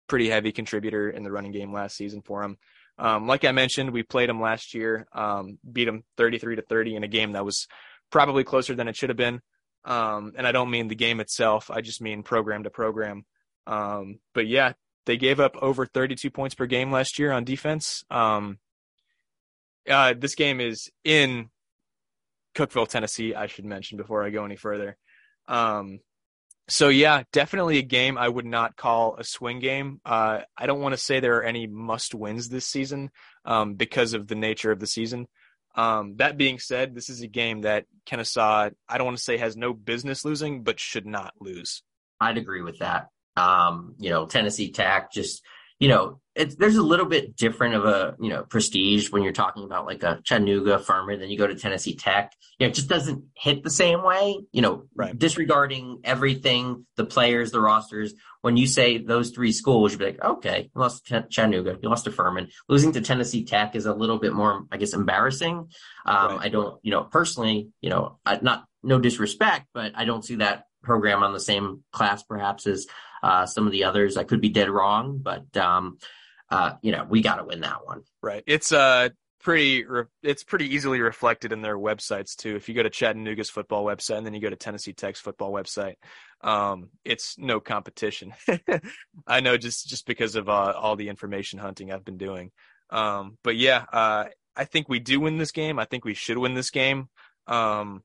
pretty 0.07 0.29
heavy 0.29 0.53
contributor 0.53 1.09
in 1.09 1.23
the 1.23 1.31
running 1.31 1.53
game 1.53 1.73
last 1.73 1.97
season 1.97 2.23
for 2.23 2.43
him. 2.43 2.59
Um, 2.99 3.27
like 3.27 3.45
I 3.45 3.53
mentioned, 3.53 3.93
we 3.93 4.03
played 4.03 4.29
him 4.29 4.41
last 4.41 4.75
year, 4.75 5.07
um, 5.13 5.59
beat 5.71 5.89
him 5.89 6.03
33 6.17 6.57
to 6.57 6.63
30 6.63 6.97
in 6.97 7.05
a 7.05 7.09
game 7.09 7.33
that 7.33 7.45
was 7.45 7.69
probably 8.11 8.45
closer 8.45 8.75
than 8.75 8.89
it 8.89 8.97
should 8.97 9.11
have 9.11 9.17
been. 9.17 9.41
Um, 9.85 10.33
and 10.37 10.47
I 10.47 10.53
don't 10.53 10.71
mean 10.71 10.89
the 10.89 10.95
game 10.95 11.21
itself; 11.21 11.71
I 11.71 11.81
just 11.81 12.03
mean 12.03 12.23
program 12.23 12.65
to 12.65 12.71
program. 12.71 13.25
Um, 13.67 14.19
but 14.35 14.47
yeah, 14.47 14.73
they 15.09 15.17
gave 15.17 15.41
up 15.41 15.57
over 15.57 15.87
32 15.87 16.31
points 16.31 16.55
per 16.55 16.67
game 16.67 16.93
last 16.93 17.19
year 17.19 17.33
on 17.33 17.43
defense. 17.43 18.05
Um, 18.11 18.59
uh, 19.89 20.13
this 20.17 20.35
game 20.35 20.61
is 20.61 20.91
in 21.03 21.49
Cookeville, 22.55 22.89
Tennessee. 22.89 23.35
I 23.35 23.47
should 23.47 23.65
mention 23.65 23.97
before 23.97 24.23
I 24.23 24.29
go 24.29 24.45
any 24.45 24.57
further. 24.57 24.99
Um, 25.49 26.01
so 26.69 26.89
yeah, 26.91 27.23
definitely 27.33 27.79
a 27.79 27.83
game 27.83 28.19
I 28.19 28.29
would 28.29 28.45
not 28.45 28.77
call 28.77 29.17
a 29.17 29.25
swing 29.25 29.61
game. 29.61 30.03
Uh, 30.05 30.41
I 30.55 30.67
don't 30.67 30.83
want 30.83 30.93
to 30.93 30.99
say 30.99 31.21
there 31.21 31.39
are 31.39 31.43
any 31.43 31.67
must 31.67 32.15
wins 32.15 32.51
this 32.51 32.67
season 32.67 33.11
um, 33.47 33.75
because 33.75 34.13
of 34.13 34.29
the 34.29 34.35
nature 34.35 34.71
of 34.71 34.79
the 34.79 34.87
season. 34.87 35.27
Um, 35.75 36.17
that 36.17 36.37
being 36.37 36.59
said, 36.59 36.95
this 36.95 37.09
is 37.09 37.23
a 37.23 37.29
game 37.29 37.63
that 37.63 37.87
Kennesaw 38.05 38.69
I 38.87 38.99
don't 38.99 39.07
want 39.07 39.17
to 39.17 39.23
say 39.23 39.39
has 39.39 39.57
no 39.57 39.73
business 39.73 40.23
losing, 40.23 40.65
but 40.65 40.79
should 40.79 41.07
not 41.07 41.33
lose. 41.41 41.83
I'd 42.21 42.37
agree 42.37 42.61
with 42.61 42.81
that. 42.81 43.07
Um, 43.39 43.95
you 43.99 44.11
know, 44.11 44.27
Tennessee 44.27 44.71
Tech 44.73 45.13
just, 45.13 45.43
you 45.79 45.89
know, 45.89 46.21
it's, 46.35 46.55
there's 46.55 46.77
a 46.77 46.83
little 46.83 47.07
bit 47.07 47.37
different 47.37 47.75
of 47.75 47.85
a, 47.85 48.17
you 48.21 48.31
know, 48.31 48.43
prestige 48.45 49.11
when 49.11 49.23
you're 49.23 49.33
talking 49.33 49.65
about 49.65 49.87
like 49.87 50.03
a 50.03 50.21
Chattanooga 50.25 50.79
Furman, 50.79 51.21
then 51.21 51.31
you 51.31 51.39
go 51.39 51.47
to 51.47 51.55
Tennessee 51.55 51.97
Tech. 51.97 52.33
You 52.59 52.67
know, 52.67 52.71
it 52.71 52.75
just 52.75 52.89
doesn't 52.89 53.25
hit 53.35 53.63
the 53.63 53.71
same 53.71 54.03
way, 54.03 54.39
you 54.53 54.63
know, 54.63 54.85
right. 54.95 55.17
disregarding 55.17 56.01
everything, 56.05 56.87
the 56.97 57.05
players, 57.05 57.51
the 57.51 57.61
rosters. 57.61 58.15
When 58.41 58.57
you 58.57 58.67
say 58.67 58.99
those 58.99 59.31
three 59.31 59.53
schools, 59.53 59.93
you'd 59.93 59.99
be 59.99 60.07
like, 60.07 60.25
okay, 60.25 60.71
you 60.73 60.81
lost 60.81 61.07
to 61.07 61.27
Chattanooga, 61.29 61.79
you 61.83 61.89
lost 61.89 62.05
to 62.05 62.13
Furman. 62.13 62.49
Losing 62.69 62.93
to 62.93 63.01
Tennessee 63.01 63.45
Tech 63.45 63.75
is 63.75 63.87
a 63.87 63.95
little 63.95 64.19
bit 64.19 64.33
more, 64.33 64.65
I 64.71 64.77
guess, 64.77 64.95
embarrassing. 64.95 65.71
Um, 66.07 66.37
right. 66.37 66.47
I 66.47 66.49
don't, 66.49 66.79
you 66.83 66.93
know, 66.93 67.03
personally, 67.03 67.69
you 67.81 67.91
know, 67.91 68.19
I, 68.25 68.39
not, 68.43 68.65
no 68.83 69.01
disrespect, 69.01 69.67
but 69.75 69.93
I 69.97 70.05
don't 70.05 70.25
see 70.25 70.37
that 70.37 70.65
program 70.83 71.23
on 71.23 71.33
the 71.33 71.41
same 71.41 71.85
class 71.93 72.23
perhaps 72.23 72.67
as 72.67 72.87
uh, 73.23 73.47
some 73.47 73.67
of 73.67 73.73
the 73.73 73.85
others. 73.85 74.17
I 74.17 74.25
could 74.25 74.41
be 74.41 74.49
dead 74.49 74.71
wrong, 74.71 75.19
but 75.23 75.57
um, 75.57 75.99
uh, 76.51 76.75
you 76.83 76.93
know, 76.93 77.07
we 77.09 77.23
got 77.23 77.37
to 77.37 77.45
win 77.45 77.61
that 77.61 77.85
one. 77.85 78.03
Right. 78.23 78.45
It's 78.47 78.73
uh 78.73 79.11
pretty 79.41 79.85
re- 79.85 80.05
it's 80.23 80.45
pretty 80.45 80.75
easily 80.75 81.01
reflected 81.01 81.53
in 81.53 81.63
their 81.63 81.79
websites 81.79 82.37
too. 82.37 82.57
If 82.57 82.69
you 82.69 82.75
go 82.75 82.83
to 82.83 82.91
Chattanooga's 82.91 83.51
football 83.51 83.85
website 83.85 84.19
and 84.19 84.27
then 84.27 84.35
you 84.35 84.41
go 84.41 84.51
to 84.51 84.57
Tennessee 84.57 84.93
Tech's 84.93 85.21
football 85.21 85.53
website, 85.53 85.95
um, 86.43 86.91
it's 87.05 87.37
no 87.39 87.61
competition. 87.61 88.35
I 89.27 89.41
know 89.41 89.57
just 89.57 89.89
just 89.89 90.07
because 90.07 90.37
of 90.37 90.49
uh, 90.49 90.75
all 90.77 90.97
the 90.97 91.09
information 91.09 91.59
hunting 91.59 91.93
I've 91.93 92.05
been 92.05 92.19
doing. 92.19 92.51
Um, 92.91 93.39
but 93.45 93.57
yeah, 93.57 93.85
uh, 93.93 94.25
I 94.57 94.65
think 94.65 94.89
we 94.89 94.99
do 94.99 95.21
win 95.21 95.39
this 95.39 95.53
game. 95.53 95.79
I 95.79 95.85
think 95.85 96.05
we 96.05 96.15
should 96.15 96.39
win 96.39 96.55
this 96.55 96.71
game. 96.71 97.09
Um, 97.47 98.03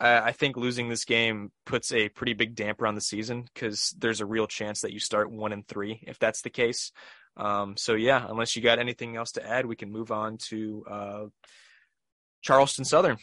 I 0.00 0.32
think 0.32 0.56
losing 0.56 0.88
this 0.88 1.04
game 1.04 1.52
puts 1.64 1.92
a 1.92 2.08
pretty 2.08 2.34
big 2.34 2.56
damper 2.56 2.88
on 2.88 2.96
the 2.96 3.00
season 3.00 3.44
because 3.54 3.94
there's 3.96 4.20
a 4.20 4.26
real 4.26 4.48
chance 4.48 4.80
that 4.80 4.92
you 4.92 4.98
start 4.98 5.30
one 5.30 5.52
and 5.52 5.66
three 5.66 6.02
if 6.08 6.18
that's 6.18 6.42
the 6.42 6.50
case. 6.50 6.90
Um, 7.36 7.76
so 7.76 7.94
yeah, 7.94 8.26
unless 8.28 8.56
you 8.56 8.62
got 8.62 8.78
anything 8.78 9.16
else 9.16 9.32
to 9.32 9.46
add, 9.46 9.64
we 9.64 9.76
can 9.76 9.92
move 9.92 10.10
on 10.10 10.38
to 10.48 10.84
uh, 10.90 11.24
Charleston 12.42 12.84
Southern. 12.84 13.16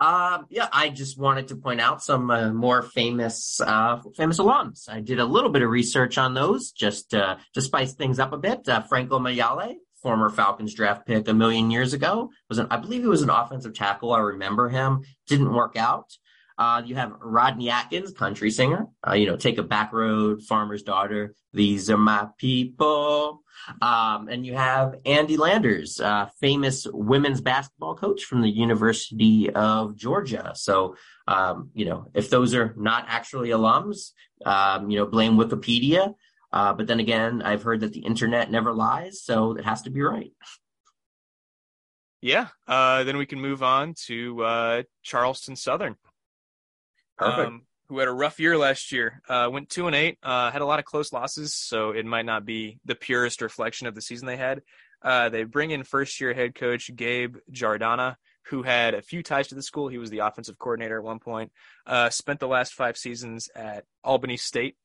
Um, 0.00 0.46
yeah, 0.50 0.68
I 0.72 0.90
just 0.90 1.18
wanted 1.18 1.48
to 1.48 1.56
point 1.56 1.80
out 1.80 2.02
some 2.02 2.30
uh, 2.30 2.52
more 2.52 2.82
famous 2.82 3.60
uh, 3.60 4.00
famous 4.16 4.38
alums. 4.38 4.88
I 4.88 5.00
did 5.00 5.20
a 5.20 5.24
little 5.24 5.50
bit 5.50 5.62
of 5.62 5.70
research 5.70 6.18
on 6.18 6.34
those 6.34 6.72
just 6.72 7.14
uh, 7.14 7.36
to 7.54 7.60
spice 7.62 7.94
things 7.94 8.18
up 8.18 8.32
a 8.32 8.38
bit. 8.38 8.68
Uh, 8.68 8.82
Frank 8.82 9.10
Omiyale 9.10 9.76
former 10.04 10.28
Falcons 10.28 10.74
draft 10.74 11.06
pick 11.06 11.26
a 11.26 11.34
million 11.34 11.70
years 11.70 11.94
ago. 11.94 12.30
Was 12.48 12.58
an, 12.58 12.68
I 12.70 12.76
believe 12.76 13.00
he 13.00 13.08
was 13.08 13.22
an 13.22 13.30
offensive 13.30 13.74
tackle. 13.74 14.12
I 14.12 14.20
remember 14.20 14.68
him. 14.68 15.02
Didn't 15.26 15.52
work 15.52 15.76
out. 15.76 16.12
Uh, 16.56 16.82
you 16.84 16.94
have 16.94 17.12
Rodney 17.20 17.70
Atkins, 17.70 18.12
country 18.12 18.50
singer. 18.50 18.86
Uh, 19.06 19.14
you 19.14 19.26
know, 19.26 19.36
take 19.36 19.58
a 19.58 19.62
back 19.62 19.92
road, 19.92 20.42
farmer's 20.42 20.82
daughter. 20.82 21.34
These 21.52 21.90
are 21.90 21.96
my 21.96 22.28
people. 22.38 23.42
Um, 23.80 24.28
and 24.28 24.44
you 24.44 24.54
have 24.54 24.96
Andy 25.06 25.36
Landers, 25.36 26.00
uh, 26.00 26.28
famous 26.40 26.86
women's 26.92 27.40
basketball 27.40 27.96
coach 27.96 28.24
from 28.24 28.42
the 28.42 28.50
University 28.50 29.50
of 29.50 29.96
Georgia. 29.96 30.52
So, 30.54 30.96
um, 31.26 31.70
you 31.74 31.86
know, 31.86 32.06
if 32.14 32.30
those 32.30 32.54
are 32.54 32.74
not 32.76 33.06
actually 33.08 33.48
alums, 33.48 34.10
um, 34.44 34.90
you 34.90 34.98
know, 34.98 35.06
blame 35.06 35.36
Wikipedia. 35.36 36.14
Uh, 36.54 36.72
but 36.72 36.86
then 36.86 37.00
again, 37.00 37.42
I've 37.42 37.64
heard 37.64 37.80
that 37.80 37.92
the 37.92 38.04
internet 38.04 38.48
never 38.48 38.72
lies, 38.72 39.20
so 39.20 39.56
it 39.56 39.64
has 39.64 39.82
to 39.82 39.90
be 39.90 40.02
right. 40.02 40.30
Yeah. 42.22 42.46
Uh, 42.68 43.02
then 43.02 43.16
we 43.16 43.26
can 43.26 43.40
move 43.40 43.64
on 43.64 43.94
to 44.06 44.44
uh, 44.44 44.82
Charleston 45.02 45.56
Southern. 45.56 45.96
Perfect. 47.18 47.48
Um, 47.48 47.62
who 47.88 47.98
had 47.98 48.06
a 48.06 48.12
rough 48.12 48.38
year 48.38 48.56
last 48.56 48.92
year. 48.92 49.20
Uh, 49.28 49.48
went 49.50 49.68
two 49.68 49.88
and 49.88 49.96
eight. 49.96 50.16
Uh, 50.22 50.52
had 50.52 50.62
a 50.62 50.64
lot 50.64 50.78
of 50.78 50.84
close 50.84 51.12
losses, 51.12 51.56
so 51.56 51.90
it 51.90 52.06
might 52.06 52.24
not 52.24 52.44
be 52.44 52.78
the 52.84 52.94
purest 52.94 53.42
reflection 53.42 53.88
of 53.88 53.96
the 53.96 54.00
season 54.00 54.28
they 54.28 54.36
had. 54.36 54.62
Uh, 55.02 55.30
they 55.30 55.42
bring 55.42 55.72
in 55.72 55.82
first 55.82 56.20
year 56.20 56.32
head 56.34 56.54
coach 56.54 56.88
Gabe 56.94 57.36
Giardina, 57.50 58.14
who 58.44 58.62
had 58.62 58.94
a 58.94 59.02
few 59.02 59.24
ties 59.24 59.48
to 59.48 59.56
the 59.56 59.62
school. 59.62 59.88
He 59.88 59.98
was 59.98 60.10
the 60.10 60.20
offensive 60.20 60.56
coordinator 60.56 60.98
at 60.98 61.04
one 61.04 61.18
point. 61.18 61.50
Uh, 61.84 62.10
spent 62.10 62.38
the 62.38 62.46
last 62.46 62.74
five 62.74 62.96
seasons 62.96 63.48
at 63.56 63.86
Albany 64.04 64.36
State. 64.36 64.76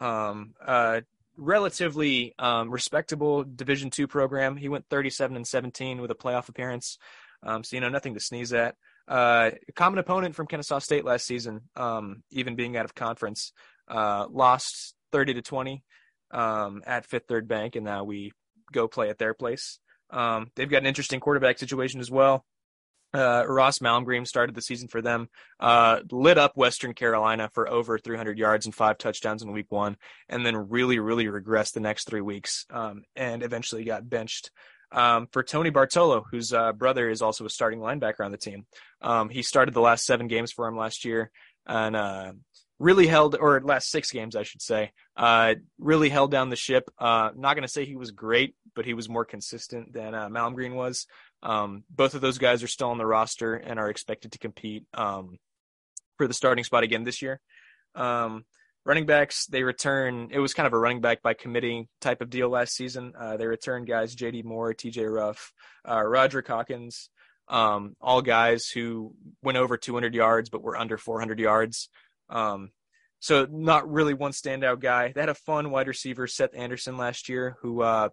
Um, 0.00 0.54
uh, 0.64 1.02
relatively 1.38 2.34
um, 2.38 2.70
respectable 2.70 3.44
Division 3.44 3.88
two 3.90 4.06
program. 4.06 4.56
He 4.56 4.68
went 4.68 4.84
37 4.90 5.36
and 5.36 5.46
17 5.46 6.00
with 6.00 6.10
a 6.10 6.14
playoff 6.14 6.48
appearance, 6.48 6.98
um, 7.42 7.64
so 7.64 7.76
you 7.76 7.80
know 7.80 7.88
nothing 7.88 8.14
to 8.14 8.20
sneeze 8.20 8.52
at. 8.52 8.74
uh, 9.08 9.50
common 9.74 9.98
opponent 9.98 10.34
from 10.34 10.46
Kennesaw 10.46 10.80
State 10.80 11.04
last 11.04 11.26
season, 11.26 11.62
um, 11.76 12.22
even 12.30 12.56
being 12.56 12.76
out 12.76 12.84
of 12.84 12.94
conference, 12.94 13.52
uh, 13.88 14.26
lost 14.30 14.94
30 15.12 15.34
to 15.34 15.42
20 15.42 15.82
um, 16.30 16.82
at 16.86 17.06
Fifth 17.06 17.24
Third 17.26 17.48
Bank, 17.48 17.74
and 17.74 17.84
now 17.84 18.04
we 18.04 18.32
go 18.70 18.86
play 18.86 19.08
at 19.08 19.18
their 19.18 19.32
place. 19.32 19.78
Um, 20.10 20.50
they've 20.56 20.68
got 20.68 20.82
an 20.82 20.86
interesting 20.86 21.20
quarterback 21.20 21.58
situation 21.58 22.00
as 22.00 22.10
well. 22.10 22.44
Uh, 23.18 23.44
Ross 23.46 23.80
Malmgren 23.80 24.26
started 24.26 24.54
the 24.54 24.62
season 24.62 24.88
for 24.88 25.02
them, 25.02 25.28
uh, 25.58 26.00
lit 26.10 26.38
up 26.38 26.56
Western 26.56 26.94
Carolina 26.94 27.50
for 27.52 27.68
over 27.68 27.98
300 27.98 28.38
yards 28.38 28.66
and 28.66 28.74
five 28.74 28.98
touchdowns 28.98 29.42
in 29.42 29.50
week 29.52 29.70
one, 29.70 29.96
and 30.28 30.46
then 30.46 30.68
really, 30.68 30.98
really 30.98 31.26
regressed 31.26 31.72
the 31.72 31.80
next 31.80 32.04
three 32.04 32.20
weeks 32.20 32.64
um, 32.70 33.02
and 33.16 33.42
eventually 33.42 33.84
got 33.84 34.08
benched. 34.08 34.50
Um, 34.90 35.26
for 35.32 35.42
Tony 35.42 35.68
Bartolo, 35.68 36.24
whose 36.30 36.52
uh, 36.52 36.72
brother 36.72 37.10
is 37.10 37.20
also 37.20 37.44
a 37.44 37.50
starting 37.50 37.80
linebacker 37.80 38.24
on 38.24 38.30
the 38.30 38.38
team. 38.38 38.64
Um, 39.02 39.28
he 39.28 39.42
started 39.42 39.74
the 39.74 39.82
last 39.82 40.06
seven 40.06 40.28
games 40.28 40.50
for 40.50 40.66
him 40.66 40.78
last 40.78 41.04
year 41.04 41.30
and 41.66 41.94
uh, 41.94 42.32
really 42.78 43.06
held, 43.06 43.36
or 43.38 43.60
last 43.60 43.90
six 43.90 44.10
games, 44.10 44.34
I 44.34 44.44
should 44.44 44.62
say, 44.62 44.92
uh, 45.16 45.56
really 45.78 46.08
held 46.08 46.30
down 46.30 46.48
the 46.48 46.56
ship. 46.56 46.90
Uh, 46.98 47.30
not 47.36 47.54
going 47.54 47.66
to 47.66 47.72
say 47.72 47.84
he 47.84 47.96
was 47.96 48.10
great, 48.10 48.54
but 48.78 48.86
he 48.86 48.94
was 48.94 49.08
more 49.08 49.24
consistent 49.24 49.92
than 49.92 50.14
uh, 50.14 50.28
Malmgren 50.28 50.76
was. 50.76 51.08
Um, 51.42 51.82
both 51.90 52.14
of 52.14 52.20
those 52.20 52.38
guys 52.38 52.62
are 52.62 52.68
still 52.68 52.90
on 52.90 52.98
the 52.98 53.04
roster 53.04 53.54
and 53.54 53.76
are 53.76 53.90
expected 53.90 54.30
to 54.30 54.38
compete 54.38 54.84
um, 54.94 55.36
for 56.16 56.28
the 56.28 56.32
starting 56.32 56.62
spot 56.62 56.84
again 56.84 57.02
this 57.02 57.20
year. 57.20 57.40
Um, 57.96 58.44
running 58.84 59.04
backs, 59.04 59.46
they 59.46 59.64
return. 59.64 60.28
It 60.30 60.38
was 60.38 60.54
kind 60.54 60.68
of 60.68 60.74
a 60.74 60.78
running 60.78 61.00
back 61.00 61.22
by 61.22 61.34
committee 61.34 61.88
type 62.00 62.20
of 62.20 62.30
deal 62.30 62.50
last 62.50 62.76
season. 62.76 63.14
Uh, 63.18 63.36
they 63.36 63.48
return 63.48 63.84
guys 63.84 64.14
J.D. 64.14 64.44
Moore, 64.44 64.74
T.J. 64.74 65.06
Ruff, 65.06 65.52
uh, 65.84 66.00
Roderick 66.00 66.46
Hawkins, 66.46 67.10
um, 67.48 67.96
all 68.00 68.22
guys 68.22 68.68
who 68.68 69.12
went 69.42 69.58
over 69.58 69.76
200 69.76 70.14
yards 70.14 70.50
but 70.50 70.62
were 70.62 70.78
under 70.78 70.96
400 70.96 71.40
yards. 71.40 71.88
Um, 72.30 72.70
so 73.18 73.44
not 73.50 73.90
really 73.90 74.14
one 74.14 74.30
standout 74.30 74.78
guy. 74.78 75.10
They 75.12 75.20
had 75.20 75.30
a 75.30 75.34
fun 75.34 75.72
wide 75.72 75.88
receiver, 75.88 76.28
Seth 76.28 76.54
Anderson, 76.54 76.96
last 76.96 77.28
year, 77.28 77.56
who 77.62 77.82
uh, 77.82 78.10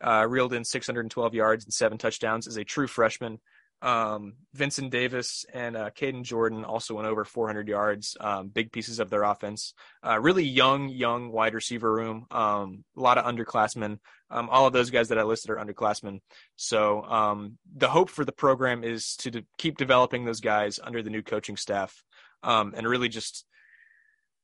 uh, 0.00 0.26
reeled 0.28 0.52
in 0.52 0.64
612 0.64 1.34
yards 1.34 1.64
and 1.64 1.72
seven 1.72 1.98
touchdowns 1.98 2.46
as 2.46 2.56
a 2.56 2.64
true 2.64 2.86
freshman. 2.86 3.38
Um, 3.82 4.34
Vincent 4.52 4.90
Davis 4.90 5.46
and 5.54 5.74
uh, 5.74 5.90
Caden 5.90 6.22
Jordan 6.22 6.64
also 6.64 6.94
went 6.94 7.08
over 7.08 7.24
400 7.24 7.66
yards, 7.66 8.14
um, 8.20 8.48
big 8.48 8.72
pieces 8.72 9.00
of 9.00 9.08
their 9.08 9.22
offense. 9.22 9.72
Uh, 10.06 10.20
really 10.20 10.44
young, 10.44 10.90
young 10.90 11.32
wide 11.32 11.54
receiver 11.54 11.90
room. 11.90 12.26
Um, 12.30 12.84
a 12.96 13.00
lot 13.00 13.16
of 13.16 13.24
underclassmen. 13.24 13.98
Um, 14.30 14.50
all 14.50 14.66
of 14.66 14.74
those 14.74 14.90
guys 14.90 15.08
that 15.08 15.18
I 15.18 15.22
listed 15.22 15.50
are 15.50 15.56
underclassmen. 15.56 16.20
So 16.56 17.02
um, 17.02 17.58
the 17.74 17.88
hope 17.88 18.10
for 18.10 18.24
the 18.24 18.32
program 18.32 18.84
is 18.84 19.16
to 19.20 19.30
de- 19.30 19.46
keep 19.56 19.78
developing 19.78 20.24
those 20.24 20.40
guys 20.40 20.78
under 20.82 21.02
the 21.02 21.10
new 21.10 21.22
coaching 21.22 21.56
staff 21.56 22.02
um, 22.42 22.74
and 22.76 22.86
really 22.86 23.08
just 23.08 23.46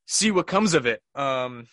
see 0.06 0.30
what 0.30 0.46
comes 0.46 0.72
of 0.72 0.86
it. 0.86 1.02
Um, 1.14 1.66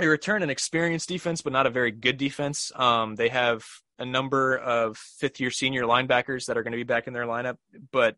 they 0.00 0.06
return 0.06 0.42
an 0.42 0.50
experienced 0.50 1.08
defense, 1.08 1.42
but 1.42 1.52
not 1.52 1.66
a 1.66 1.70
very 1.70 1.90
good 1.90 2.16
defense. 2.16 2.72
Um, 2.74 3.14
they 3.14 3.28
have 3.28 3.64
a 3.98 4.04
number 4.04 4.56
of 4.56 4.96
fifth 4.96 5.40
year 5.40 5.50
senior 5.50 5.82
linebackers 5.82 6.46
that 6.46 6.56
are 6.56 6.62
going 6.62 6.72
to 6.72 6.78
be 6.78 6.84
back 6.84 7.06
in 7.06 7.12
their 7.12 7.26
lineup, 7.26 7.56
but 7.92 8.16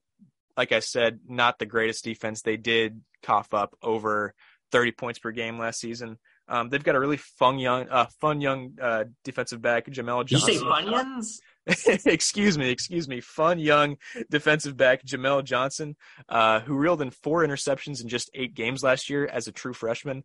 like 0.56 0.72
I 0.72 0.80
said, 0.80 1.20
not 1.28 1.58
the 1.58 1.66
greatest 1.66 2.04
defense. 2.04 2.42
They 2.42 2.56
did 2.56 3.00
cough 3.22 3.54
up 3.54 3.76
over 3.82 4.34
30 4.70 4.92
points 4.92 5.18
per 5.18 5.30
game 5.30 5.58
last 5.58 5.80
season. 5.80 6.18
Um, 6.48 6.68
they've 6.68 6.82
got 6.82 6.96
a 6.96 7.00
really 7.00 7.16
fun 7.16 7.58
young, 7.58 7.88
uh, 7.88 8.06
fun 8.20 8.40
young 8.40 8.72
uh, 8.80 9.04
defensive 9.24 9.62
back, 9.62 9.86
Jamel 9.86 10.26
Johnson. 10.26 10.52
You 10.52 10.58
say 10.58 10.64
Funyuns? 10.64 11.40
excuse 12.06 12.58
me, 12.58 12.68
excuse 12.68 13.08
me, 13.08 13.20
fun 13.20 13.58
young 13.58 13.96
defensive 14.30 14.76
back 14.76 15.04
Jamel 15.04 15.44
Johnson, 15.44 15.96
uh, 16.28 16.60
who 16.60 16.74
reeled 16.74 17.00
in 17.00 17.10
four 17.10 17.46
interceptions 17.46 18.02
in 18.02 18.08
just 18.08 18.30
eight 18.34 18.54
games 18.54 18.82
last 18.82 19.08
year 19.08 19.26
as 19.26 19.46
a 19.46 19.52
true 19.52 19.72
freshman. 19.72 20.24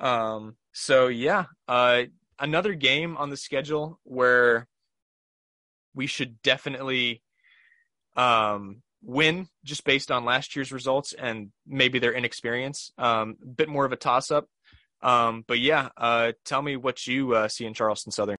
Um, 0.00 0.56
so 0.72 1.08
yeah, 1.08 1.44
uh, 1.68 2.02
another 2.38 2.74
game 2.74 3.16
on 3.16 3.30
the 3.30 3.36
schedule 3.36 3.98
where 4.04 4.66
we 5.94 6.06
should 6.06 6.42
definitely 6.42 7.22
um, 8.16 8.82
win 9.02 9.48
just 9.64 9.84
based 9.84 10.10
on 10.10 10.24
last 10.24 10.56
year's 10.56 10.72
results 10.72 11.12
and 11.12 11.50
maybe 11.66 11.98
their 11.98 12.12
inexperience. 12.12 12.90
Um, 12.98 13.36
a 13.42 13.46
bit 13.46 13.68
more 13.68 13.84
of 13.84 13.92
a 13.92 13.96
toss 13.96 14.30
up. 14.30 14.46
Um, 15.02 15.44
but 15.46 15.58
yeah, 15.60 15.90
uh, 15.96 16.32
tell 16.44 16.62
me 16.62 16.76
what 16.76 17.06
you 17.06 17.34
uh, 17.34 17.48
see 17.48 17.66
in 17.66 17.74
Charleston 17.74 18.10
Southern. 18.10 18.38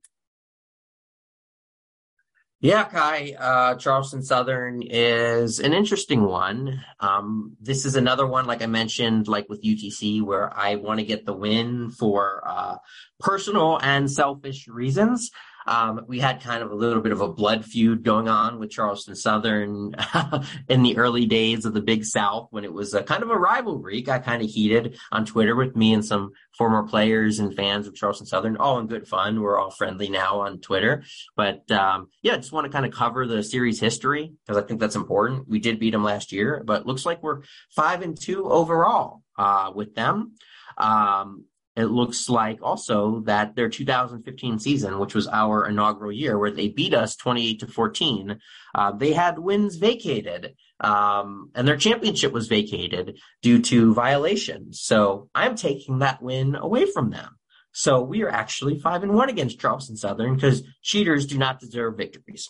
Yeah, 2.62 2.86
Kai, 2.86 3.36
uh, 3.38 3.76
Charleston 3.76 4.24
Southern 4.24 4.82
is 4.82 5.60
an 5.60 5.74
interesting 5.74 6.24
one. 6.24 6.82
Um, 7.00 7.56
this 7.62 7.86
is 7.86 7.96
another 7.96 8.26
one, 8.26 8.46
like 8.46 8.64
I 8.64 8.66
mentioned, 8.66 9.28
like 9.28 9.48
with 9.50 9.62
UTC, 9.62 10.22
where 10.22 10.58
I 10.58 10.76
want 10.76 11.00
to 11.00 11.06
get 11.06 11.26
the 11.26 11.34
win 11.34 11.92
for 11.92 12.42
uh, 12.48 12.78
personal 13.20 13.78
and 13.82 14.10
selfish 14.10 14.68
reasons. 14.68 15.32
Um, 15.68 16.06
we 16.08 16.20
had 16.20 16.42
kind 16.42 16.62
of 16.62 16.72
a 16.72 16.76
little 16.76 17.02
bit 17.02 17.12
of 17.12 17.22
a 17.22 17.28
blood 17.28 17.66
feud 17.66 18.04
going 18.04 18.28
on 18.28 18.60
with 18.60 18.70
Charleston 18.70 19.16
Southern 19.16 19.96
in 20.70 20.84
the 20.84 20.98
early 20.98 21.26
days 21.26 21.66
of 21.66 21.74
the 21.74 21.82
Big 21.82 22.06
South 22.06 22.48
when 22.52 22.64
it 22.64 22.74
was 22.74 22.94
a 22.94 23.04
kind 23.04 23.24
of 23.24 23.30
a 23.30 23.38
rivalry. 23.38 24.02
Got 24.02 24.24
kind 24.24 24.44
of 24.44 24.50
heated 24.50 24.98
on 25.12 25.26
Twitter 25.26 25.56
with 25.56 25.76
me 25.76 25.94
and 25.94 26.06
some 26.06 26.32
former 26.58 26.84
players 26.84 27.40
and 27.40 27.56
fans 27.56 27.88
of 27.88 27.96
Charleston 27.96 28.28
Southern, 28.28 28.58
all 28.58 28.80
in 28.80 28.88
good 28.88 29.08
fun. 29.08 29.42
We're 29.42 29.60
all 29.60 29.72
friendly 29.72 30.10
now 30.10 30.42
on 30.42 30.60
Twitter. 30.60 31.04
But 31.36 31.70
um, 31.72 32.10
yeah, 32.22 32.34
I 32.34 32.38
just 32.38 32.52
want 32.52 32.66
to 32.66 32.72
kind 32.72 32.86
of 32.86 32.92
cover 32.92 33.26
the 33.26 33.44
series 33.44 33.80
history 33.80 34.34
because 34.46 34.62
I 34.62 34.66
think 34.66 34.80
that's 34.80 34.96
important. 34.96 35.48
We 35.48 35.60
did 35.60 35.80
beat 35.80 35.92
them 35.92 36.04
last 36.04 36.32
year, 36.32 36.64
but 36.66 36.86
looks 36.86 37.06
like 37.06 37.24
we're 37.24 37.42
five 37.76 38.02
and 38.02 38.20
two 38.20 38.50
overall 38.50 39.24
uh, 39.38 39.72
with 39.74 39.96
them. 39.96 40.34
Um, 40.78 41.46
it 41.76 41.86
looks 41.86 42.30
like 42.30 42.60
also 42.62 43.20
that 43.26 43.56
their 43.56 43.68
2015 43.68 44.60
season, 44.60 44.98
which 44.98 45.14
was 45.14 45.28
our 45.28 45.68
inaugural 45.68 46.12
year, 46.12 46.40
where 46.40 46.52
they 46.52 46.70
beat 46.70 46.94
us 46.94 47.18
28 47.18 47.60
to 47.60 47.68
14, 47.68 48.40
uh, 48.74 48.92
they 48.94 49.12
had 49.12 49.38
wins 49.38 49.76
vacated, 49.76 50.56
um, 50.80 51.52
and 51.54 51.68
their 51.68 51.76
championship 51.76 52.32
was 52.32 52.48
vacated 52.48 53.20
due 53.42 53.62
to 53.62 53.94
violations. 53.94 54.82
So 54.82 55.30
I'm 55.36 55.56
taking 55.56 56.00
that 56.00 56.22
win 56.22 56.56
away 56.56 56.86
from 56.86 57.10
them. 57.10 57.38
So 57.74 58.02
we 58.02 58.24
are 58.24 58.30
actually 58.30 58.80
five 58.80 59.04
and 59.04 59.14
one 59.14 59.28
against 59.28 59.60
Charleston 59.60 59.98
Southern 59.98 60.36
because 60.36 60.64
cheaters 60.82 61.26
do 61.26 61.38
not 61.38 61.60
deserve 61.60 61.98
victories. 61.98 62.50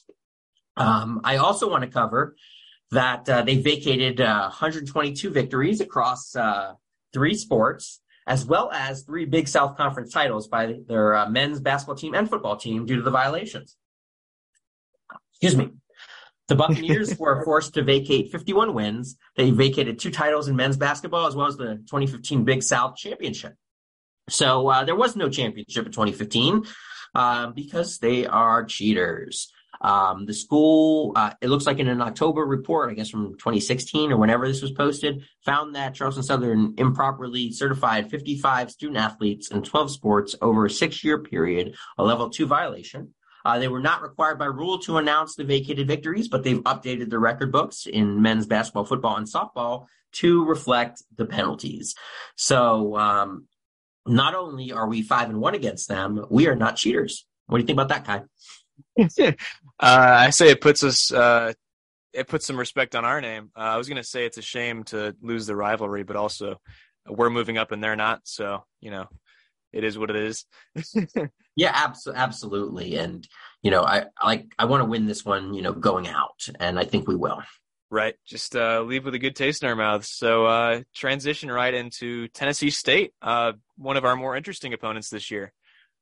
Um, 0.78 1.22
I 1.24 1.38
also 1.38 1.68
want 1.68 1.84
to 1.84 1.90
cover 1.90 2.36
that 2.92 3.28
uh, 3.28 3.42
they 3.42 3.56
vacated 3.56 4.22
uh, 4.22 4.50
122 4.50 5.32
victories 5.32 5.82
across 5.82 6.36
uh, 6.36 6.74
three 7.12 7.34
sports 7.34 8.02
as 8.28 8.46
well 8.46 8.72
as 8.72 9.04
three 9.04 9.26
Big 9.26 9.48
South 9.48 9.78
Conference 9.78 10.12
titles 10.12 10.48
by 10.48 10.78
their 10.88 11.16
uh, 11.16 11.30
men's 11.30 11.60
basketball 11.60 11.96
team 11.96 12.16
and 12.16 12.30
football 12.30 12.58
team 12.58 12.86
due 12.86 12.96
to 12.96 13.02
the 13.02 13.12
violations. 13.12 13.78
Excuse 15.34 15.56
me. 15.56 15.72
The 16.48 16.56
Buccaneers 16.56 17.18
were 17.20 17.44
forced 17.44 17.74
to 17.76 17.84
vacate 17.84 18.32
51 18.32 18.74
wins. 18.74 19.18
They 19.36 19.52
vacated 19.52 20.00
two 20.00 20.12
titles 20.12 20.48
in 20.48 20.56
men's 20.56 20.78
basketball 20.78 21.28
as 21.28 21.36
well 21.36 21.48
as 21.48 21.58
the 21.58 21.76
2015 21.76 22.44
Big 22.46 22.64
South 22.64 22.96
Championship. 22.96 23.54
So 24.30 24.68
uh, 24.70 24.84
there 24.84 24.96
was 24.96 25.16
no 25.16 25.30
championship 25.30 25.86
in 25.86 25.92
2015 25.92 26.66
uh, 27.14 27.48
because 27.52 28.00
they 28.00 28.26
are 28.26 28.64
cheaters. 28.66 29.52
Um, 29.82 30.26
the 30.26 30.34
school, 30.34 31.14
uh, 31.16 31.32
it 31.42 31.50
looks 31.50 31.66
like 31.66 31.80
in 31.80 31.88
an 31.88 32.02
October 32.02 32.46
report, 32.46 32.90
I 32.90 32.94
guess 32.94 33.10
from 33.10 33.34
2016 33.34 34.12
or 34.12 34.18
whenever 34.18 34.48
this 34.48 34.62
was 34.62 34.72
posted, 34.72 35.24
found 35.44 35.76
that 35.76 35.96
Charleston 35.96 36.24
Southern 36.24 36.74
improperly 36.78 37.52
certified 37.52 38.10
55 38.10 38.72
student 38.72 38.98
athletes 38.98 39.52
in 39.52 39.64
12 39.64 39.92
sports 39.92 40.36
over 40.42 40.66
a 40.66 40.70
six 40.70 41.04
year 41.04 41.20
period, 41.20 41.76
a 41.98 42.04
level 42.04 42.30
two 42.30 42.46
violation. 42.46 43.14
Uh, 43.46 43.60
they 43.60 43.68
were 43.68 43.80
not 43.80 44.02
required 44.02 44.40
by 44.40 44.46
rule 44.46 44.80
to 44.80 44.98
announce 44.98 45.36
the 45.36 45.44
vacated 45.44 45.88
victories, 45.88 46.28
but 46.28 46.44
they've 46.44 46.64
updated 46.64 47.12
the 47.12 47.20
record 47.20 47.52
books 47.52 47.86
in 47.86 48.20
men's 48.20 48.48
basketball, 48.48 48.86
football, 48.86 49.18
and 49.18 49.28
softball 49.28 49.86
to 50.14 50.44
reflect 50.46 51.04
the 51.16 51.26
penalties. 51.26 51.94
So, 52.36 52.98
um, 52.98 53.46
not 54.08 54.34
only 54.36 54.72
are 54.72 54.88
we 54.88 55.02
five 55.02 55.30
and 55.30 55.40
one 55.40 55.56
against 55.56 55.88
them, 55.88 56.26
we 56.30 56.48
are 56.48 56.56
not 56.56 56.76
cheaters. 56.76 57.26
What 57.48 57.58
do 57.58 57.62
you 57.62 57.68
think 57.68 57.80
about 57.80 57.90
that, 57.90 58.06
Kai? 58.06 58.24
uh, 59.80 60.16
I 60.20 60.30
say 60.30 60.50
it 60.50 60.62
puts 60.62 60.84
us, 60.84 61.12
uh, 61.12 61.54
it 62.14 62.28
puts 62.28 62.46
some 62.46 62.58
respect 62.58 62.96
on 62.96 63.06
our 63.06 63.22
name. 63.22 63.52
Uh, 63.56 63.62
I 63.62 63.78
was 63.78 63.88
going 63.88 64.02
to 64.02 64.08
say 64.08 64.26
it's 64.26 64.38
a 64.38 64.42
shame 64.42 64.84
to 64.86 65.16
lose 65.22 65.48
the 65.48 65.56
rivalry, 65.56 66.04
but 66.04 66.16
also 66.16 66.60
we're 67.08 67.30
moving 67.30 67.58
up 67.58 67.72
and 67.72 67.84
they're 67.84 67.96
not. 67.96 68.22
So, 68.24 68.64
you 68.80 68.92
know, 68.92 69.08
it 69.74 69.84
is 69.84 69.98
what 69.98 70.10
it 70.10 70.16
is. 70.16 70.46
yeah, 71.56 71.72
abs- 71.74 72.08
absolutely. 72.08 72.96
And, 72.96 73.28
you 73.62 73.72
know, 73.72 73.84
I 73.84 74.06
like, 74.24 74.48
I 74.58 74.66
want 74.66 74.82
to 74.82 74.90
win 74.90 75.06
this 75.06 75.26
one, 75.26 75.54
you 75.54 75.62
know, 75.62 75.74
going 75.74 76.08
out 76.08 76.48
and 76.60 76.80
I 76.80 76.86
think 76.86 77.08
we 77.08 77.16
will. 77.16 77.42
Right. 77.92 78.16
Just 78.26 78.56
uh, 78.56 78.82
leave 78.82 79.06
with 79.06 79.14
a 79.14 79.20
good 79.20 79.36
taste 79.36 79.62
in 79.62 79.70
our 79.70 79.76
mouths. 79.76 80.10
So 80.10 80.46
uh, 80.46 80.82
transition 80.96 81.52
right 81.52 81.74
into 81.74 82.28
Tennessee 82.30 82.72
State, 82.72 83.14
uh, 83.22 83.54
one 83.78 83.98
of 83.98 84.06
our 84.06 84.16
more 84.16 84.36
interesting 84.36 84.74
opponents 84.74 85.10
this 85.10 85.30
year 85.30 85.54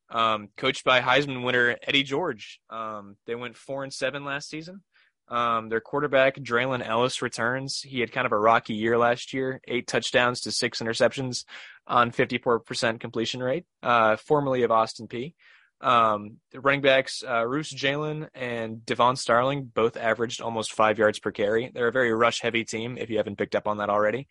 um, 0.10 0.49
coached 0.58 0.84
by 0.84 1.01
Heisman 1.01 1.43
winner 1.43 1.78
Eddie 1.82 2.04
George. 2.04 2.60
Um, 2.70 3.18
they 3.26 3.36
went 3.36 3.58
four 3.58 3.84
and 3.84 3.93
seven 3.93 4.26
last 4.26 4.49
season. 4.49 4.82
Um, 5.30 5.70
their 5.70 5.82
quarterback, 5.82 6.36
Draylen 6.36 6.86
Ellis, 6.86 7.22
returns. 7.22 7.82
He 7.82 8.01
had 8.01 8.12
kind 8.12 8.26
of 8.26 8.34
a 8.34 8.38
rocky 8.38 8.74
year 8.74 8.97
last 8.97 9.34
year, 9.34 9.62
eight 9.68 9.88
touchdowns 9.88 10.41
to 10.41 10.51
six 10.51 10.80
interceptions 10.80 11.45
on 11.88 12.12
54% 12.12 12.99
completion 12.99 13.41
rate, 13.41 13.66
uh, 13.82 14.18
formerly 14.18 14.64
of 14.64 14.72
Austin 14.72 15.08
Peay. 15.08 15.34
Um, 15.82 16.38
the 16.51 16.62
running 16.62 16.82
backs, 16.82 17.24
uh, 17.28 17.45
Roos 17.45 17.70
Jalen 17.70 18.30
and 18.34 18.86
Devon 18.86 19.16
Starling, 19.16 19.66
both 19.66 19.97
averaged 19.97 20.39
almost 20.39 20.74
five 20.74 20.97
yards 20.97 21.20
per 21.20 21.32
carry. 21.32 21.72
They're 21.74 21.89
a 21.89 21.91
very 21.91 22.14
rush 22.14 22.39
heavy 22.41 22.64
team, 22.64 22.97
if 22.97 23.10
you 23.10 23.18
haven't 23.18 23.38
picked 23.38 23.56
up 23.56 23.68
on 23.68 23.78
that 23.78 23.89
already. 23.89 24.28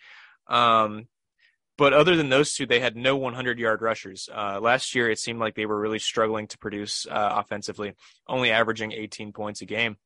Um, 0.46 1.08
but 1.78 1.92
other 1.92 2.16
than 2.16 2.28
those 2.28 2.52
two, 2.52 2.66
they 2.66 2.80
had 2.80 2.96
no 2.96 3.16
100 3.16 3.58
yard 3.58 3.82
rushers. 3.82 4.28
Uh, 4.32 4.60
last 4.60 4.94
year, 4.94 5.10
it 5.10 5.18
seemed 5.18 5.40
like 5.40 5.54
they 5.54 5.66
were 5.66 5.80
really 5.80 5.98
struggling 5.98 6.46
to 6.48 6.58
produce 6.58 7.06
uh, 7.10 7.34
offensively, 7.36 7.94
only 8.28 8.50
averaging 8.50 8.92
18 8.92 9.32
points 9.32 9.62
a 9.62 9.66
game. 9.66 9.96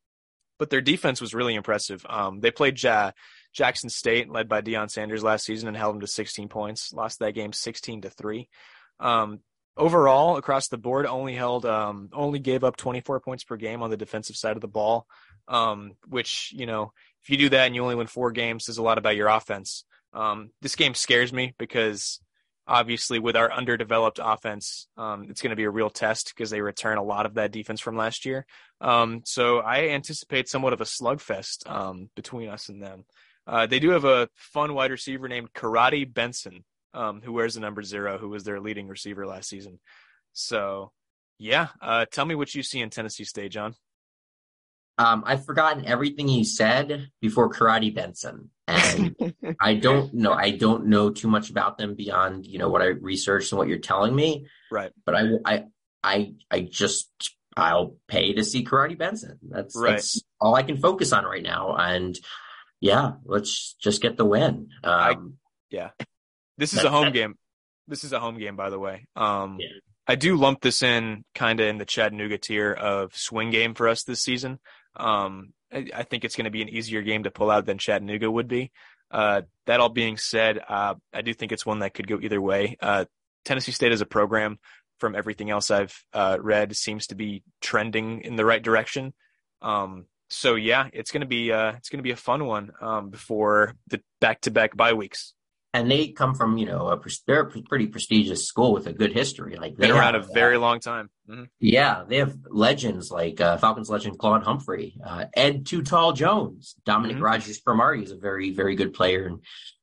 But 0.59 0.71
their 0.71 0.81
defense 0.81 1.21
was 1.21 1.35
really 1.35 1.55
impressive. 1.55 2.07
Um, 2.09 2.41
they 2.41 2.51
played 2.51 2.83
ja- 2.83 3.13
Jackson 3.53 3.91
State, 3.91 4.31
led 4.31 4.49
by 4.49 4.63
Deion 4.63 4.91
Sanders 4.91 5.23
last 5.23 5.45
season, 5.45 5.69
and 5.69 5.77
held 5.77 5.95
them 5.95 6.01
to 6.01 6.07
16 6.07 6.49
points. 6.49 6.93
Lost 6.93 7.19
that 7.19 7.35
game 7.35 7.53
16 7.53 8.03
to 8.03 8.11
three. 8.11 8.49
Um, 8.99 9.41
overall 9.77 10.37
across 10.37 10.69
the 10.69 10.79
board 10.79 11.07
only 11.07 11.35
held 11.35 11.67
um, 11.67 12.09
only 12.13 12.39
gave 12.39 12.65
up 12.65 12.77
24 12.77 13.21
points 13.21 13.45
per 13.45 13.57
game 13.57 13.83
on 13.83 13.91
the 13.91 13.97
defensive 13.97 14.37
side 14.37 14.57
of 14.57 14.63
the 14.63 14.69
ball 14.69 15.07
um, 15.49 15.93
which 16.09 16.53
you 16.55 16.67
know 16.67 16.93
if 17.23 17.31
you 17.31 17.37
do 17.37 17.49
that 17.49 17.67
and 17.67 17.75
you 17.75 17.83
only 17.83 17.95
win 17.95 18.07
four 18.07 18.33
games 18.33 18.65
says 18.65 18.79
a 18.79 18.83
lot 18.83 18.99
about 18.99 19.17
your 19.17 19.29
offense 19.29 19.85
um, 20.13 20.51
this 20.63 20.77
game 20.77 20.95
scares 20.95 21.33
me 21.33 21.55
because 21.59 22.21
obviously 22.69 23.19
with 23.19 23.37
our 23.37 23.53
underdeveloped 23.53 24.19
offense 24.23 24.89
um, 24.97 25.27
it's 25.31 25.41
going 25.41 25.51
to 25.51 25.57
be 25.57 25.65
a 25.65 25.71
real 25.71 25.91
test 25.91 26.33
because 26.35 26.51
they 26.51 26.61
return 26.61 26.99
a 26.99 27.03
lot 27.03 27.27
of 27.27 27.35
that 27.35 27.53
defense 27.53 27.81
from 27.81 27.97
last 27.97 28.25
year 28.25 28.45
um, 28.81 29.23
so 29.25 29.59
i 29.59 29.89
anticipate 29.89 30.49
somewhat 30.49 30.73
of 30.73 30.81
a 30.81 30.85
slugfest 30.85 31.69
um, 31.71 32.11
between 32.17 32.49
us 32.49 32.69
and 32.69 32.83
them 32.83 33.05
uh, 33.47 33.67
they 33.67 33.79
do 33.79 33.91
have 33.91 34.05
a 34.05 34.29
fun 34.35 34.75
wide 34.75 34.91
receiver 34.91 35.29
named 35.29 35.53
karate 35.53 36.13
benson 36.13 36.65
um, 36.97 37.21
who 37.23 37.33
wears 37.33 37.55
the 37.55 37.61
number 37.61 37.83
zero, 37.83 38.19
who 38.19 38.31
was 38.31 38.43
their 38.43 38.59
leading 38.59 38.89
receiver 38.89 39.27
last 39.27 39.49
season. 39.49 39.79
So, 40.33 40.93
yeah, 41.39 41.69
uh, 41.81 42.07
tell 42.11 42.25
me 42.25 42.35
what 42.35 42.55
you 42.55 42.63
see 42.63 42.81
in 42.81 42.91
Tennessee 42.91 43.25
State, 43.25 43.53
Jon. 43.53 43.75
Um, 44.99 45.25
I've 45.27 45.45
forgotten 45.45 45.85
everything 45.85 46.29
you 46.29 46.45
said 46.45 47.11
before 47.21 47.51
Karate 47.51 47.95
Benson, 47.95 48.51
and 48.67 49.15
I 49.61 49.75
don't 49.75 50.15
know. 50.15 50.33
I 50.33 50.51
don't 50.51 50.87
know 50.87 51.11
too 51.11 51.29
much 51.29 51.51
about 51.51 51.77
them 51.77 51.95
beyond 51.95 52.47
you 52.47 52.59
know 52.59 52.71
what 52.71 52.83
I 52.83 52.87
researched 52.87 53.53
and 53.53 53.59
what 53.59 53.69
you're 53.69 53.79
telling 53.79 54.15
me. 54.15 54.47
Right. 54.71 54.93
But 55.05 55.15
I, 55.15 55.23
I, 55.45 55.65
I, 56.03 56.35
I 56.51 56.61
just 56.61 57.11
I'll 57.57 57.97
pay 58.09 58.33
to 58.35 58.45
see 58.45 58.65
Karate 58.65 58.97
Benson. 58.97 59.39
That's 59.43 59.77
right. 59.77 59.93
that's 59.93 60.23
all 60.41 60.55
I 60.55 60.63
can 60.63 60.79
focus 60.79 61.13
on 61.13 61.25
right 61.25 61.43
now. 61.43 61.77
And 61.77 62.19
yeah, 62.81 63.13
let's 63.25 63.75
just 63.75 64.01
get 64.01 64.17
the 64.17 64.25
win. 64.25 64.69
Um, 64.83 64.93
I, 64.93 65.17
yeah, 65.71 65.91
this 66.59 66.73
is 66.73 66.85
a 66.85 66.91
home 66.91 67.13
game. 67.13 67.35
This 67.89 68.03
is 68.03 68.13
a 68.13 68.21
home 68.21 68.39
game, 68.39 68.57
by 68.57 68.71
the 68.71 68.79
way. 68.79 69.07
Um, 69.15 69.59
yeah. 69.61 69.69
I 70.09 70.15
do 70.15 70.37
lump 70.37 70.61
this 70.61 70.83
in 70.83 71.25
kind 71.35 71.61
of 71.61 71.67
in 71.67 71.79
the 71.79 71.85
Chattanooga 71.85 72.39
tier 72.39 72.73
of 72.73 73.17
swing 73.17 73.51
game 73.51 73.75
for 73.75 73.89
us 73.89 74.05
this 74.05 74.23
season. 74.23 74.59
Um, 74.97 75.53
I, 75.73 75.87
I, 75.95 76.03
think 76.05 76.25
it's 76.25 76.37
going 76.37 76.47
to 76.47 76.51
be 76.51 76.63
an 76.63 76.69
easier 76.69 77.03
game 77.03 77.25
to 77.25 77.31
pull 77.31 77.51
out 77.51 77.67
than 77.67 77.79
Chattanooga 77.79 78.31
would 78.31 78.49
be. 78.49 78.73
Uh, 79.11 79.43
that 79.67 79.81
all 79.81 79.89
being 79.89 80.17
said, 80.17 80.59
uh, 80.69 80.95
I 81.13 81.23
do 81.23 81.35
think 81.35 81.53
it's 81.53 81.67
one 81.67 81.81
that 81.81 81.95
could 81.95 82.09
go 82.09 82.19
either 82.21 82.41
way. 82.41 82.77
Uh, 82.81 83.05
Tennessee 83.45 83.73
State 83.73 83.93
as 83.93 84.01
a 84.01 84.07
program, 84.07 84.59
from 84.99 85.15
everything 85.15 85.51
else 85.51 85.71
I've 85.71 85.95
uh, 86.13 86.39
read, 86.41 86.75
seems 86.75 87.09
to 87.09 87.15
be 87.15 87.43
trending 87.61 88.23
in 88.23 88.37
the 88.37 88.45
right 88.45 88.63
direction. 88.63 89.13
Um, 89.63 90.07
so 90.29 90.55
yeah, 90.55 90.89
it's 90.93 91.13
gonna 91.13 91.27
be 91.27 91.53
uh, 91.53 91.73
it's 91.77 91.89
gonna 91.89 92.03
be 92.03 92.11
a 92.11 92.17
fun 92.17 92.47
one 92.47 92.73
um, 92.81 93.11
before 93.11 93.75
the 93.89 94.01
back-to-back 94.21 94.77
bye 94.77 94.95
weeks 94.95 95.35
and 95.77 95.91
they 95.91 96.09
come 96.09 96.35
from 96.35 96.57
you 96.57 96.65
know 96.65 96.89
a 96.89 97.01
they're 97.27 97.43
a 97.43 97.63
pretty 97.63 97.87
prestigious 97.87 98.47
school 98.47 98.73
with 98.73 98.87
a 98.87 98.93
good 98.93 99.13
history. 99.13 99.57
Like 99.57 99.77
they 99.77 99.89
been 99.89 99.97
around 99.97 100.15
a 100.15 100.23
very 100.23 100.57
uh, 100.57 100.61
long 100.61 100.81
time. 100.81 101.11
Mm-hmm. 101.29 101.45
Yeah, 101.61 102.05
they 102.09 102.17
have 102.17 102.35
legends 102.49 103.11
like 103.11 103.41
uh, 103.41 103.59
Falcons 103.59 103.91
legend 103.91 104.19
Claude 104.19 104.43
Humphrey, 104.43 104.97
uh, 105.05 105.27
Ed 105.35 105.67
Too 105.67 105.83
Tall 105.83 106.13
Jones, 106.13 106.77
Dominique 106.87 107.17
mm-hmm. 107.17 107.25
Rodgers-Cromartie 107.25 108.05
is 108.05 108.11
a 108.11 108.17
very 108.17 108.53
very 108.53 108.75
good 108.75 108.95
player 108.95 109.27
in 109.27 109.41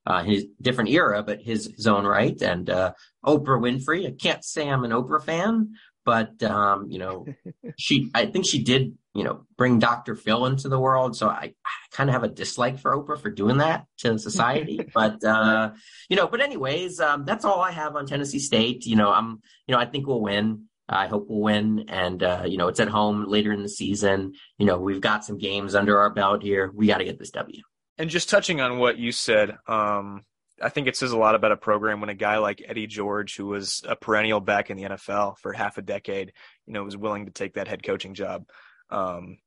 uh, 0.07 0.23
his 0.23 0.45
different 0.59 0.89
era, 0.89 1.21
but 1.21 1.41
his 1.41 1.71
his 1.75 1.85
own 1.85 2.05
right. 2.05 2.41
And 2.41 2.69
uh, 2.69 2.93
Oprah 3.23 3.61
Winfrey. 3.61 4.07
I 4.07 4.11
can't 4.11 4.43
say 4.43 4.67
I'm 4.67 4.83
an 4.83 4.91
Oprah 4.91 5.23
fan, 5.23 5.75
but 6.05 6.41
um, 6.43 6.89
you 6.89 6.99
know, 6.99 7.25
she 7.77 8.09
I 8.13 8.25
think 8.25 8.45
she 8.45 8.63
did 8.63 8.97
you 9.13 9.23
know 9.23 9.45
bring 9.57 9.79
Dr. 9.79 10.15
Phil 10.15 10.45
into 10.45 10.69
the 10.69 10.79
world. 10.79 11.15
So 11.15 11.27
I, 11.27 11.53
I 11.65 11.71
kind 11.91 12.09
of 12.09 12.13
have 12.13 12.23
a 12.23 12.29
dislike 12.29 12.79
for 12.79 12.95
Oprah 12.95 13.21
for 13.21 13.29
doing 13.29 13.57
that 13.57 13.85
to 13.99 14.17
society. 14.17 14.79
but 14.93 15.23
uh, 15.23 15.71
you 16.09 16.15
know, 16.15 16.27
but 16.27 16.41
anyways, 16.41 16.99
um, 16.99 17.25
that's 17.25 17.45
all 17.45 17.61
I 17.61 17.71
have 17.71 17.95
on 17.95 18.05
Tennessee 18.05 18.39
State. 18.39 18.85
You 18.85 18.95
know, 18.95 19.11
I'm 19.11 19.41
you 19.67 19.73
know 19.73 19.79
I 19.79 19.85
think 19.85 20.07
we'll 20.07 20.21
win. 20.21 20.65
I 20.89 21.07
hope 21.07 21.27
we'll 21.29 21.41
win. 21.41 21.85
And, 21.87 22.21
uh, 22.21 22.43
you 22.45 22.57
know, 22.57 22.67
it's 22.67 22.79
at 22.79 22.89
home 22.89 23.25
later 23.27 23.51
in 23.53 23.63
the 23.63 23.69
season. 23.69 24.33
You 24.57 24.65
know, 24.65 24.77
we've 24.77 25.01
got 25.01 25.23
some 25.23 25.37
games 25.37 25.75
under 25.75 25.99
our 25.99 26.09
belt 26.09 26.43
here. 26.43 26.71
We 26.73 26.87
got 26.87 26.97
to 26.97 27.05
get 27.05 27.19
this 27.19 27.31
W. 27.31 27.61
And 27.97 28.09
just 28.09 28.29
touching 28.29 28.59
on 28.59 28.79
what 28.79 28.97
you 28.97 29.11
said, 29.11 29.55
um, 29.67 30.23
I 30.63 30.69
think 30.69 30.87
it 30.87 30.95
says 30.95 31.11
a 31.11 31.17
lot 31.17 31.35
about 31.35 31.51
a 31.51 31.57
program 31.57 31.99
when 31.99 32.09
a 32.09 32.15
guy 32.15 32.37
like 32.37 32.63
Eddie 32.65 32.87
George, 32.87 33.35
who 33.35 33.47
was 33.47 33.83
a 33.87 33.95
perennial 33.95 34.39
back 34.39 34.69
in 34.69 34.77
the 34.77 34.83
NFL 34.83 35.37
for 35.39 35.51
half 35.51 35.77
a 35.77 35.81
decade, 35.81 36.31
you 36.65 36.73
know, 36.73 36.83
was 36.83 36.95
willing 36.95 37.25
to 37.25 37.31
take 37.31 37.55
that 37.55 37.67
head 37.67 37.83
coaching 37.83 38.13
job. 38.13 38.45
Um, 38.89 39.39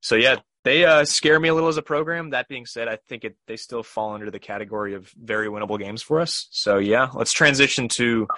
so 0.00 0.14
yeah, 0.16 0.36
they 0.64 0.84
uh, 0.84 1.04
scare 1.04 1.40
me 1.40 1.48
a 1.48 1.54
little 1.54 1.68
as 1.68 1.76
a 1.76 1.82
program. 1.82 2.30
That 2.30 2.48
being 2.48 2.66
said, 2.66 2.88
I 2.88 2.98
think 3.08 3.24
it 3.24 3.36
they 3.46 3.56
still 3.56 3.82
fall 3.82 4.14
under 4.14 4.30
the 4.30 4.38
category 4.38 4.94
of 4.94 5.10
very 5.16 5.48
winnable 5.48 5.78
games 5.78 6.02
for 6.02 6.20
us. 6.20 6.48
So 6.50 6.78
yeah, 6.78 7.08
let's 7.14 7.32
transition 7.32 7.88
to 7.88 8.28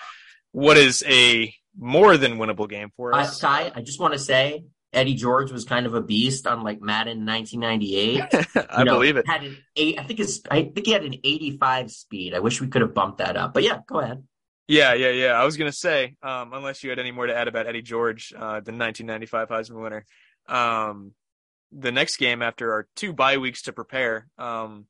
what 0.53 0.77
is 0.77 1.03
a 1.07 1.55
more 1.77 2.17
than 2.17 2.37
winnable 2.37 2.69
game 2.69 2.91
for 2.97 3.15
us. 3.15 3.39
Ty, 3.41 3.73
I 3.75 3.81
just 3.81 4.01
want 4.01 4.13
to 4.13 4.19
say 4.19 4.65
Eddie 4.95 5.15
George 5.15 5.53
was 5.53 5.65
kind 5.65 5.87
of 5.87 5.95
a 5.95 6.01
beast 6.01 6.47
on 6.47 6.63
like 6.63 6.81
Madden 6.81 7.25
1998. 7.27 8.23
I 8.71 8.85
know, 8.85 8.95
believe 8.95 9.17
it. 9.17 9.27
Had 9.27 9.45
an 9.45 9.57
eight. 9.77 9.99
I 9.99 10.05
think 10.05 10.21
it's. 10.21 10.41
I 10.51 10.63
think 10.63 10.87
he 10.87 10.93
had 10.93 11.05
an 11.05 11.15
85 11.23 11.91
speed. 11.91 12.35
I 12.35 12.41
wish 12.41 12.61
we 12.61 12.69
could 12.69 12.83
have 12.83 12.95
bumped 12.95 13.19
that 13.19 13.37
up. 13.37 13.55
But 13.55 13.63
yeah, 13.63 13.79
go 13.87 14.01
ahead. 14.01 14.25
Yeah, 14.67 14.95
yeah, 14.95 15.11
yeah. 15.11 15.33
I 15.33 15.45
was 15.45 15.57
gonna 15.57 15.73
say, 15.73 16.17
um, 16.23 16.53
unless 16.53 16.83
you 16.83 16.91
had 16.91 16.99
any 16.99 17.11
more 17.11 17.27
to 17.27 17.37
add 17.37 17.49
about 17.49 17.67
Eddie 17.67 17.83
George, 17.83 18.33
uh, 18.35 18.61
the 18.61 18.73
1995 18.73 19.49
Heisman 19.49 19.83
winner. 19.83 20.07
Um, 20.49 21.13
the 21.73 21.93
next 21.93 22.17
game 22.17 22.41
after 22.41 22.73
our 22.73 22.89
two 22.97 23.13
bye 23.13 23.39
weeks 23.39 23.63
to 23.63 23.73
prepare 23.73 24.29
um, 24.39 24.87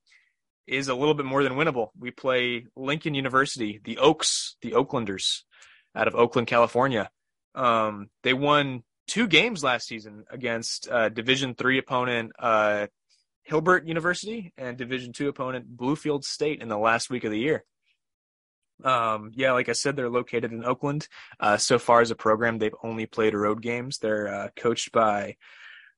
is 0.66 0.88
a 0.88 0.94
little 0.94 1.14
bit 1.14 1.26
more 1.26 1.42
than 1.42 1.55
winnable. 1.55 1.88
We 1.98 2.11
play 2.11 2.66
Lincoln 2.76 3.14
University, 3.14 3.80
the 3.82 3.98
Oaks, 3.98 4.57
the 4.62 4.72
Oaklanders, 4.72 5.42
out 5.94 6.09
of 6.09 6.14
Oakland, 6.14 6.46
California. 6.46 7.11
Um, 7.55 8.11
they 8.22 8.34
won 8.34 8.82
two 9.07 9.26
games 9.26 9.62
last 9.62 9.86
season 9.86 10.24
against 10.30 10.88
uh, 10.90 11.09
Division 11.09 11.55
three 11.55 11.78
opponent 11.78 12.32
uh, 12.38 12.86
Hilbert 13.42 13.86
University 13.86 14.52
and 14.57 14.76
Division 14.76 15.12
two 15.12 15.28
opponent 15.28 15.76
Bluefield 15.76 16.24
State 16.24 16.62
in 16.62 16.68
the 16.68 16.78
last 16.78 17.11
week 17.11 17.24
of 17.24 17.30
the 17.30 17.38
year. 17.38 17.64
Um, 18.82 19.30
yeah, 19.34 19.52
like 19.52 19.68
I 19.68 19.72
said, 19.72 19.94
they're 19.94 20.11
located 20.11 20.52
in 20.52 20.64
Oakland. 20.64 21.07
Uh, 21.38 21.57
so 21.57 21.78
far 21.78 22.00
as 22.00 22.11
a 22.11 22.16
program, 22.16 22.59
they've 22.59 22.74
only 22.82 23.07
played 23.07 23.34
road 23.34 23.62
games. 23.62 23.98
They're 23.98 24.28
uh, 24.28 24.48
coached 24.57 24.90
by 24.90 25.36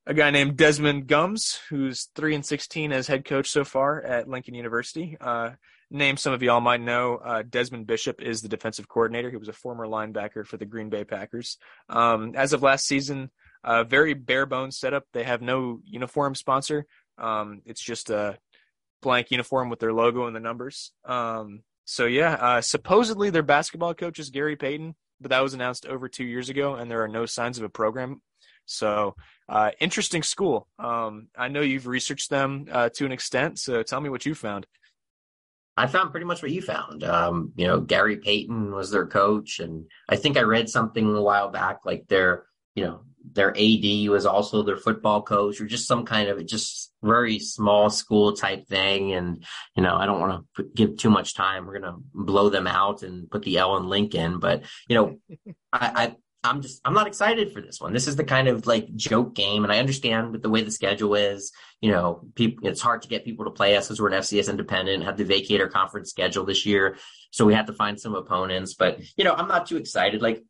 a 0.07 0.13
guy 0.13 0.31
named 0.31 0.57
Desmond 0.57 1.07
Gumbs, 1.07 1.59
who's 1.71 2.11
three 2.15 2.35
and 2.35 2.45
sixteen 2.45 2.93
as 2.93 3.07
head 3.07 3.25
coach 3.25 3.49
so 3.49 3.65
far 3.65 4.03
at 4.03 4.29
Lincoln 4.29 4.55
University. 4.55 5.17
Name 5.91 6.17
some 6.17 6.33
of 6.33 6.43
y'all 6.43 6.61
might 6.61 6.81
know. 6.81 7.17
Uh, 7.17 7.43
Desmond 7.49 7.87
Bishop 7.87 8.21
is 8.21 8.43
the 8.43 8.49
defensive 8.49 8.89
coordinator. 8.89 9.31
He 9.31 9.37
was 9.37 9.49
a 9.49 9.53
former 9.53 9.87
linebacker 9.87 10.45
for 10.45 10.57
the 10.57 10.67
Green 10.67 10.89
Bay 10.89 11.05
Packers. 11.05 11.59
Um, 11.89 12.35
as 12.35 12.53
of 12.53 12.63
last 12.63 12.87
season, 12.87 13.31
uh, 13.63 13.85
very 13.85 14.15
bare 14.15 14.47
bones 14.47 14.79
setup. 14.79 15.05
They 15.13 15.23
have 15.23 15.43
no 15.43 15.81
uniform 15.85 16.35
sponsor. 16.35 16.87
Um, 17.19 17.63
it's 17.67 17.83
just 17.83 18.11
a 18.11 18.39
blank 19.01 19.31
uniform 19.31 19.69
with 19.71 19.79
their 19.79 19.93
logo 19.93 20.27
and 20.27 20.35
the 20.35 20.41
numbers. 20.41 20.93
Um, 21.05 21.63
so 21.85 22.07
yeah, 22.07 22.35
uh, 22.35 22.61
supposedly 22.61 23.31
their 23.31 23.45
basketball 23.45 23.95
coach 23.95 24.19
is 24.19 24.31
Gary 24.31 24.57
Payton, 24.57 24.97
but 25.21 25.31
that 25.31 25.43
was 25.43 25.55
announced 25.55 25.87
over 25.87 26.09
two 26.09 26.25
years 26.25 26.49
ago, 26.49 26.75
and 26.75 26.91
there 26.91 27.03
are 27.05 27.09
no 27.09 27.27
signs 27.27 27.59
of 27.59 27.65
a 27.65 27.69
program. 27.69 28.21
So 28.65 29.15
uh, 29.49 29.71
interesting 29.81 30.25
school. 30.25 30.67
Um, 30.79 31.29
I 31.39 31.47
know 31.47 31.61
you've 31.61 31.87
researched 31.87 32.31
them 32.31 32.67
uh, 32.71 32.89
to 32.95 33.07
an 33.07 33.13
extent, 33.13 33.61
so 33.61 33.83
tell 33.85 34.01
me 34.01 34.11
what 34.11 34.27
you 34.27 34.35
found. 34.35 34.67
I 35.77 35.87
found 35.87 36.11
pretty 36.11 36.27
much 36.27 36.43
what 36.43 36.51
you 36.51 36.63
found. 36.63 37.05
Um, 37.05 37.53
you 37.57 37.67
know, 37.67 37.81
Gary 37.81 38.17
Payton 38.17 38.73
was 38.73 38.91
their 38.91 39.07
coach, 39.07 39.61
and 39.61 39.87
I 40.09 40.17
think 40.17 40.37
I 40.37 40.43
read 40.43 40.71
something 40.71 41.15
a 41.15 41.23
while 41.23 41.51
back 41.51 41.81
like 41.85 42.09
their, 42.09 42.45
you 42.75 42.85
know, 42.85 43.03
their 43.33 43.51
AD 43.51 44.09
was 44.09 44.25
also 44.25 44.63
their 44.63 44.77
football 44.77 45.23
coach, 45.23 45.61
or 45.61 45.67
just 45.67 45.87
some 45.87 46.07
kind 46.07 46.29
of 46.29 46.45
just 46.47 46.93
very 47.03 47.39
small 47.39 47.91
school 47.91 48.33
type 48.35 48.67
thing. 48.69 49.13
And 49.13 49.45
you 49.77 49.83
know, 49.83 49.97
I 49.97 50.07
don't 50.07 50.21
want 50.21 50.47
to 50.57 50.65
give 50.75 50.97
too 50.97 51.11
much 51.11 51.35
time. 51.35 51.67
We're 51.67 51.79
gonna 51.79 51.99
blow 52.15 52.49
them 52.49 52.67
out 52.67 53.03
and 53.03 53.31
put 53.31 53.43
the 53.43 53.59
L 53.59 53.77
in 53.77 53.89
Lincoln, 53.89 54.39
but 54.39 54.63
you 54.89 54.97
know, 54.97 55.17
I, 55.73 55.91
I 55.95 56.17
I'm 56.47 56.63
just 56.63 56.81
I'm 56.85 56.95
not 56.95 57.07
excited 57.07 57.53
for 57.53 57.61
this 57.61 57.81
one. 57.81 57.93
This 57.93 58.07
is 58.07 58.17
the 58.17 58.25
kind 58.25 58.49
of 58.49 58.67
like 58.67 58.95
joke 58.95 59.35
game, 59.35 59.65
and 59.65 59.73
I 59.73 59.79
understand 59.79 60.33
with 60.33 60.43
the 60.43 60.51
way 60.51 60.63
the 60.63 60.71
schedule 60.71 61.15
is. 61.15 61.53
You 61.81 61.91
know, 61.91 62.23
people 62.35 62.67
it's 62.67 62.81
hard 62.81 63.03
to 63.03 63.09
get 63.09 63.25
people 63.25 63.45
to 63.45 63.51
play 63.51 63.77
us 63.77 63.87
because 63.87 64.01
we're 64.01 64.09
an 64.09 64.21
FCS 64.21 64.49
independent, 64.49 65.05
have 65.05 65.17
the 65.17 65.25
vacator 65.25 65.71
conference 65.71 66.11
schedule 66.11 66.45
this 66.45 66.65
year, 66.65 66.97
so 67.31 67.45
we 67.45 67.55
have 67.55 67.67
to 67.67 67.73
find 67.73 68.01
some 68.01 68.15
opponents. 68.15 68.75
But 68.75 69.01
you 69.17 69.25
know, 69.25 69.35
I'm 69.35 69.49
not 69.49 69.67
too 69.67 69.77
excited. 69.77 70.23
Like, 70.23 70.45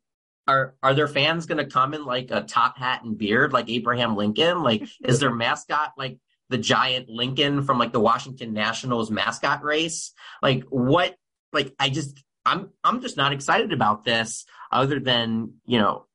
are 0.47 0.75
are 0.81 0.93
their 0.93 1.07
fans 1.07 1.45
going 1.45 1.57
to 1.57 1.65
come 1.65 1.93
in 1.93 2.05
like 2.05 2.29
a 2.31 2.41
top 2.41 2.77
hat 2.77 3.03
and 3.03 3.17
beard 3.17 3.51
like 3.51 3.69
Abraham 3.69 4.15
Lincoln? 4.15 4.63
Like, 4.63 4.83
is 5.03 5.19
their 5.19 5.33
mascot 5.33 5.93
like 5.97 6.19
the 6.49 6.57
giant 6.57 7.09
Lincoln 7.09 7.63
from 7.63 7.77
like 7.77 7.91
the 7.91 7.99
Washington 7.99 8.53
Nationals 8.53 9.11
mascot 9.11 9.63
race? 9.63 10.13
Like, 10.41 10.63
what? 10.69 11.15
Like, 11.53 11.73
I 11.79 11.89
just 11.89 12.21
I'm 12.47 12.69
I'm 12.83 13.01
just 13.01 13.17
not 13.17 13.33
excited 13.33 13.73
about 13.73 14.05
this. 14.05 14.45
Other 14.71 14.99
than 14.99 15.55
you 15.65 15.79
know, 15.79 16.05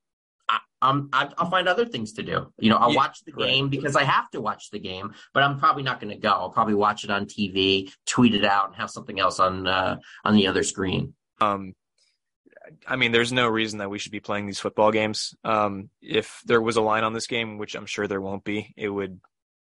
I, 0.49 0.59
I'm 0.81 1.11
I'll 1.13 1.51
find 1.51 1.69
other 1.69 1.85
things 1.85 2.15
to 2.15 2.23
do. 2.23 2.53
You 2.59 2.71
know, 2.71 2.77
I'll 2.77 2.91
yeah, 2.91 2.97
watch 2.97 3.23
the 3.25 3.33
game 3.33 3.69
because 3.69 3.97
I 3.97 4.05
have 4.05 4.31
to 4.31 4.41
watch 4.41 4.71
the 4.71 4.79
game, 4.79 5.13
but 5.35 5.43
I'm 5.43 5.59
probably 5.59 5.83
not 5.83 6.01
going 6.01 6.13
to 6.13 6.19
go. 6.19 6.31
I'll 6.31 6.51
probably 6.51 6.75
watch 6.75 7.05
it 7.05 7.11
on 7.11 7.27
TV, 7.27 7.93
tweet 8.07 8.35
it 8.35 8.45
out, 8.45 8.69
and 8.69 8.77
have 8.77 8.91
something 8.91 9.21
else 9.21 9.39
on 9.39 9.67
uh, 9.67 9.99
on 10.25 10.35
the 10.35 10.47
other 10.47 10.63
screen. 10.63 11.15
Um, 11.41 11.75
I 12.87 12.97
mean, 12.97 13.13
there's 13.13 13.33
no 13.33 13.49
reason 13.49 13.79
that 13.81 13.91
we 13.91 13.99
should 13.99 14.13
be 14.13 14.21
playing 14.21 14.47
these 14.47 14.61
football 14.61 14.91
games. 14.91 15.35
Um, 15.45 15.91
if 16.01 16.41
there 16.47 16.63
was 16.63 16.77
a 16.77 16.83
line 16.83 17.05
on 17.05 17.13
this 17.13 17.27
game, 17.27 17.59
which 17.59 17.75
I'm 17.75 17.87
sure 17.87 18.07
there 18.07 18.21
won't 18.21 18.45
be, 18.45 18.73
it 18.77 18.89
would 18.89 19.21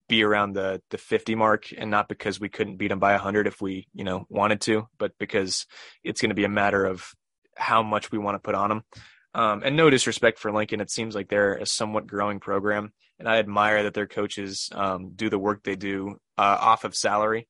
be 0.08 0.22
around 0.22 0.54
the 0.54 0.80
the 0.90 0.98
50 0.98 1.34
mark 1.34 1.66
and 1.76 1.90
not 1.90 2.08
because 2.08 2.40
we 2.40 2.48
couldn't 2.48 2.76
beat 2.76 2.88
them 2.88 2.98
by 2.98 3.12
100 3.12 3.46
if 3.46 3.60
we 3.60 3.86
you 3.94 4.04
know 4.04 4.26
wanted 4.28 4.60
to 4.62 4.88
but 4.98 5.12
because 5.18 5.66
it's 6.02 6.20
going 6.20 6.30
to 6.30 6.34
be 6.34 6.44
a 6.44 6.48
matter 6.48 6.84
of 6.84 7.12
how 7.56 7.82
much 7.82 8.10
we 8.10 8.18
want 8.18 8.34
to 8.34 8.40
put 8.40 8.54
on 8.54 8.68
them 8.70 8.82
um, 9.34 9.62
and 9.64 9.76
no 9.76 9.90
disrespect 9.90 10.38
for 10.38 10.52
lincoln 10.52 10.80
it 10.80 10.90
seems 10.90 11.14
like 11.14 11.28
they're 11.28 11.54
a 11.54 11.66
somewhat 11.66 12.06
growing 12.06 12.40
program 12.40 12.92
and 13.18 13.28
i 13.28 13.38
admire 13.38 13.82
that 13.82 13.94
their 13.94 14.06
coaches 14.06 14.70
um, 14.74 15.12
do 15.14 15.28
the 15.28 15.38
work 15.38 15.62
they 15.62 15.76
do 15.76 16.16
uh, 16.38 16.56
off 16.60 16.84
of 16.84 16.94
salary. 16.94 17.48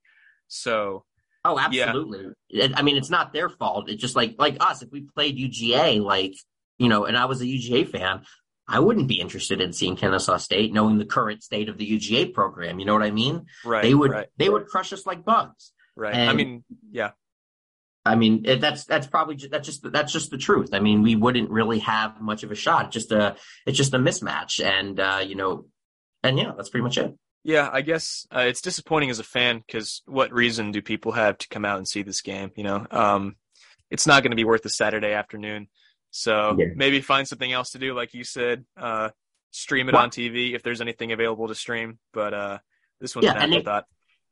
So 0.49 1.05
oh 1.45 1.59
absolutely. 1.59 2.33
Yeah. 2.49 2.69
i 2.75 2.83
mean 2.83 2.97
it's 2.97 3.11
not 3.11 3.33
their 3.33 3.49
fault. 3.49 3.89
It's 3.89 4.01
just 4.01 4.17
like 4.17 4.35
like 4.39 4.57
us 4.61 4.83
if 4.83 4.91
we 4.91 5.03
played 5.15 5.39
uga 5.39 6.03
like 6.03 6.35
you 6.79 6.89
know 6.89 7.05
and 7.05 7.17
i 7.17 7.27
was 7.27 7.41
a 7.41 7.45
uga 7.45 7.89
fan 7.89 8.23
I 8.69 8.81
wouldn't 8.81 9.09
be 9.09 9.21
interested 9.21 9.61
in 9.61 9.73
seeing 9.73 9.97
Kennesaw 9.97 10.37
State, 10.37 10.73
knowing 10.73 10.99
the 10.99 11.07
current 11.07 11.43
state 11.43 11.69
of 11.69 11.79
the 11.79 11.91
UGA 11.91 12.35
program. 12.35 12.79
You 12.79 12.85
know 12.85 12.93
what 12.93 13.03
I 13.03 13.11
mean? 13.11 13.47
Right. 13.65 13.83
They 13.83 13.95
would 13.95 14.11
right. 14.11 14.27
they 14.37 14.49
would 14.49 14.67
crush 14.67 14.93
us 14.93 15.07
like 15.07 15.25
bugs. 15.25 15.73
Right. 15.97 16.15
And, 16.15 16.31
I 16.31 16.33
mean, 16.35 16.65
yeah. 16.91 17.13
I 18.05 18.15
mean, 18.15 18.45
it, 18.45 18.61
that's 18.61 18.85
that's 18.85 19.07
probably 19.07 19.37
just, 19.37 19.51
that's 19.51 19.67
just 19.67 19.93
that's 19.93 20.13
just 20.13 20.31
the 20.31 20.39
truth. 20.39 20.71
I 20.73 20.81
mean, 20.81 21.03
we 21.03 21.17
wouldn't 21.17 21.51
really 21.51 21.81
have 21.81 22.21
much 22.21 22.43
of 22.43 22.51
a 22.51 22.55
shot. 22.55 22.91
Just 22.91 23.11
a 23.11 23.37
it's 23.67 23.77
just 23.77 23.95
a 23.95 23.99
mismatch, 23.99 24.65
and 24.65 25.01
uh, 25.01 25.23
you 25.25 25.35
know, 25.35 25.67
and 26.23 26.39
yeah, 26.39 26.53
that's 26.57 26.69
pretty 26.69 26.85
much 26.85 26.99
it. 26.99 27.15
Yeah, 27.45 27.69
I 27.73 27.83
guess 27.83 28.27
uh, 28.35 28.41
it's 28.41 28.61
disappointing 28.61 29.11
as 29.11 29.19
a 29.19 29.25
fan 29.25 29.63
because 29.67 30.03
what 30.07 30.33
reason 30.33 30.73
do 30.73 30.83
people 30.83 31.13
have 31.13 31.39
to 31.39 31.49
come 31.49 31.65
out 31.65 31.79
and 31.79 31.89
see 31.89 32.03
this 32.03 32.21
game? 32.21 32.51
You 32.57 32.65
know, 32.65 32.87
um, 32.91 33.37
it's 33.91 34.07
not 34.07 34.23
going 34.23 34.33
to 34.33 34.37
be 34.37 34.45
worth 34.45 34.65
a 34.65 34.71
Saturday 34.71 35.13
afternoon. 35.13 35.69
So 36.11 36.57
yeah. 36.59 36.67
maybe 36.75 37.01
find 37.01 37.27
something 37.27 37.53
else 37.53 37.71
to 37.71 37.79
do, 37.79 37.95
like 37.95 38.15
you 38.15 38.25
said. 38.25 38.65
Uh, 38.77 39.11
stream 39.51 39.89
it 39.89 39.95
on 39.95 40.11
TV 40.11 40.55
if 40.55 40.63
there's 40.63 40.81
anything 40.81 41.13
available 41.13 41.49
to 41.49 41.55
stream. 41.55 41.99
But 42.13 42.35
uh, 42.35 42.59
this 43.01 43.15
one's 43.15 43.27
yeah, 43.27 43.33
an 43.33 43.53
afterthought. 43.53 43.85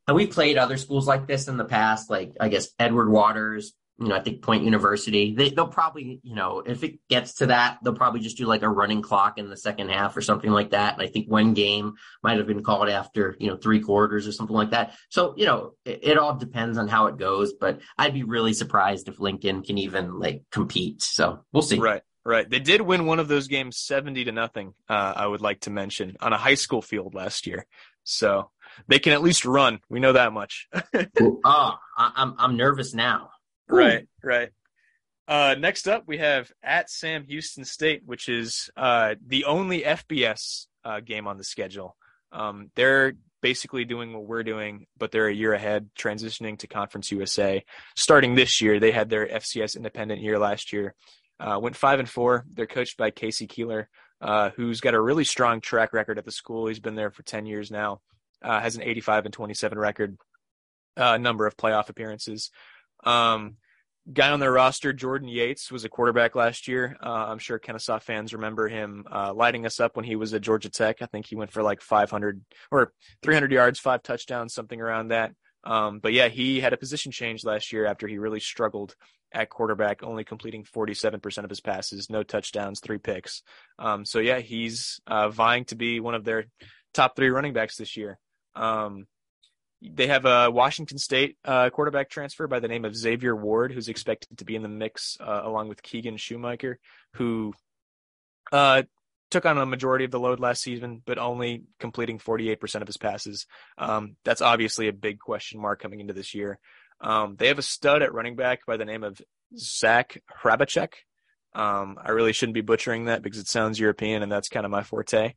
And 0.07 0.15
we 0.15 0.27
played 0.27 0.57
other 0.57 0.77
schools 0.77 1.07
like 1.07 1.27
this 1.27 1.47
in 1.47 1.57
the 1.57 1.65
past, 1.65 2.09
like 2.09 2.33
I 2.39 2.47
guess 2.47 2.69
Edward 2.79 3.09
Waters, 3.09 3.73
you 3.99 4.07
know, 4.07 4.15
I 4.15 4.19
think 4.19 4.41
Point 4.41 4.63
University. 4.63 5.33
They, 5.33 5.49
they'll 5.49 5.67
probably, 5.67 6.19
you 6.23 6.35
know, 6.35 6.61
if 6.65 6.83
it 6.83 6.99
gets 7.09 7.35
to 7.35 7.47
that, 7.47 7.79
they'll 7.83 7.95
probably 7.95 8.19
just 8.19 8.37
do 8.37 8.45
like 8.45 8.61
a 8.61 8.69
running 8.69 9.01
clock 9.01 9.37
in 9.37 9.49
the 9.49 9.57
second 9.57 9.89
half 9.89 10.15
or 10.15 10.21
something 10.21 10.51
like 10.51 10.71
that. 10.71 10.93
And 10.93 11.01
I 11.01 11.07
think 11.07 11.29
one 11.29 11.53
game 11.53 11.95
might 12.21 12.37
have 12.37 12.47
been 12.47 12.63
called 12.63 12.89
after, 12.89 13.35
you 13.39 13.47
know, 13.47 13.57
three 13.57 13.79
quarters 13.79 14.27
or 14.27 14.31
something 14.31 14.55
like 14.55 14.71
that. 14.71 14.95
So, 15.09 15.33
you 15.35 15.45
know, 15.45 15.73
it, 15.83 15.99
it 16.03 16.17
all 16.17 16.35
depends 16.35 16.77
on 16.77 16.87
how 16.87 17.07
it 17.07 17.17
goes. 17.17 17.53
But 17.53 17.81
I'd 17.97 18.13
be 18.13 18.23
really 18.23 18.53
surprised 18.53 19.07
if 19.07 19.19
Lincoln 19.19 19.63
can 19.63 19.77
even 19.79 20.19
like 20.19 20.43
compete. 20.51 21.01
So 21.01 21.43
we'll 21.51 21.63
see. 21.63 21.79
Right. 21.79 22.03
Right. 22.23 22.47
They 22.47 22.59
did 22.59 22.81
win 22.81 23.05
one 23.05 23.19
of 23.19 23.29
those 23.29 23.47
games 23.47 23.77
70 23.77 24.25
to 24.25 24.33
nothing, 24.33 24.73
uh, 24.89 25.13
I 25.15 25.25
would 25.25 25.39
like 25.39 25.61
to 25.61 25.69
mention, 25.69 26.17
on 26.19 26.33
a 26.33 26.37
high 26.37 26.55
school 26.55 26.81
field 26.81 27.15
last 27.15 27.47
year. 27.47 27.65
So 28.03 28.51
they 28.87 28.99
can 28.99 29.13
at 29.13 29.21
least 29.21 29.45
run. 29.45 29.79
We 29.89 30.01
know 30.01 30.11
that 30.11 30.33
much. 30.33 30.67
oh, 31.21 31.77
I, 31.97 32.11
I'm, 32.15 32.35
I'm 32.37 32.57
nervous 32.57 32.93
now. 32.93 33.29
Right, 33.69 34.07
right. 34.23 34.49
Uh, 35.27 35.55
next 35.59 35.87
up, 35.87 36.03
we 36.07 36.19
have 36.19 36.51
at 36.63 36.89
Sam 36.89 37.25
Houston 37.25 37.65
State, 37.65 38.03
which 38.05 38.29
is 38.29 38.69
uh, 38.77 39.15
the 39.25 39.45
only 39.45 39.81
FBS 39.81 40.67
uh, 40.85 41.01
game 41.01 41.27
on 41.27 41.37
the 41.37 41.43
schedule. 41.43 41.97
Um, 42.31 42.71
they're 42.75 43.13
basically 43.41 43.85
doing 43.85 44.13
what 44.13 44.25
we're 44.25 44.43
doing, 44.43 44.87
but 44.97 45.11
they're 45.11 45.27
a 45.27 45.33
year 45.33 45.53
ahead, 45.53 45.89
transitioning 45.99 46.57
to 46.59 46.67
Conference 46.67 47.11
USA. 47.11 47.63
Starting 47.95 48.35
this 48.35 48.61
year, 48.61 48.79
they 48.79 48.91
had 48.91 49.09
their 49.09 49.27
FCS 49.27 49.75
independent 49.75 50.21
year 50.21 50.39
last 50.39 50.71
year. 50.71 50.95
Uh, 51.39 51.59
went 51.61 51.75
five 51.75 51.99
and 51.99 52.09
four. 52.09 52.45
They're 52.49 52.65
coached 52.65 52.97
by 52.97 53.11
K.C. 53.11 53.47
Keeler, 53.47 53.89
uh, 54.21 54.51
who's 54.55 54.81
got 54.81 54.95
a 54.95 55.01
really 55.01 55.23
strong 55.23 55.61
track 55.61 55.93
record 55.93 56.17
at 56.17 56.25
the 56.25 56.31
school. 56.31 56.67
He's 56.67 56.79
been 56.79 56.95
there 56.95 57.11
for 57.11 57.23
ten 57.23 57.45
years 57.45 57.69
now. 57.69 58.01
Uh, 58.41 58.59
has 58.59 58.75
an 58.75 58.83
85 58.83 59.25
and 59.25 59.33
27 59.33 59.79
record, 59.79 60.17
uh, 60.95 61.17
number 61.17 61.47
of 61.47 61.57
playoff 61.57 61.89
appearances. 61.89 62.51
Um, 63.03 63.57
guy 64.11 64.31
on 64.31 64.39
their 64.39 64.51
roster, 64.51 64.93
Jordan 64.93 65.27
Yates, 65.27 65.71
was 65.71 65.83
a 65.83 65.89
quarterback 65.89 66.35
last 66.35 66.67
year. 66.67 66.95
Uh, 67.03 67.27
I'm 67.27 67.39
sure 67.39 67.59
Kennesaw 67.59 67.99
fans 67.99 68.33
remember 68.33 68.67
him 68.67 69.05
uh, 69.11 69.33
lighting 69.33 69.65
us 69.65 69.79
up 69.79 69.95
when 69.95 70.05
he 70.05 70.15
was 70.15 70.33
at 70.33 70.41
Georgia 70.41 70.69
Tech. 70.69 71.01
I 71.01 71.05
think 71.05 71.27
he 71.27 71.35
went 71.35 71.51
for 71.51 71.63
like 71.63 71.81
500 71.81 72.41
or 72.71 72.93
300 73.23 73.51
yards, 73.51 73.79
five 73.79 74.03
touchdowns, 74.03 74.53
something 74.53 74.79
around 74.79 75.09
that. 75.09 75.31
Um, 75.63 75.99
but 75.99 76.13
yeah, 76.13 76.29
he 76.29 76.61
had 76.61 76.73
a 76.73 76.77
position 76.77 77.11
change 77.11 77.43
last 77.43 77.73
year 77.73 77.85
after 77.85 78.07
he 78.07 78.17
really 78.17 78.39
struggled 78.39 78.95
at 79.33 79.49
quarterback, 79.49 80.01
only 80.03 80.23
completing 80.23 80.63
47% 80.63 81.43
of 81.43 81.49
his 81.49 81.59
passes, 81.59 82.09
no 82.09 82.23
touchdowns, 82.23 82.79
three 82.79 82.99
picks. 82.99 83.43
Um, 83.77 84.05
so 84.05 84.19
yeah, 84.19 84.39
he's 84.39 85.01
uh, 85.05 85.27
vying 85.29 85.65
to 85.65 85.75
be 85.75 85.99
one 85.99 86.15
of 86.15 86.23
their 86.23 86.45
top 86.93 87.15
three 87.15 87.29
running 87.29 87.51
backs 87.51 87.75
this 87.75 87.97
year. 87.97 88.17
Um, 88.55 89.07
they 89.81 90.07
have 90.07 90.25
a 90.25 90.49
Washington 90.49 90.97
State 90.97 91.37
uh, 91.45 91.69
quarterback 91.69 92.09
transfer 92.09 92.47
by 92.47 92.59
the 92.59 92.67
name 92.67 92.85
of 92.85 92.95
Xavier 92.95 93.35
Ward, 93.35 93.71
who's 93.71 93.89
expected 93.89 94.37
to 94.39 94.45
be 94.45 94.55
in 94.55 94.63
the 94.63 94.69
mix 94.69 95.17
uh, 95.19 95.41
along 95.43 95.69
with 95.69 95.83
Keegan 95.83 96.17
Shoemaker, 96.17 96.79
who 97.13 97.53
uh, 98.51 98.83
took 99.29 99.45
on 99.45 99.57
a 99.57 99.65
majority 99.65 100.05
of 100.05 100.11
the 100.11 100.19
load 100.19 100.39
last 100.39 100.63
season, 100.63 101.01
but 101.05 101.19
only 101.19 101.63
completing 101.79 102.17
48% 102.17 102.81
of 102.81 102.87
his 102.87 102.97
passes. 102.97 103.45
Um, 103.77 104.15
that's 104.23 104.41
obviously 104.41 104.87
a 104.87 104.93
big 104.93 105.19
question 105.19 105.61
mark 105.61 105.81
coming 105.81 105.99
into 105.99 106.13
this 106.13 106.33
year. 106.33 106.59
Um, 106.99 107.35
they 107.37 107.47
have 107.47 107.59
a 107.59 107.63
stud 107.63 108.01
at 108.01 108.13
running 108.13 108.35
back 108.35 108.65
by 108.65 108.77
the 108.77 108.85
name 108.85 109.03
of 109.03 109.21
Zach 109.55 110.21
Hrbacek. 110.43 110.93
Um, 111.53 111.97
I 112.03 112.11
really 112.11 112.33
shouldn't 112.33 112.55
be 112.55 112.61
butchering 112.61 113.05
that 113.05 113.21
because 113.21 113.39
it 113.39 113.47
sounds 113.47 113.79
European, 113.79 114.23
and 114.23 114.31
that's 114.31 114.49
kind 114.49 114.65
of 114.65 114.71
my 114.71 114.83
forte 114.83 115.33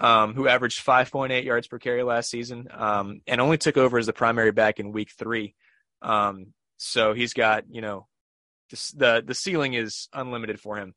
um, 0.00 0.34
who 0.34 0.48
averaged 0.48 0.84
5.8 0.84 1.44
yards 1.44 1.68
per 1.68 1.78
carry 1.78 2.02
last 2.02 2.30
season 2.30 2.68
um, 2.72 3.20
and 3.26 3.40
only 3.40 3.58
took 3.58 3.76
over 3.76 3.98
as 3.98 4.06
the 4.06 4.12
primary 4.12 4.50
back 4.50 4.80
in 4.80 4.92
week 4.92 5.10
three. 5.16 5.54
Um, 6.02 6.54
so 6.78 7.12
he's 7.12 7.34
got, 7.34 7.64
you 7.70 7.82
know, 7.82 8.06
the, 8.70 8.92
the, 8.96 9.22
the 9.26 9.34
ceiling 9.34 9.74
is 9.74 10.08
unlimited 10.12 10.58
for 10.58 10.76
him. 10.76 10.94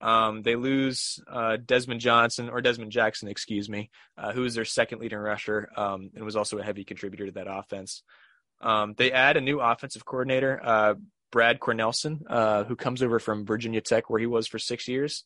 Um, 0.00 0.42
they 0.42 0.56
lose 0.56 1.20
uh, 1.30 1.56
Desmond 1.64 2.00
Johnson 2.00 2.48
or 2.48 2.60
Desmond 2.60 2.92
Jackson, 2.92 3.28
excuse 3.28 3.68
me, 3.68 3.90
uh, 4.16 4.32
who 4.32 4.44
is 4.44 4.54
their 4.54 4.64
second 4.64 5.00
leading 5.00 5.18
rusher 5.18 5.68
um, 5.76 6.10
and 6.14 6.24
was 6.24 6.36
also 6.36 6.58
a 6.58 6.62
heavy 6.62 6.84
contributor 6.84 7.26
to 7.26 7.32
that 7.32 7.50
offense. 7.50 8.02
Um, 8.60 8.94
they 8.96 9.12
add 9.12 9.36
a 9.36 9.42
new 9.42 9.60
offensive 9.60 10.04
coordinator, 10.04 10.60
uh, 10.62 10.94
Brad 11.30 11.60
Cornelsen, 11.60 12.22
uh, 12.28 12.64
who 12.64 12.76
comes 12.76 13.02
over 13.02 13.18
from 13.18 13.44
Virginia 13.44 13.80
Tech, 13.80 14.08
where 14.08 14.20
he 14.20 14.26
was 14.26 14.46
for 14.46 14.58
six 14.58 14.88
years. 14.88 15.24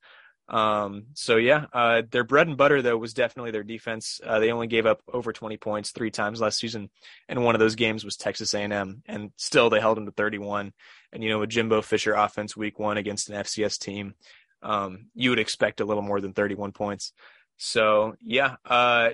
Um, 0.50 1.06
so 1.14 1.36
yeah, 1.36 1.66
uh, 1.72 2.02
their 2.10 2.24
bread 2.24 2.48
and 2.48 2.56
butter 2.56 2.82
though 2.82 2.96
was 2.96 3.14
definitely 3.14 3.52
their 3.52 3.62
defense. 3.62 4.20
Uh, 4.24 4.40
they 4.40 4.50
only 4.50 4.66
gave 4.66 4.84
up 4.84 5.00
over 5.12 5.32
20 5.32 5.56
points 5.56 5.92
three 5.92 6.10
times 6.10 6.40
last 6.40 6.58
season, 6.58 6.90
and 7.28 7.44
one 7.44 7.54
of 7.54 7.60
those 7.60 7.76
games 7.76 8.04
was 8.04 8.16
Texas 8.16 8.52
A&M, 8.52 9.02
and 9.06 9.30
still 9.36 9.70
they 9.70 9.80
held 9.80 9.96
them 9.96 10.06
to 10.06 10.12
31. 10.12 10.72
And 11.12 11.22
you 11.22 11.30
know, 11.30 11.42
a 11.42 11.46
Jimbo 11.46 11.82
Fisher 11.82 12.14
offense 12.14 12.56
week 12.56 12.80
one 12.80 12.96
against 12.96 13.30
an 13.30 13.36
FCS 13.36 13.78
team, 13.78 14.14
um, 14.62 15.06
you 15.14 15.30
would 15.30 15.38
expect 15.38 15.80
a 15.80 15.84
little 15.84 16.02
more 16.02 16.20
than 16.20 16.32
31 16.32 16.72
points. 16.72 17.12
So 17.56 18.16
yeah, 18.20 18.56
uh, 18.64 19.10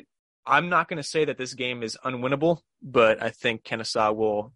I'm 0.47 0.71
not 0.71 0.89
going 0.89 0.99
to 0.99 1.03
say 1.03 1.27
that 1.27 1.37
this 1.37 1.53
game 1.53 1.83
is 1.83 1.99
unwinnable, 2.03 2.61
but 2.83 3.23
I 3.23 3.29
think 3.29 3.63
Kennesaw 3.63 4.13
will 4.13 4.55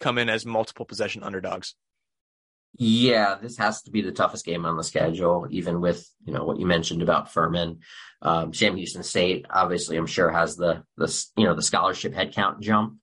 come 0.00 0.16
in 0.16 0.30
as 0.30 0.46
multiple 0.46 0.86
possession 0.86 1.22
underdogs. 1.22 1.74
Yeah, 2.74 3.36
this 3.40 3.58
has 3.58 3.82
to 3.82 3.90
be 3.90 4.00
the 4.00 4.12
toughest 4.12 4.46
game 4.46 4.64
on 4.64 4.76
the 4.76 4.84
schedule, 4.84 5.46
even 5.50 5.80
with 5.80 6.08
you 6.24 6.32
know 6.32 6.44
what 6.44 6.58
you 6.58 6.66
mentioned 6.66 7.02
about 7.02 7.32
Furman. 7.32 7.80
Um, 8.22 8.54
Sam 8.54 8.76
Houston 8.76 9.02
State, 9.02 9.46
obviously, 9.50 9.96
I'm 9.96 10.06
sure 10.06 10.30
has 10.30 10.56
the 10.56 10.82
the 10.96 11.26
you 11.36 11.44
know 11.44 11.54
the 11.54 11.62
scholarship 11.62 12.14
headcount 12.14 12.60
jump 12.60 12.98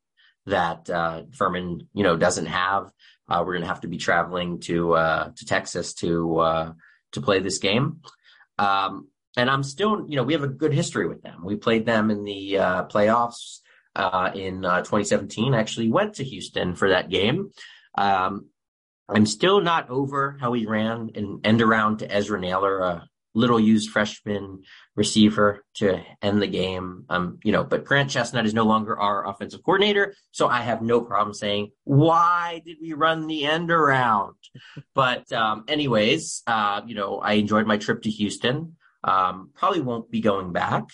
that 0.48 0.90
uh, 0.90 1.24
Furman 1.32 1.88
you 1.94 2.04
know 2.04 2.18
doesn't 2.18 2.48
have. 2.48 2.92
Uh, 3.28 3.44
we're 3.46 3.54
going 3.54 3.62
to 3.62 3.68
have 3.68 3.82
to 3.82 3.88
be 3.88 3.98
traveling 3.98 4.60
to 4.62 4.94
uh, 4.94 5.32
to 5.36 5.46
Texas 5.46 5.94
to 5.96 6.40
uh, 6.40 6.74
to 7.12 7.22
play 7.22 7.40
this 7.40 7.60
game. 7.60 8.02
Um, 8.58 9.08
and 9.38 9.50
I'm 9.50 9.64
still, 9.64 10.06
you 10.10 10.16
know, 10.16 10.24
we 10.24 10.34
have 10.34 10.44
a 10.44 10.48
good 10.48 10.74
history 10.74 11.08
with 11.08 11.22
them. 11.22 11.46
We 11.46 11.56
played 11.56 11.86
them 11.86 12.10
in 12.10 12.24
the 12.24 12.58
uh, 12.58 12.84
playoffs 12.86 13.60
uh, 13.96 14.32
in 14.34 14.66
uh, 14.66 14.80
2017. 14.80 15.54
I 15.54 15.60
actually 15.60 15.90
went 15.90 16.16
to 16.16 16.24
Houston 16.24 16.76
for 16.76 16.90
that 16.90 17.10
game. 17.10 17.52
Um, 17.98 18.48
I'm 19.14 19.26
still 19.26 19.62
not 19.62 19.90
over 19.90 20.38
how 20.40 20.52
we 20.52 20.66
ran 20.66 21.12
an 21.16 21.42
end 21.44 21.62
around 21.62 22.00
to 22.00 22.12
Ezra 22.12 22.40
Naylor, 22.40 22.80
a 22.80 23.10
little 23.34 23.60
used 23.60 23.90
freshman 23.90 24.64
receiver 24.96 25.64
to 25.76 26.02
end 26.22 26.42
the 26.42 26.48
game. 26.48 27.06
Um, 27.10 27.40
you 27.44 27.52
know, 27.52 27.64
but 27.64 27.86
Grant 27.86 28.10
Chesnut 28.10 28.46
is 28.46 28.54
no 28.54 28.66
longer 28.66 29.00
our 29.00 29.28
offensive 29.28 29.64
coordinator, 29.64 30.16
so 30.32 30.48
I 30.48 30.62
have 30.62 30.82
no 30.82 31.02
problem 31.02 31.34
saying 31.34 31.72
why 31.84 32.62
did 32.66 32.78
we 32.82 32.94
run 32.94 33.28
the 33.28 33.46
end 33.46 33.72
around? 33.72 34.36
but 34.96 35.32
um, 35.32 35.66
anyways, 35.68 36.44
uh, 36.48 36.82
you 36.86 36.96
know, 36.96 37.20
I 37.20 37.34
enjoyed 37.34 37.68
my 37.68 37.78
trip 37.78 38.04
to 38.04 38.10
Houston. 38.10 38.76
Um, 39.04 39.52
probably 39.56 39.82
won't 39.82 40.12
be 40.12 40.22
going 40.22 40.52
back. 40.52 40.86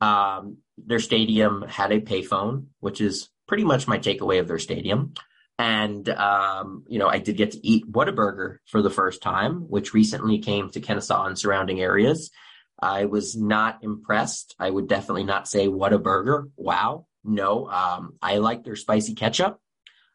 Um, 0.00 0.58
their 0.76 1.00
stadium 1.00 1.62
had 1.62 1.92
a 1.92 2.00
payphone, 2.00 2.66
which 2.80 3.00
is 3.00 3.30
pretty 3.48 3.64
much 3.64 3.88
my 3.88 3.98
takeaway 3.98 4.40
of 4.40 4.48
their 4.48 4.58
stadium. 4.58 5.14
And, 5.58 6.06
um, 6.10 6.84
you 6.86 6.98
know, 6.98 7.08
I 7.08 7.18
did 7.18 7.36
get 7.36 7.52
to 7.52 7.66
eat 7.66 7.90
Whataburger 7.90 8.58
for 8.66 8.82
the 8.82 8.90
first 8.90 9.22
time, 9.22 9.62
which 9.70 9.94
recently 9.94 10.38
came 10.38 10.70
to 10.70 10.80
Kennesaw 10.80 11.26
and 11.26 11.38
surrounding 11.38 11.80
areas. 11.80 12.30
I 12.80 13.06
was 13.06 13.36
not 13.36 13.82
impressed. 13.82 14.54
I 14.58 14.68
would 14.68 14.86
definitely 14.86 15.24
not 15.24 15.48
say 15.48 15.66
Whataburger. 15.66 16.50
Wow. 16.56 17.06
No. 17.24 17.68
Um, 17.68 18.18
I 18.20 18.36
like 18.38 18.64
their 18.64 18.76
spicy 18.76 19.14
ketchup. 19.14 19.58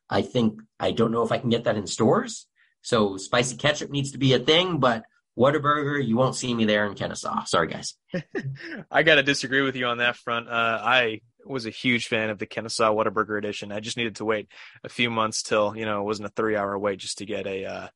I 0.09 0.21
think, 0.21 0.61
I 0.79 0.91
don't 0.91 1.11
know 1.11 1.23
if 1.23 1.31
I 1.31 1.39
can 1.39 1.49
get 1.49 1.63
that 1.63 1.77
in 1.77 1.87
stores. 1.87 2.45
So 2.83 3.17
spicy 3.17 3.57
ketchup 3.57 3.89
needs 3.89 4.11
to 4.11 4.19
be 4.19 4.33
a 4.33 4.39
thing, 4.39 4.79
but 4.79 5.03
Whataburger, 5.37 6.05
you 6.05 6.17
won't 6.17 6.35
see 6.35 6.53
me 6.53 6.65
there 6.65 6.85
in 6.85 6.93
Kennesaw. 6.93 7.45
Sorry, 7.45 7.67
guys. 7.67 7.95
I 8.91 9.03
got 9.03 9.15
to 9.15 9.23
disagree 9.23 9.61
with 9.61 9.75
you 9.75 9.87
on 9.87 9.99
that 9.99 10.17
front. 10.17 10.47
Uh, 10.49 10.79
I 10.83 11.21
was 11.45 11.65
a 11.65 11.69
huge 11.69 12.07
fan 12.07 12.29
of 12.29 12.39
the 12.39 12.45
Kennesaw 12.45 12.93
Whataburger 12.93 13.37
edition. 13.37 13.71
I 13.71 13.79
just 13.79 13.97
needed 13.97 14.17
to 14.17 14.25
wait 14.25 14.47
a 14.83 14.89
few 14.89 15.09
months 15.09 15.43
till 15.43 15.75
you 15.75 15.85
know 15.85 16.01
it 16.01 16.05
wasn't 16.05 16.27
a 16.27 16.31
three 16.31 16.55
hour 16.55 16.77
wait 16.77 16.99
just 16.99 17.19
to 17.19 17.25
get 17.25 17.47
a. 17.47 17.65
Uh, 17.65 17.87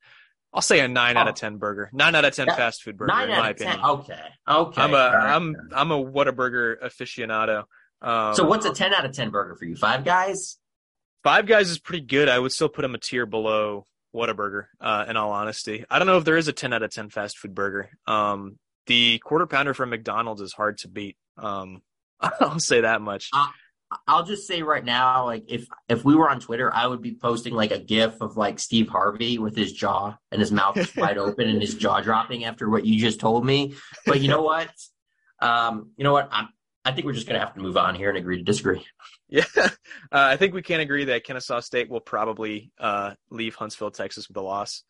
I'll 0.53 0.61
say 0.61 0.79
a 0.79 0.87
nine 0.87 1.17
oh. 1.17 1.21
out 1.21 1.27
of 1.27 1.35
ten 1.35 1.57
burger, 1.57 1.89
nine 1.91 2.15
out 2.15 2.25
of 2.25 2.33
ten 2.33 2.47
fast 2.47 2.83
food 2.83 2.97
burger. 2.97 3.11
Nine 3.11 3.29
in 3.29 3.37
my 3.37 3.49
opinion. 3.49 3.77
10. 3.77 3.85
Okay, 3.85 4.19
okay. 4.47 4.81
I'm 4.81 4.93
a 4.93 4.93
right. 4.93 5.35
I'm 5.35 5.55
I'm 5.73 5.91
a 5.91 6.03
Whataburger 6.03 6.81
aficionado. 6.81 7.65
Um, 8.01 8.35
so 8.35 8.45
what's 8.45 8.65
a 8.65 8.73
ten 8.73 8.93
out 8.93 9.05
of 9.05 9.13
ten 9.13 9.29
burger 9.29 9.55
for 9.55 9.65
you? 9.65 9.75
Five 9.75 10.05
guys. 10.05 10.57
Five 11.23 11.47
guys 11.47 11.69
is 11.69 11.79
pretty 11.79 12.05
good. 12.05 12.29
I 12.29 12.37
would 12.37 12.51
still 12.51 12.69
put 12.69 12.83
them 12.83 12.95
a 12.95 12.99
tier 12.99 13.25
below 13.25 13.85
Whataburger. 14.13 14.67
Uh, 14.79 15.05
in 15.09 15.17
all 15.17 15.31
honesty, 15.31 15.85
I 15.89 15.99
don't 15.99 16.07
know 16.07 16.17
if 16.17 16.25
there 16.25 16.37
is 16.37 16.47
a 16.47 16.53
ten 16.53 16.71
out 16.71 16.83
of 16.83 16.91
ten 16.91 17.09
fast 17.09 17.37
food 17.37 17.53
burger. 17.53 17.89
Um, 18.07 18.57
the 18.87 19.19
quarter 19.19 19.47
pounder 19.47 19.73
from 19.73 19.89
McDonald's 19.89 20.41
is 20.41 20.53
hard 20.53 20.77
to 20.79 20.87
beat. 20.87 21.17
Um, 21.37 21.81
I'll 22.39 22.59
say 22.59 22.81
that 22.81 23.01
much. 23.01 23.29
Uh, 23.33 23.47
I'll 24.07 24.25
just 24.25 24.47
say 24.47 24.61
right 24.61 24.83
now, 24.83 25.25
like 25.25 25.43
if 25.47 25.67
if 25.87 26.03
we 26.03 26.15
were 26.15 26.29
on 26.29 26.39
Twitter, 26.39 26.73
I 26.73 26.87
would 26.87 27.01
be 27.01 27.15
posting 27.15 27.53
like 27.53 27.71
a 27.71 27.79
GIF 27.79 28.19
of 28.21 28.35
like 28.35 28.59
Steve 28.59 28.89
Harvey 28.89 29.37
with 29.37 29.55
his 29.55 29.71
jaw 29.73 30.15
and 30.31 30.41
his 30.41 30.51
mouth 30.51 30.95
wide 30.97 31.17
open 31.19 31.47
and 31.47 31.61
his 31.61 31.75
jaw 31.75 32.01
dropping 32.01 32.45
after 32.45 32.69
what 32.69 32.85
you 32.85 32.99
just 32.99 33.19
told 33.19 33.45
me. 33.45 33.75
But 34.05 34.21
you 34.21 34.27
know 34.27 34.41
what? 34.41 34.69
Um, 35.41 35.91
you 35.97 36.03
know 36.03 36.13
what? 36.13 36.29
I'm, 36.31 36.49
I 36.83 36.91
think 36.91 37.05
we're 37.05 37.13
just 37.13 37.27
gonna 37.27 37.39
have 37.39 37.53
to 37.53 37.59
move 37.59 37.77
on 37.77 37.95
here 37.95 38.09
and 38.09 38.17
agree 38.17 38.37
to 38.37 38.43
disagree. 38.43 38.85
Yeah, 39.27 39.43
uh, 39.57 39.69
I 40.11 40.37
think 40.37 40.53
we 40.53 40.61
can 40.61 40.81
agree 40.81 41.05
that 41.05 41.23
Kennesaw 41.23 41.59
State 41.59 41.89
will 41.89 41.99
probably 41.99 42.71
uh, 42.79 43.15
leave 43.31 43.55
Huntsville, 43.55 43.89
Texas, 43.89 44.27
with 44.27 44.37
a 44.37 44.41
loss. 44.41 44.83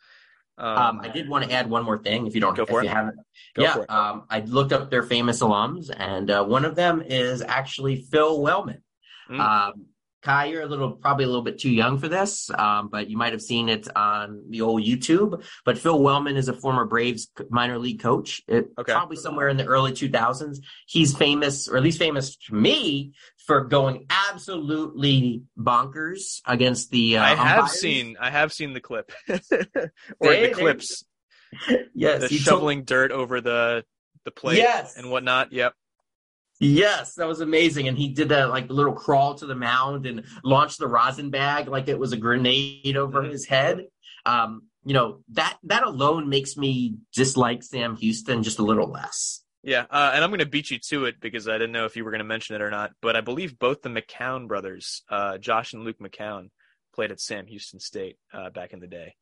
Um, 0.58 0.78
um, 0.78 1.02
I 1.02 1.10
did 1.10 1.28
want 1.28 1.46
to 1.46 1.52
add 1.52 1.70
one 1.70 1.84
more 1.84 1.98
thing, 1.98 2.28
if 2.28 2.36
you 2.36 2.42
don't, 2.42 2.56
go 2.56 2.66
for 2.66 2.80
if 2.80 2.86
it. 2.86 2.90
you 2.90 2.96
haven't. 2.96 3.18
Go 3.56 3.64
yeah, 3.64 3.76
um, 3.90 4.24
I 4.30 4.40
looked 4.40 4.72
up 4.72 4.90
their 4.90 5.04
famous 5.04 5.42
alums, 5.42 5.90
and 5.96 6.32
uh, 6.32 6.44
one 6.46 6.66
of 6.66 6.76
them 6.76 7.02
is 7.02 7.42
actually 7.42 8.04
Phil 8.04 8.42
Wellman. 8.42 8.82
Mm. 9.30 9.40
Um, 9.40 9.86
Kai, 10.26 10.46
you're 10.46 10.64
a 10.64 10.66
little, 10.66 10.94
probably 10.94 11.24
a 11.26 11.28
little 11.28 11.44
bit 11.44 11.60
too 11.60 11.70
young 11.70 12.00
for 12.00 12.08
this, 12.08 12.50
um, 12.50 12.88
but 12.88 13.12
you 13.12 13.16
might 13.16 13.34
have 13.34 13.44
seen 13.44 13.70
it 13.70 13.88
on 13.96 14.46
the 14.50 14.62
old 14.62 14.82
YouTube. 14.82 15.46
But 15.64 15.78
Phil 15.78 16.02
Wellman 16.02 16.36
is 16.36 16.50
a 16.50 16.54
former 16.54 16.84
Braves 16.84 17.30
minor 17.52 17.78
league 17.78 18.02
coach, 18.02 18.42
it, 18.48 18.72
okay. 18.78 18.92
probably 18.92 19.18
somewhere 19.18 19.50
in 19.50 19.58
the 19.58 19.66
early 19.66 19.92
2000s. 19.92 20.58
He's 20.88 21.16
famous, 21.16 21.68
or 21.68 21.78
at 21.78 21.84
least 21.84 22.00
famous 22.00 22.38
to 22.38 22.56
me, 22.56 23.14
for 23.46 23.62
going 23.62 24.06
absolutely 24.10 25.44
bonkers 25.58 26.42
against 26.46 26.92
the. 26.92 27.18
Uh, 27.18 27.24
I 27.24 27.36
have 27.36 27.60
umpires. 27.60 27.80
seen, 27.80 28.18
I 28.20 28.30
have 28.30 28.52
seen 28.52 28.74
the 28.74 28.82
clip 28.82 29.12
or 29.30 29.40
they, 30.20 30.48
the 30.48 30.54
clips. 30.54 31.06
yes, 31.94 32.30
the 32.30 32.38
shoveling 32.38 32.80
told, 32.80 32.86
dirt 32.88 33.12
over 33.12 33.42
the 33.42 33.86
the 34.26 34.32
plate 34.32 34.58
yes. 34.58 34.98
and 34.98 35.10
whatnot. 35.10 35.54
Yep. 35.54 35.74
Yes, 36.60 37.16
that 37.16 37.28
was 37.28 37.42
amazing. 37.42 37.88
And 37.88 37.98
he 37.98 38.10
did 38.10 38.30
that 38.30 38.50
like 38.50 38.70
little 38.70 38.94
crawl 38.94 39.36
to 39.36 39.46
the 39.46 39.56
mound 39.56 40.06
and 40.06 40.24
launched 40.44 40.80
the 40.80 40.88
rosin 40.88 41.30
bag 41.30 41.68
like 41.68 41.88
it 41.88 42.00
was 42.00 42.14
a 42.14 42.18
grenade 42.18 42.98
over 42.98 43.22
mm-hmm. 43.22 43.32
his 43.32 43.46
head. 43.46 43.86
Um, 44.26 44.64
you 44.84 44.94
know, 44.94 45.20
that 45.34 45.58
that 45.64 45.84
alone 45.84 46.30
makes 46.30 46.58
me 46.58 46.96
dislike 47.14 47.64
Sam 47.64 47.96
Houston 47.98 48.44
just 48.44 48.60
a 48.60 48.64
little 48.64 48.90
less. 48.90 49.42
Yeah, 49.66 49.86
uh, 49.90 50.12
and 50.14 50.24
I'm 50.24 50.30
going 50.30 50.40
to 50.42 50.46
beat 50.46 50.70
you 50.70 50.78
to 50.78 51.06
it 51.06 51.20
because 51.20 51.48
I 51.50 51.54
didn't 51.54 51.72
know 51.72 51.86
if 51.86 51.96
you 51.96 52.06
were 52.06 52.12
going 52.12 52.20
to 52.20 52.24
mention 52.24 52.56
it 52.56 52.62
or 52.62 52.70
not. 52.70 52.92
But 53.02 53.16
I 53.16 53.22
believe 53.22 53.58
both 53.58 53.82
the 53.82 53.90
McCown 53.90 54.48
brothers, 54.48 55.02
uh, 55.10 55.40
Josh 55.40 55.74
and 55.74 55.84
Luke 55.84 55.98
McCown, 56.00 56.52
played 56.94 57.12
at 57.12 57.20
Sam 57.20 57.48
Houston 57.48 57.80
State 57.80 58.18
uh, 58.32 58.52
back 58.52 58.74
in 58.74 58.80
the 58.80 58.88
day. 58.88 59.16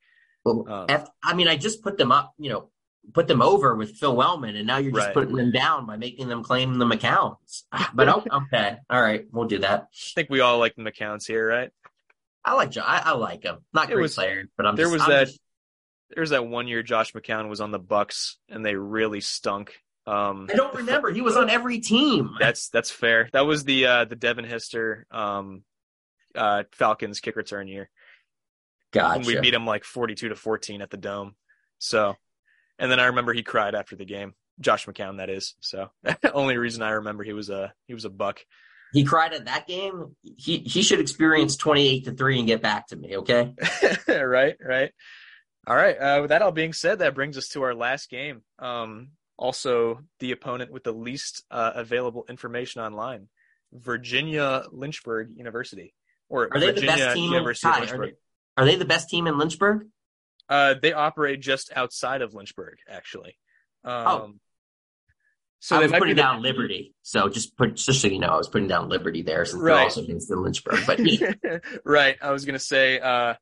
Well, 0.43 0.65
um, 0.69 1.05
I 1.23 1.33
mean, 1.33 1.47
I 1.47 1.55
just 1.55 1.81
put 1.81 1.97
them 1.97 2.11
up, 2.11 2.33
you 2.37 2.49
know, 2.49 2.69
put 3.13 3.29
them 3.29 3.41
over 3.41 3.73
with 3.75 3.95
Phil 3.95 4.13
Wellman, 4.13 4.57
and 4.57 4.67
now 4.67 4.77
you're 4.77 4.91
just 4.91 5.07
right. 5.07 5.13
putting 5.13 5.35
them 5.37 5.51
down 5.53 5.85
by 5.85 5.95
making 5.95 6.27
them 6.27 6.43
claim 6.43 6.77
the 6.77 6.85
McCowns. 6.85 7.63
But 7.93 8.09
okay, 8.31 8.77
all 8.89 9.01
right, 9.01 9.25
we'll 9.31 9.47
do 9.47 9.59
that. 9.59 9.83
I 9.83 10.11
think 10.13 10.29
we 10.29 10.41
all 10.41 10.59
like 10.59 10.75
the 10.75 10.83
McCowns 10.83 11.25
here, 11.25 11.47
right? 11.47 11.69
I 12.43 12.55
like 12.55 12.75
I, 12.77 13.01
I 13.05 13.11
like 13.13 13.43
him. 13.43 13.59
Not 13.73 13.87
great 13.87 14.01
was, 14.01 14.15
player, 14.15 14.45
but 14.57 14.65
I'm. 14.65 14.75
There 14.75 14.87
just, 14.87 14.93
was 14.93 15.01
I'm 15.03 15.09
that. 15.09 15.27
Just... 15.27 15.39
There 16.09 16.21
was 16.21 16.29
that 16.31 16.45
one 16.45 16.67
year 16.67 16.83
Josh 16.83 17.13
McCown 17.13 17.47
was 17.47 17.61
on 17.61 17.71
the 17.71 17.79
Bucks, 17.79 18.37
and 18.49 18.65
they 18.65 18.75
really 18.75 19.21
stunk. 19.21 19.79
Um, 20.05 20.49
I 20.51 20.55
don't 20.55 20.75
remember. 20.75 21.11
He 21.11 21.21
was 21.21 21.37
on 21.37 21.49
every 21.49 21.79
team. 21.79 22.35
That's 22.39 22.69
that's 22.69 22.91
fair. 22.91 23.29
That 23.31 23.45
was 23.45 23.63
the 23.63 23.85
uh, 23.85 24.05
the 24.05 24.15
Devin 24.15 24.45
Hester 24.45 25.05
um, 25.11 25.63
uh, 26.35 26.63
Falcons 26.73 27.19
kick 27.19 27.35
return 27.35 27.67
year. 27.67 27.89
Gotcha. 28.91 29.19
When 29.19 29.27
we 29.27 29.39
beat 29.39 29.53
him 29.53 29.65
like 29.65 29.83
forty 29.83 30.15
two 30.15 30.29
to 30.29 30.35
fourteen 30.35 30.81
at 30.81 30.89
the 30.89 30.97
dome. 30.97 31.35
So 31.79 32.15
and 32.79 32.91
then 32.91 32.99
I 32.99 33.05
remember 33.05 33.33
he 33.33 33.43
cried 33.43 33.75
after 33.75 33.95
the 33.95 34.05
game. 34.05 34.33
Josh 34.59 34.85
McCown, 34.85 35.17
that 35.17 35.29
is. 35.29 35.55
So 35.61 35.89
only 36.33 36.57
reason 36.57 36.83
I 36.83 36.91
remember 36.91 37.23
he 37.23 37.33
was 37.33 37.49
a 37.49 37.73
he 37.87 37.93
was 37.93 38.05
a 38.05 38.09
buck. 38.09 38.41
He 38.91 39.03
cried 39.03 39.33
at 39.33 39.45
that 39.45 39.67
game. 39.67 40.15
He 40.21 40.59
he 40.59 40.81
should 40.83 40.99
experience 40.99 41.55
twenty 41.55 41.87
eight 41.87 42.05
to 42.05 42.11
three 42.11 42.37
and 42.37 42.47
get 42.47 42.61
back 42.61 42.87
to 42.87 42.95
me. 42.95 43.17
Okay. 43.17 43.53
right. 44.07 44.55
Right. 44.61 44.91
All 45.65 45.75
right. 45.75 45.95
Uh, 45.95 46.21
with 46.21 46.29
that 46.29 46.41
all 46.41 46.51
being 46.51 46.73
said, 46.73 46.99
that 46.99 47.15
brings 47.15 47.37
us 47.37 47.47
to 47.49 47.63
our 47.63 47.73
last 47.73 48.09
game. 48.09 48.41
Um, 48.59 49.09
also, 49.37 50.01
the 50.19 50.31
opponent 50.31 50.71
with 50.71 50.83
the 50.83 50.91
least 50.91 51.43
uh, 51.49 51.71
available 51.75 52.25
information 52.29 52.81
online, 52.81 53.27
Virginia 53.71 54.63
Lynchburg 54.71 55.31
University, 55.35 55.93
or 56.29 56.49
are 56.51 56.59
they 56.59 56.67
Virginia 56.67 56.91
the 56.91 56.97
best 56.97 57.15
team 57.15 57.31
University 57.31 57.67
in, 57.67 57.89
Are 57.89 58.05
they, 58.05 58.13
are 58.57 58.65
they 58.65 58.75
the 58.75 58.85
best 58.85 59.09
team 59.09 59.27
in 59.27 59.37
Lynchburg? 59.37 59.87
Uh, 60.49 60.75
they 60.81 60.93
operate 60.93 61.41
just 61.41 61.71
outside 61.75 62.21
of 62.21 62.33
Lynchburg, 62.33 62.77
actually. 62.87 63.37
Um, 63.83 64.07
oh. 64.07 64.33
So 65.59 65.77
I 65.77 65.79
was 65.79 65.91
putting 65.93 66.15
down 66.15 66.41
the... 66.41 66.49
Liberty. 66.49 66.93
So 67.03 67.29
just 67.29 67.55
put 67.55 67.75
just 67.75 68.01
so 68.01 68.07
you 68.09 68.19
know, 68.19 68.27
I 68.27 68.37
was 68.37 68.49
putting 68.49 68.67
down 68.67 68.89
Liberty 68.89 69.21
there 69.21 69.45
since 69.45 69.61
right. 69.61 69.75
they're 69.75 69.83
also 69.85 70.03
against 70.03 70.27
the 70.27 70.35
Lynchburg. 70.35 70.85
But 70.85 70.99
right, 71.85 72.17
I 72.21 72.31
was 72.31 72.43
gonna 72.43 72.59
say 72.59 72.99
uh, 72.99 73.35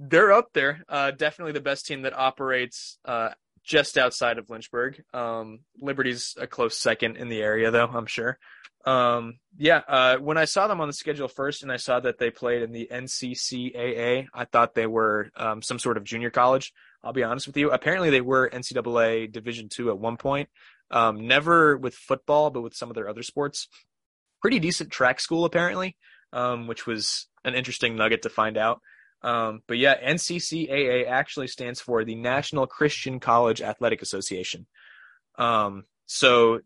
they're 0.00 0.32
up 0.32 0.48
there. 0.52 0.82
Uh, 0.88 1.12
definitely 1.12 1.52
the 1.52 1.60
best 1.60 1.86
team 1.86 2.02
that 2.02 2.18
operates 2.18 2.98
uh, 3.04 3.30
just 3.70 3.96
outside 3.96 4.38
of 4.38 4.50
Lynchburg. 4.50 5.00
Um, 5.14 5.60
Liberty's 5.80 6.34
a 6.36 6.48
close 6.48 6.76
second 6.76 7.16
in 7.16 7.28
the 7.28 7.40
area, 7.40 7.70
though 7.70 7.86
I'm 7.86 8.06
sure. 8.06 8.36
Um, 8.84 9.38
yeah, 9.56 9.82
uh, 9.86 10.16
when 10.16 10.36
I 10.36 10.46
saw 10.46 10.66
them 10.66 10.80
on 10.80 10.88
the 10.88 10.92
schedule 10.92 11.28
first, 11.28 11.62
and 11.62 11.70
I 11.70 11.76
saw 11.76 12.00
that 12.00 12.18
they 12.18 12.30
played 12.30 12.62
in 12.62 12.72
the 12.72 12.88
NCCAA, 12.90 14.26
I 14.34 14.44
thought 14.46 14.74
they 14.74 14.88
were 14.88 15.30
um, 15.36 15.62
some 15.62 15.78
sort 15.78 15.98
of 15.98 16.02
junior 16.02 16.30
college. 16.30 16.72
I'll 17.04 17.12
be 17.12 17.22
honest 17.22 17.46
with 17.46 17.56
you. 17.56 17.70
Apparently, 17.70 18.10
they 18.10 18.20
were 18.20 18.50
NCAA 18.50 19.30
Division 19.30 19.68
two 19.68 19.88
at 19.90 19.98
one 19.98 20.16
point. 20.16 20.48
Um, 20.90 21.28
never 21.28 21.76
with 21.76 21.94
football, 21.94 22.50
but 22.50 22.62
with 22.62 22.74
some 22.74 22.90
of 22.90 22.96
their 22.96 23.08
other 23.08 23.22
sports. 23.22 23.68
Pretty 24.42 24.58
decent 24.58 24.90
track 24.90 25.20
school, 25.20 25.44
apparently, 25.44 25.96
um, 26.32 26.66
which 26.66 26.88
was 26.88 27.28
an 27.44 27.54
interesting 27.54 27.94
nugget 27.94 28.22
to 28.22 28.30
find 28.30 28.56
out. 28.56 28.80
Um, 29.22 29.62
but 29.66 29.78
yeah, 29.78 29.96
NCCAA 30.00 31.06
actually 31.06 31.48
stands 31.48 31.80
for 31.80 32.04
the 32.04 32.14
National 32.14 32.66
Christian 32.66 33.20
College 33.20 33.60
Athletic 33.60 34.02
Association. 34.02 34.66
Um, 35.36 35.84
so 36.06 36.60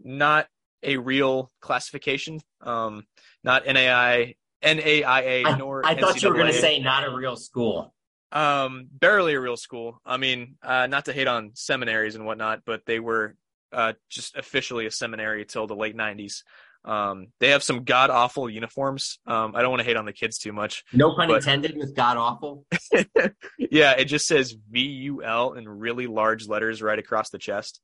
not 0.00 0.46
a 0.82 0.96
real 0.96 1.50
classification. 1.60 2.40
Um, 2.60 3.06
not 3.42 3.66
NAI, 3.66 4.36
NAIA, 4.62 5.46
I, 5.46 5.56
nor 5.58 5.84
I 5.84 5.94
thought 5.94 6.22
you 6.22 6.28
were 6.28 6.34
going 6.34 6.52
to 6.52 6.58
say 6.58 6.78
not 6.78 7.06
a 7.06 7.14
real 7.14 7.36
school. 7.36 7.92
Um, 8.32 8.88
barely 8.90 9.34
a 9.34 9.40
real 9.40 9.56
school. 9.56 10.00
I 10.04 10.16
mean, 10.16 10.56
uh, 10.62 10.86
not 10.86 11.06
to 11.06 11.12
hate 11.12 11.28
on 11.28 11.52
seminaries 11.54 12.16
and 12.16 12.26
whatnot, 12.26 12.62
but 12.66 12.84
they 12.84 12.98
were 12.98 13.36
uh, 13.72 13.94
just 14.10 14.36
officially 14.36 14.86
a 14.86 14.90
seminary 14.90 15.44
till 15.44 15.66
the 15.66 15.76
late 15.76 15.96
'90s. 15.96 16.42
Um, 16.86 17.28
they 17.40 17.50
have 17.50 17.64
some 17.64 17.82
god 17.84 18.10
awful 18.10 18.48
uniforms. 18.48 19.18
Um, 19.26 19.56
I 19.56 19.62
don't 19.62 19.70
want 19.70 19.80
to 19.80 19.84
hate 19.84 19.96
on 19.96 20.04
the 20.04 20.12
kids 20.12 20.38
too 20.38 20.52
much. 20.52 20.84
No 20.92 21.14
pun 21.14 21.28
but... 21.28 21.38
intended 21.38 21.76
with 21.76 21.96
god 21.96 22.16
awful. 22.16 22.64
yeah, 23.58 23.92
it 23.92 24.04
just 24.04 24.26
says 24.26 24.54
V 24.70 24.80
U 24.80 25.24
L 25.24 25.54
in 25.54 25.68
really 25.68 26.06
large 26.06 26.46
letters 26.46 26.80
right 26.80 26.98
across 26.98 27.30
the 27.30 27.38
chest. 27.38 27.80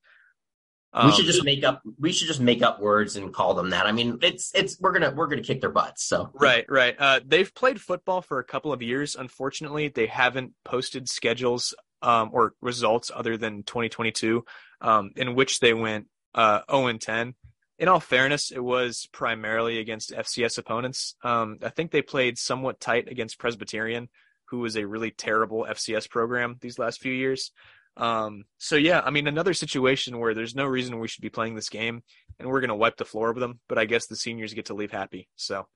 Um, 0.94 1.06
we 1.06 1.12
should 1.12 1.26
just 1.26 1.44
make 1.44 1.64
up. 1.64 1.82
We 1.98 2.12
should 2.12 2.28
just 2.28 2.40
make 2.40 2.62
up 2.62 2.80
words 2.80 3.16
and 3.16 3.32
call 3.32 3.54
them 3.54 3.70
that. 3.70 3.86
I 3.86 3.92
mean, 3.92 4.18
it's 4.22 4.52
it's 4.54 4.78
we're 4.78 4.92
gonna 4.92 5.12
we're 5.16 5.26
gonna 5.26 5.42
kick 5.42 5.60
their 5.60 5.70
butts. 5.70 6.04
So 6.04 6.30
right, 6.34 6.64
right. 6.68 6.94
Uh, 6.96 7.20
they've 7.26 7.52
played 7.52 7.80
football 7.80 8.20
for 8.20 8.38
a 8.38 8.44
couple 8.44 8.72
of 8.72 8.82
years. 8.82 9.16
Unfortunately, 9.16 9.88
they 9.88 10.06
haven't 10.06 10.52
posted 10.64 11.08
schedules 11.08 11.74
um, 12.02 12.30
or 12.32 12.54
results 12.60 13.10
other 13.12 13.36
than 13.36 13.62
2022, 13.62 14.44
um, 14.82 15.10
in 15.16 15.34
which 15.34 15.60
they 15.60 15.72
went 15.72 16.06
uh, 16.34 16.60
0 16.70 16.88
and 16.88 17.00
10 17.00 17.34
in 17.82 17.88
all 17.88 17.98
fairness, 17.98 18.52
it 18.52 18.62
was 18.62 19.08
primarily 19.12 19.80
against 19.80 20.12
FCS 20.12 20.56
opponents. 20.56 21.16
Um, 21.24 21.58
I 21.64 21.68
think 21.68 21.90
they 21.90 22.00
played 22.00 22.38
somewhat 22.38 22.78
tight 22.78 23.08
against 23.08 23.40
Presbyterian, 23.40 24.08
who 24.44 24.60
was 24.60 24.76
a 24.76 24.86
really 24.86 25.10
terrible 25.10 25.66
FCS 25.68 26.08
program 26.08 26.58
these 26.60 26.78
last 26.78 27.00
few 27.00 27.12
years. 27.12 27.50
Um, 27.96 28.44
so 28.58 28.76
yeah, 28.76 29.00
I 29.04 29.10
mean, 29.10 29.26
another 29.26 29.52
situation 29.52 30.20
where 30.20 30.32
there's 30.32 30.54
no 30.54 30.64
reason 30.64 31.00
we 31.00 31.08
should 31.08 31.22
be 31.22 31.28
playing 31.28 31.56
this 31.56 31.70
game, 31.70 32.04
and 32.38 32.48
we're 32.48 32.60
going 32.60 32.68
to 32.68 32.76
wipe 32.76 32.98
the 32.98 33.04
floor 33.04 33.32
with 33.32 33.40
them. 33.40 33.58
But 33.68 33.78
I 33.78 33.84
guess 33.84 34.06
the 34.06 34.14
seniors 34.14 34.54
get 34.54 34.66
to 34.66 34.74
leave 34.74 34.92
happy. 34.92 35.28
So. 35.34 35.66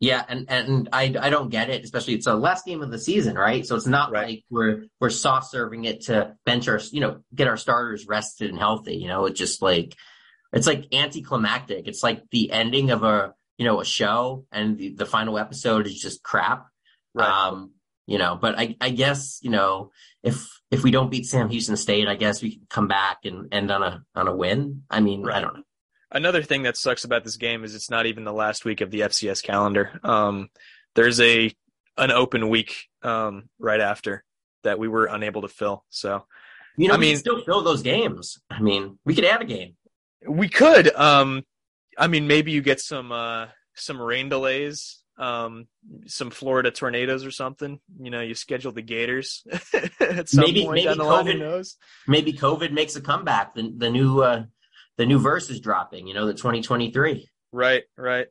Yeah, 0.00 0.24
and 0.28 0.50
and 0.50 0.88
I 0.92 1.14
I 1.20 1.30
don't 1.30 1.48
get 1.48 1.70
it, 1.70 1.84
especially 1.84 2.14
it's 2.14 2.26
a 2.26 2.34
last 2.34 2.66
game 2.66 2.82
of 2.82 2.90
the 2.90 2.98
season, 2.98 3.36
right? 3.36 3.64
So 3.64 3.76
it's 3.76 3.86
not 3.86 4.10
right. 4.10 4.26
like 4.26 4.44
we're 4.50 4.86
we're 5.00 5.10
soft 5.10 5.52
serving 5.52 5.84
it 5.84 6.06
to 6.06 6.34
bench 6.44 6.66
our 6.66 6.80
you 6.90 7.00
know 7.00 7.20
get 7.32 7.46
our 7.46 7.56
starters 7.56 8.08
rested 8.08 8.50
and 8.50 8.58
healthy. 8.58 8.96
You 8.96 9.06
know, 9.06 9.26
it's 9.26 9.38
just 9.38 9.62
like 9.62 9.94
it's 10.52 10.66
like 10.66 10.92
anticlimactic. 10.92 11.88
It's 11.88 12.02
like 12.02 12.22
the 12.30 12.52
ending 12.52 12.90
of 12.90 13.02
a 13.02 13.34
you 13.58 13.64
know 13.64 13.80
a 13.80 13.84
show, 13.84 14.46
and 14.52 14.78
the, 14.78 14.94
the 14.94 15.06
final 15.06 15.38
episode 15.38 15.86
is 15.86 16.00
just 16.00 16.22
crap. 16.22 16.66
Right. 17.14 17.28
Um, 17.28 17.72
you 18.06 18.18
know, 18.18 18.36
but 18.40 18.58
I 18.58 18.76
I 18.80 18.90
guess 18.90 19.38
you 19.42 19.50
know 19.50 19.90
if 20.22 20.46
if 20.70 20.82
we 20.82 20.90
don't 20.90 21.10
beat 21.10 21.26
Sam 21.26 21.48
Houston 21.48 21.76
State, 21.76 22.08
I 22.08 22.16
guess 22.16 22.42
we 22.42 22.56
can 22.56 22.66
come 22.68 22.88
back 22.88 23.18
and 23.24 23.52
end 23.52 23.70
on 23.70 23.82
a 23.82 24.04
on 24.14 24.28
a 24.28 24.34
win. 24.34 24.82
I 24.90 25.00
mean, 25.00 25.22
right. 25.22 25.36
I 25.36 25.40
don't 25.40 25.56
know. 25.56 25.62
Another 26.10 26.42
thing 26.42 26.64
that 26.64 26.76
sucks 26.76 27.04
about 27.04 27.24
this 27.24 27.36
game 27.36 27.64
is 27.64 27.74
it's 27.74 27.90
not 27.90 28.04
even 28.04 28.24
the 28.24 28.32
last 28.34 28.66
week 28.66 28.82
of 28.82 28.90
the 28.90 29.00
FCS 29.00 29.42
calendar. 29.42 29.98
Um, 30.04 30.50
there's 30.94 31.20
a 31.20 31.50
an 31.96 32.10
open 32.10 32.48
week 32.48 32.88
um, 33.02 33.48
right 33.58 33.80
after 33.80 34.24
that 34.62 34.78
we 34.78 34.88
were 34.88 35.06
unable 35.06 35.42
to 35.42 35.48
fill. 35.48 35.84
So, 35.88 36.24
you 36.76 36.88
know, 36.88 36.94
I 36.94 36.96
mean, 36.98 37.16
still 37.16 37.42
fill 37.42 37.62
those 37.62 37.82
games. 37.82 38.38
I 38.50 38.60
mean, 38.60 38.98
we 39.04 39.14
could 39.14 39.24
add 39.24 39.42
a 39.42 39.44
game. 39.44 39.74
We 40.26 40.48
could. 40.48 40.94
Um, 40.94 41.44
I 41.98 42.06
mean, 42.06 42.26
maybe 42.26 42.52
you 42.52 42.62
get 42.62 42.80
some 42.80 43.12
uh, 43.12 43.46
some 43.74 44.00
rain 44.00 44.28
delays, 44.28 45.02
um, 45.18 45.66
some 46.06 46.30
Florida 46.30 46.70
tornadoes 46.70 47.24
or 47.24 47.30
something. 47.30 47.80
You 48.00 48.10
know, 48.10 48.20
you 48.20 48.34
schedule 48.34 48.72
the 48.72 48.82
Gators 48.82 49.44
at 50.00 50.28
some 50.28 50.44
maybe, 50.44 50.64
point 50.64 50.76
maybe 50.76 50.86
down 50.86 50.98
the 50.98 51.04
COVID, 51.04 51.08
line. 51.08 51.26
Who 51.26 51.38
knows? 51.38 51.76
Maybe 52.06 52.32
COVID 52.32 52.72
makes 52.72 52.96
a 52.96 53.00
comeback. 53.00 53.54
The 53.54 53.72
the 53.76 53.90
new 53.90 54.22
uh, 54.22 54.44
the 54.96 55.06
new 55.06 55.18
verse 55.18 55.50
is 55.50 55.60
dropping. 55.60 56.06
You 56.06 56.14
know, 56.14 56.26
the 56.26 56.34
2023. 56.34 57.28
Right, 57.52 57.82
right. 57.96 58.26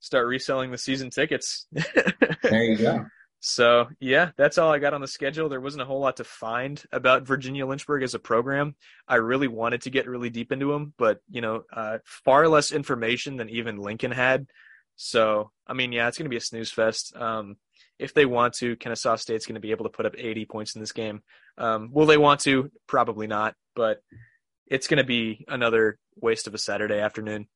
Start 0.00 0.26
reselling 0.26 0.70
the 0.70 0.78
season 0.78 1.10
tickets. 1.10 1.66
there 2.42 2.64
you 2.64 2.76
go. 2.76 3.06
So 3.40 3.88
yeah, 3.98 4.30
that's 4.36 4.58
all 4.58 4.70
I 4.70 4.78
got 4.78 4.92
on 4.92 5.00
the 5.00 5.08
schedule. 5.08 5.48
There 5.48 5.62
wasn't 5.62 5.82
a 5.82 5.86
whole 5.86 6.00
lot 6.00 6.18
to 6.18 6.24
find 6.24 6.82
about 6.92 7.26
Virginia 7.26 7.66
Lynchburg 7.66 8.02
as 8.02 8.14
a 8.14 8.18
program. 8.18 8.76
I 9.08 9.16
really 9.16 9.48
wanted 9.48 9.82
to 9.82 9.90
get 9.90 10.06
really 10.06 10.28
deep 10.28 10.52
into 10.52 10.70
them, 10.70 10.92
but 10.98 11.20
you 11.30 11.40
know, 11.40 11.64
uh, 11.72 11.98
far 12.04 12.46
less 12.48 12.70
information 12.70 13.36
than 13.36 13.48
even 13.48 13.78
Lincoln 13.78 14.12
had. 14.12 14.46
So 14.96 15.50
I 15.66 15.72
mean, 15.72 15.90
yeah, 15.90 16.06
it's 16.06 16.18
going 16.18 16.26
to 16.26 16.30
be 16.30 16.36
a 16.36 16.40
snooze 16.40 16.70
fest. 16.70 17.16
Um, 17.16 17.56
if 17.98 18.12
they 18.12 18.26
want 18.26 18.54
to, 18.54 18.76
Kennesaw 18.76 19.16
State's 19.16 19.46
going 19.46 19.54
to 19.54 19.60
be 19.60 19.70
able 19.70 19.84
to 19.84 19.90
put 19.90 20.06
up 20.06 20.14
80 20.16 20.44
points 20.44 20.74
in 20.74 20.80
this 20.80 20.92
game. 20.92 21.22
Um, 21.56 21.90
will 21.92 22.06
they 22.06 22.18
want 22.18 22.40
to? 22.40 22.70
Probably 22.86 23.26
not, 23.26 23.54
but 23.74 24.02
it's 24.66 24.86
going 24.86 24.98
to 24.98 25.04
be 25.04 25.44
another 25.48 25.98
waste 26.16 26.46
of 26.46 26.54
a 26.54 26.58
Saturday 26.58 26.98
afternoon. 26.98 27.48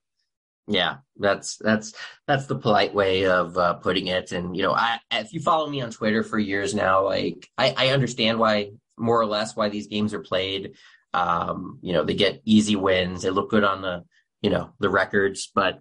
Yeah, 0.66 0.96
that's 1.18 1.56
that's 1.58 1.92
that's 2.26 2.46
the 2.46 2.56
polite 2.58 2.94
way 2.94 3.26
of 3.26 3.56
uh, 3.58 3.74
putting 3.74 4.06
it. 4.06 4.32
And 4.32 4.56
you 4.56 4.62
know, 4.62 4.72
I 4.72 4.98
if 5.10 5.32
you 5.32 5.40
follow 5.40 5.68
me 5.68 5.82
on 5.82 5.90
Twitter 5.90 6.22
for 6.22 6.38
years 6.38 6.74
now, 6.74 7.04
like 7.04 7.48
I, 7.58 7.74
I 7.76 7.88
understand 7.88 8.38
why 8.38 8.70
more 8.96 9.20
or 9.20 9.26
less 9.26 9.54
why 9.54 9.68
these 9.68 9.88
games 9.88 10.14
are 10.14 10.20
played. 10.20 10.74
Um, 11.12 11.78
you 11.82 11.92
know, 11.92 12.04
they 12.04 12.14
get 12.14 12.40
easy 12.44 12.76
wins, 12.76 13.22
they 13.22 13.30
look 13.30 13.50
good 13.50 13.64
on 13.64 13.82
the 13.82 14.04
you 14.40 14.50
know 14.50 14.70
the 14.80 14.88
records, 14.88 15.50
but 15.54 15.80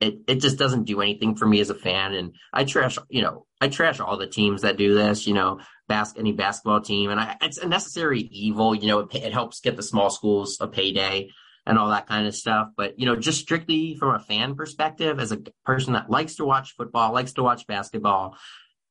it 0.00 0.18
it 0.26 0.40
just 0.40 0.58
doesn't 0.58 0.84
do 0.84 1.00
anything 1.00 1.36
for 1.36 1.46
me 1.46 1.60
as 1.60 1.70
a 1.70 1.74
fan. 1.74 2.12
And 2.14 2.34
I 2.52 2.64
trash 2.64 2.98
you 3.08 3.22
know 3.22 3.46
I 3.60 3.68
trash 3.68 4.00
all 4.00 4.16
the 4.16 4.26
teams 4.26 4.62
that 4.62 4.76
do 4.76 4.94
this. 4.94 5.28
You 5.28 5.34
know, 5.34 5.60
bas- 5.86 6.14
any 6.18 6.32
basketball 6.32 6.80
team, 6.80 7.10
and 7.10 7.20
I, 7.20 7.36
it's 7.40 7.58
a 7.58 7.68
necessary 7.68 8.20
evil. 8.20 8.74
You 8.74 8.88
know, 8.88 8.98
it, 9.00 9.14
it 9.14 9.32
helps 9.32 9.60
get 9.60 9.76
the 9.76 9.82
small 9.84 10.10
schools 10.10 10.58
a 10.60 10.66
payday 10.66 11.30
and 11.66 11.78
all 11.78 11.90
that 11.90 12.06
kind 12.06 12.26
of 12.26 12.34
stuff. 12.34 12.68
But, 12.76 12.98
you 12.98 13.06
know, 13.06 13.16
just 13.16 13.40
strictly 13.40 13.96
from 13.96 14.14
a 14.14 14.18
fan 14.18 14.54
perspective, 14.54 15.18
as 15.18 15.32
a 15.32 15.38
person 15.64 15.94
that 15.94 16.10
likes 16.10 16.36
to 16.36 16.44
watch 16.44 16.72
football, 16.72 17.12
likes 17.12 17.32
to 17.34 17.42
watch 17.42 17.66
basketball, 17.66 18.36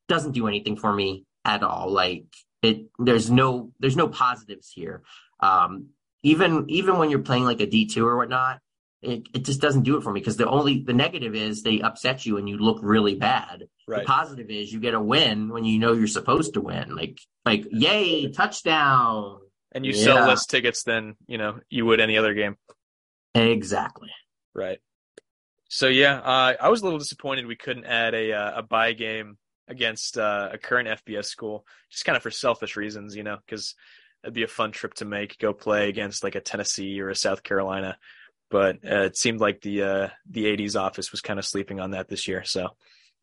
doesn't 0.08 0.32
do 0.32 0.48
anything 0.48 0.76
for 0.76 0.92
me 0.92 1.24
at 1.44 1.62
all. 1.62 1.90
Like 1.90 2.24
it, 2.62 2.86
there's 2.98 3.30
no, 3.30 3.72
there's 3.78 3.96
no 3.96 4.08
positives 4.08 4.70
here. 4.72 5.02
Um, 5.40 5.90
even, 6.22 6.66
even 6.68 6.98
when 6.98 7.10
you're 7.10 7.20
playing 7.20 7.44
like 7.44 7.60
a 7.60 7.66
D2 7.66 7.98
or 7.98 8.16
whatnot, 8.16 8.60
it, 9.02 9.28
it 9.34 9.44
just 9.44 9.60
doesn't 9.60 9.82
do 9.82 9.98
it 9.98 10.02
for 10.02 10.12
me 10.12 10.20
because 10.20 10.38
the 10.38 10.48
only, 10.48 10.82
the 10.82 10.94
negative 10.94 11.34
is 11.34 11.62
they 11.62 11.80
upset 11.82 12.24
you 12.24 12.38
and 12.38 12.48
you 12.48 12.56
look 12.56 12.78
really 12.82 13.14
bad. 13.14 13.64
Right. 13.86 14.00
The 14.00 14.06
positive 14.06 14.48
is 14.48 14.72
you 14.72 14.80
get 14.80 14.94
a 14.94 15.00
win 15.00 15.50
when 15.50 15.64
you 15.64 15.78
know 15.78 15.92
you're 15.92 16.06
supposed 16.06 16.54
to 16.54 16.62
win. 16.62 16.96
Like, 16.96 17.20
like, 17.44 17.66
yay, 17.70 18.30
touchdown 18.32 19.40
and 19.74 19.84
you 19.84 19.92
yeah. 19.92 20.04
sell 20.04 20.26
less 20.26 20.46
tickets 20.46 20.84
than 20.84 21.16
you 21.26 21.38
know 21.38 21.58
you 21.68 21.84
would 21.84 22.00
any 22.00 22.16
other 22.16 22.34
game. 22.34 22.56
Exactly. 23.34 24.10
Right. 24.54 24.78
So 25.68 25.88
yeah, 25.88 26.18
uh, 26.18 26.54
I 26.60 26.68
was 26.68 26.82
a 26.82 26.84
little 26.84 27.00
disappointed 27.00 27.46
we 27.46 27.56
couldn't 27.56 27.84
add 27.84 28.14
a 28.14 28.32
uh, 28.32 28.58
a 28.60 28.62
buy 28.62 28.92
game 28.92 29.38
against 29.68 30.18
uh, 30.18 30.50
a 30.52 30.58
current 30.58 30.88
FBS 30.88 31.26
school, 31.26 31.66
just 31.90 32.04
kind 32.04 32.16
of 32.16 32.22
for 32.22 32.30
selfish 32.30 32.76
reasons, 32.76 33.16
you 33.16 33.22
know, 33.22 33.38
because 33.44 33.74
it'd 34.22 34.34
be 34.34 34.42
a 34.42 34.48
fun 34.48 34.72
trip 34.72 34.94
to 34.94 35.04
make, 35.04 35.38
go 35.38 35.52
play 35.52 35.88
against 35.88 36.22
like 36.22 36.34
a 36.34 36.40
Tennessee 36.40 37.00
or 37.00 37.08
a 37.08 37.16
South 37.16 37.42
Carolina. 37.42 37.96
But 38.50 38.76
uh, 38.84 39.04
it 39.04 39.16
seemed 39.16 39.40
like 39.40 39.62
the 39.62 39.82
uh, 39.82 40.08
the 40.30 40.52
AD's 40.52 40.76
office 40.76 41.10
was 41.10 41.20
kind 41.20 41.38
of 41.38 41.44
sleeping 41.44 41.80
on 41.80 41.92
that 41.92 42.08
this 42.08 42.28
year. 42.28 42.44
So 42.44 42.68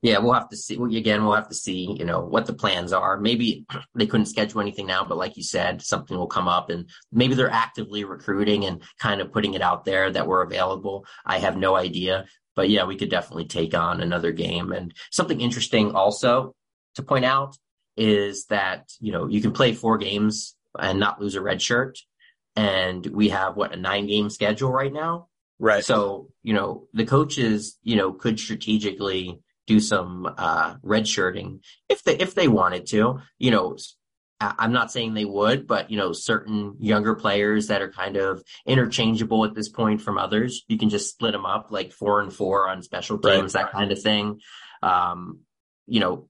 yeah, 0.01 0.17
we'll 0.17 0.33
have 0.33 0.49
to 0.49 0.57
see. 0.57 0.75
Again, 0.97 1.23
we'll 1.23 1.35
have 1.35 1.49
to 1.49 1.55
see, 1.55 1.95
you 1.97 2.05
know, 2.05 2.21
what 2.21 2.47
the 2.47 2.53
plans 2.53 2.91
are. 2.91 3.19
Maybe 3.19 3.65
they 3.95 4.07
couldn't 4.07 4.25
schedule 4.25 4.61
anything 4.61 4.87
now, 4.87 5.05
but 5.05 5.17
like 5.17 5.37
you 5.37 5.43
said, 5.43 5.81
something 5.81 6.17
will 6.17 6.27
come 6.27 6.47
up 6.47 6.69
and 6.69 6.89
maybe 7.11 7.35
they're 7.35 7.51
actively 7.51 8.03
recruiting 8.03 8.65
and 8.65 8.81
kind 8.99 9.21
of 9.21 9.31
putting 9.31 9.53
it 9.53 9.61
out 9.61 9.85
there 9.85 10.11
that 10.11 10.27
we're 10.27 10.41
available. 10.41 11.05
I 11.25 11.39
have 11.39 11.55
no 11.55 11.75
idea. 11.75 12.25
But 12.55 12.69
yeah, 12.69 12.85
we 12.85 12.97
could 12.97 13.09
definitely 13.09 13.45
take 13.45 13.73
on 13.73 14.01
another 14.01 14.31
game. 14.31 14.71
And 14.71 14.93
something 15.11 15.39
interesting 15.39 15.95
also 15.95 16.55
to 16.95 17.03
point 17.03 17.25
out 17.25 17.55
is 17.95 18.45
that, 18.47 18.91
you 18.99 19.11
know, 19.11 19.27
you 19.27 19.41
can 19.41 19.51
play 19.51 19.73
four 19.73 19.97
games 19.97 20.55
and 20.77 20.99
not 20.99 21.21
lose 21.21 21.35
a 21.35 21.41
red 21.41 21.61
shirt. 21.61 21.99
And 22.55 23.05
we 23.05 23.29
have 23.29 23.55
what 23.55 23.73
a 23.73 23.77
nine 23.77 24.07
game 24.07 24.29
schedule 24.29 24.71
right 24.71 24.91
now. 24.91 25.27
Right. 25.59 25.85
So, 25.85 26.29
you 26.41 26.53
know, 26.53 26.87
the 26.91 27.05
coaches, 27.05 27.77
you 27.83 27.95
know, 27.95 28.11
could 28.11 28.39
strategically 28.39 29.39
do 29.71 29.79
some 29.79 30.31
uh, 30.37 30.75
redshirting 30.83 31.61
if 31.87 32.03
they 32.03 32.17
if 32.17 32.35
they 32.35 32.47
wanted 32.47 32.87
to. 32.87 33.19
You 33.37 33.51
know, 33.51 33.77
I'm 34.39 34.73
not 34.73 34.91
saying 34.91 35.13
they 35.13 35.25
would, 35.25 35.67
but 35.67 35.91
you 35.91 35.97
know, 35.97 36.13
certain 36.13 36.75
younger 36.79 37.15
players 37.15 37.67
that 37.67 37.81
are 37.81 37.91
kind 37.91 38.17
of 38.17 38.43
interchangeable 38.65 39.45
at 39.45 39.53
this 39.53 39.69
point 39.69 40.01
from 40.01 40.17
others, 40.17 40.63
you 40.67 40.77
can 40.77 40.89
just 40.89 41.09
split 41.09 41.31
them 41.31 41.45
up 41.45 41.71
like 41.71 41.91
four 41.91 42.21
and 42.21 42.33
four 42.33 42.67
on 42.67 42.81
special 42.81 43.17
teams, 43.17 43.55
right. 43.55 43.65
that 43.65 43.71
kind 43.71 43.91
of 43.91 44.01
thing. 44.01 44.41
Um, 44.81 45.39
you 45.87 45.99
know, 45.99 46.29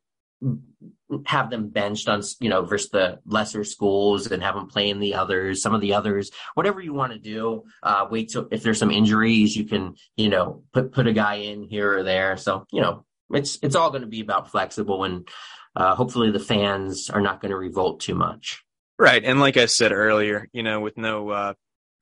have 1.26 1.50
them 1.50 1.70
benched 1.70 2.10
on 2.10 2.22
you 2.40 2.50
know 2.50 2.64
versus 2.64 2.90
the 2.90 3.20
lesser 3.26 3.64
schools 3.64 4.28
and 4.28 4.42
have 4.42 4.56
them 4.56 4.68
play 4.68 4.90
in 4.90 5.00
the 5.00 5.14
others 5.14 5.62
some 5.62 5.76
of 5.76 5.82
the 5.82 5.94
others 5.94 6.32
whatever 6.56 6.82
you 6.82 6.94
want 6.94 7.12
to 7.12 7.20
do 7.20 7.64
uh 7.84 8.08
wait 8.10 8.30
till 8.30 8.48
if 8.50 8.64
there's 8.64 8.80
some 8.80 8.92
injuries 8.92 9.56
you 9.56 9.66
can 9.66 9.94
you 10.16 10.30
know 10.30 10.64
put 10.74 10.92
put 10.92 11.08
a 11.08 11.14
guy 11.14 11.36
in 11.36 11.64
here 11.64 11.98
or 11.98 12.04
there 12.04 12.38
so 12.38 12.66
you 12.72 12.82
know 12.82 13.06
it's 13.34 13.60
it's 13.62 13.76
all 13.76 13.90
going 13.90 14.02
to 14.02 14.08
be 14.08 14.22
about 14.22 14.52
flexible 14.52 15.04
and 15.04 15.28
uh, 15.76 15.96
hopefully 15.96 16.32
the 16.32 16.40
fans 16.40 17.10
are 17.10 17.22
not 17.22 17.42
going 17.42 17.52
to 17.52 17.58
revolt 17.58 18.02
too 18.02 18.16
much. 18.16 18.64
Right, 19.00 19.24
and 19.24 19.40
like 19.40 19.58
I 19.58 19.66
said 19.66 19.92
earlier, 19.92 20.48
you 20.54 20.64
know, 20.64 20.80
with 20.80 20.98
no 20.98 21.30
uh, 21.30 21.54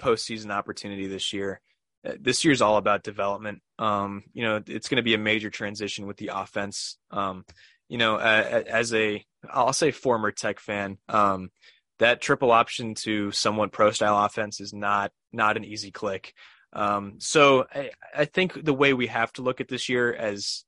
postseason 0.01 0.49
opportunity 0.49 1.07
this 1.07 1.32
year, 1.32 1.61
uh, 2.05 2.13
this 2.19 2.43
year's 2.43 2.61
all 2.61 2.77
about 2.77 3.03
development. 3.03 3.61
Um, 3.77 4.23
you 4.34 4.43
know, 4.43 4.61
it's 4.65 4.89
going 4.89 4.97
to 4.97 5.03
be 5.03 5.13
a 5.13 5.19
major 5.19 5.49
transition 5.49 6.07
with 6.07 6.17
the 6.17 6.32
offense. 6.34 6.97
Um, 7.11 7.45
you 7.88 7.97
know, 7.97 8.15
uh, 8.15 8.63
as 8.67 8.93
a 8.93 9.23
I'll 9.49 9.73
say 9.73 9.91
former 9.91 10.32
Tech 10.32 10.59
fan, 10.59 10.97
um, 11.07 11.51
that 11.99 12.21
triple 12.21 12.51
option 12.51 12.95
to 12.95 13.32
somewhat 13.32 13.71
pro 13.71 13.91
style 13.91 14.25
offense 14.25 14.59
is 14.59 14.73
not 14.73 15.11
not 15.32 15.57
an 15.57 15.63
easy 15.63 15.91
click. 15.91 16.34
Um, 16.73 17.15
so 17.19 17.65
I, 17.73 17.91
I 18.15 18.25
think 18.25 18.63
the 18.63 18.73
way 18.73 18.93
we 18.93 19.07
have 19.07 19.32
to 19.34 19.41
look 19.41 19.61
at 19.61 19.67
this 19.67 19.89
year 19.89 20.13
as 20.13 20.65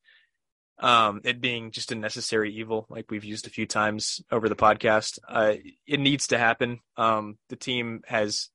um, 0.82 1.22
it 1.24 1.40
being 1.40 1.72
just 1.72 1.92
a 1.92 1.96
necessary 1.96 2.54
evil, 2.56 2.88
like 2.90 3.12
we've 3.12 3.24
used 3.24 3.46
a 3.46 3.52
few 3.52 3.68
times 3.68 4.20
over 4.32 4.50
the 4.50 4.56
podcast. 4.56 5.20
Uh, 5.28 5.54
it 5.86 6.00
needs 6.00 6.28
to 6.28 6.38
happen. 6.38 6.80
Um, 6.98 7.38
the 7.50 7.56
team 7.56 8.02
has 8.08 8.50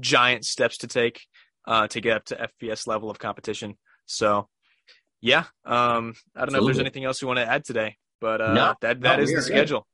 giant 0.00 0.44
steps 0.44 0.78
to 0.78 0.88
take 0.88 1.22
uh, 1.66 1.86
to 1.88 2.00
get 2.00 2.16
up 2.16 2.24
to 2.26 2.50
FBS 2.60 2.86
level 2.86 3.08
of 3.08 3.20
competition. 3.20 3.78
So, 4.06 4.48
yeah, 5.20 5.44
um, 5.64 6.14
I 6.34 6.40
don't 6.40 6.48
Absolutely. 6.48 6.52
know 6.52 6.58
if 6.58 6.64
there's 6.64 6.78
anything 6.80 7.04
else 7.04 7.22
you 7.22 7.28
want 7.28 7.38
to 7.38 7.48
add 7.48 7.64
today, 7.64 7.96
but 8.20 8.40
uh, 8.40 8.54
no, 8.54 8.74
that 8.80 9.00
that 9.02 9.18
no, 9.18 9.22
is 9.22 9.32
the 9.32 9.42
schedule. 9.42 9.86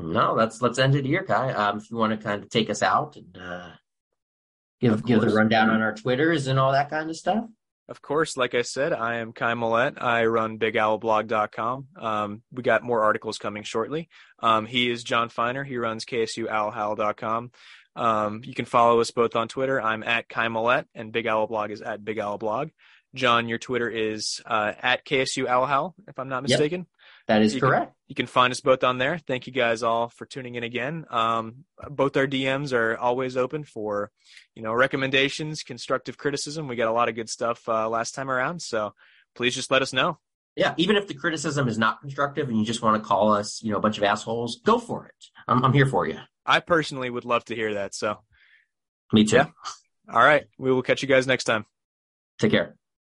No, 0.00 0.36
that's 0.36 0.60
let's 0.60 0.78
end 0.78 0.96
it 0.96 1.04
here, 1.04 1.22
Kai. 1.22 1.52
Um, 1.52 1.78
if 1.78 1.90
you 1.90 1.96
want 1.96 2.18
to 2.18 2.24
kind 2.24 2.42
of 2.42 2.50
take 2.50 2.70
us 2.70 2.82
out 2.82 3.16
and 3.16 3.38
uh, 3.40 3.70
give 4.80 5.04
give 5.04 5.20
the 5.20 5.28
rundown 5.28 5.70
on 5.70 5.80
our 5.80 5.94
Twitters 5.94 6.48
and 6.48 6.58
all 6.58 6.72
that 6.72 6.90
kind 6.90 7.08
of 7.08 7.16
stuff. 7.16 7.44
Of 7.90 8.00
course, 8.00 8.36
like 8.36 8.54
I 8.54 8.62
said, 8.62 8.92
I 8.92 9.16
am 9.16 9.32
Kai 9.32 9.54
Millette. 9.54 10.00
I 10.00 10.24
run 10.26 10.60
BigOwlBlog.com. 10.60 11.88
Um, 11.96 12.42
we 12.52 12.62
got 12.62 12.84
more 12.84 13.02
articles 13.02 13.36
coming 13.36 13.64
shortly. 13.64 14.08
Um, 14.38 14.64
he 14.64 14.88
is 14.88 15.02
Jon 15.02 15.28
Finer. 15.28 15.64
He 15.64 15.76
runs 15.76 16.04
KSUOwlHowl.com. 16.04 17.50
Um, 17.96 18.42
you 18.44 18.54
can 18.54 18.64
follow 18.64 19.00
us 19.00 19.10
both 19.10 19.34
on 19.34 19.48
Twitter. 19.48 19.82
I'm 19.82 20.04
at 20.04 20.28
Kai 20.28 20.46
Millette, 20.46 20.84
and 20.94 21.10
Big 21.10 21.26
Owl 21.26 21.48
Blog 21.48 21.72
is 21.72 21.82
at 21.82 22.04
Big 22.04 22.20
Owl 22.20 22.38
Blog. 22.38 22.68
Jon, 23.14 23.48
your 23.48 23.58
Twitter 23.58 23.90
is 23.90 24.40
uh, 24.46 24.72
at 24.80 25.04
KSU 25.04 25.48
Owl 25.48 25.96
if 26.06 26.16
I'm 26.16 26.28
not 26.28 26.44
mistaken. 26.44 26.80
Yep. 26.80 26.86
That 27.30 27.42
is 27.42 27.54
you 27.54 27.60
correct. 27.60 27.86
Can, 27.86 27.94
you 28.08 28.14
can 28.16 28.26
find 28.26 28.50
us 28.50 28.60
both 28.60 28.82
on 28.82 28.98
there. 28.98 29.16
Thank 29.16 29.46
you 29.46 29.52
guys 29.52 29.84
all 29.84 30.08
for 30.08 30.26
tuning 30.26 30.56
in 30.56 30.64
again. 30.64 31.04
Um, 31.10 31.64
both 31.88 32.16
our 32.16 32.26
DMs 32.26 32.72
are 32.72 32.98
always 32.98 33.36
open 33.36 33.62
for, 33.62 34.10
you 34.56 34.64
know, 34.64 34.72
recommendations, 34.72 35.62
constructive 35.62 36.18
criticism. 36.18 36.66
We 36.66 36.74
got 36.74 36.88
a 36.88 36.92
lot 36.92 37.08
of 37.08 37.14
good 37.14 37.30
stuff 37.30 37.68
uh, 37.68 37.88
last 37.88 38.16
time 38.16 38.32
around, 38.32 38.62
so 38.62 38.94
please 39.36 39.54
just 39.54 39.70
let 39.70 39.80
us 39.80 39.92
know. 39.92 40.18
Yeah, 40.56 40.74
even 40.76 40.96
if 40.96 41.06
the 41.06 41.14
criticism 41.14 41.68
is 41.68 41.78
not 41.78 42.00
constructive 42.00 42.48
and 42.48 42.58
you 42.58 42.64
just 42.64 42.82
want 42.82 43.00
to 43.00 43.08
call 43.08 43.32
us, 43.32 43.62
you 43.62 43.70
know, 43.70 43.78
a 43.78 43.80
bunch 43.80 43.96
of 43.96 44.02
assholes, 44.02 44.60
go 44.64 44.80
for 44.80 45.06
it. 45.06 45.24
I'm, 45.46 45.64
I'm 45.64 45.72
here 45.72 45.86
for 45.86 46.08
you. 46.08 46.18
I 46.44 46.58
personally 46.58 47.10
would 47.10 47.24
love 47.24 47.44
to 47.44 47.54
hear 47.54 47.74
that. 47.74 47.94
So, 47.94 48.18
me 49.12 49.22
too. 49.22 49.36
Yeah. 49.36 49.46
All 50.12 50.24
right, 50.24 50.46
we 50.58 50.72
will 50.72 50.82
catch 50.82 51.00
you 51.00 51.08
guys 51.08 51.28
next 51.28 51.44
time. 51.44 51.64
Take 52.40 52.50
care. 52.50 52.74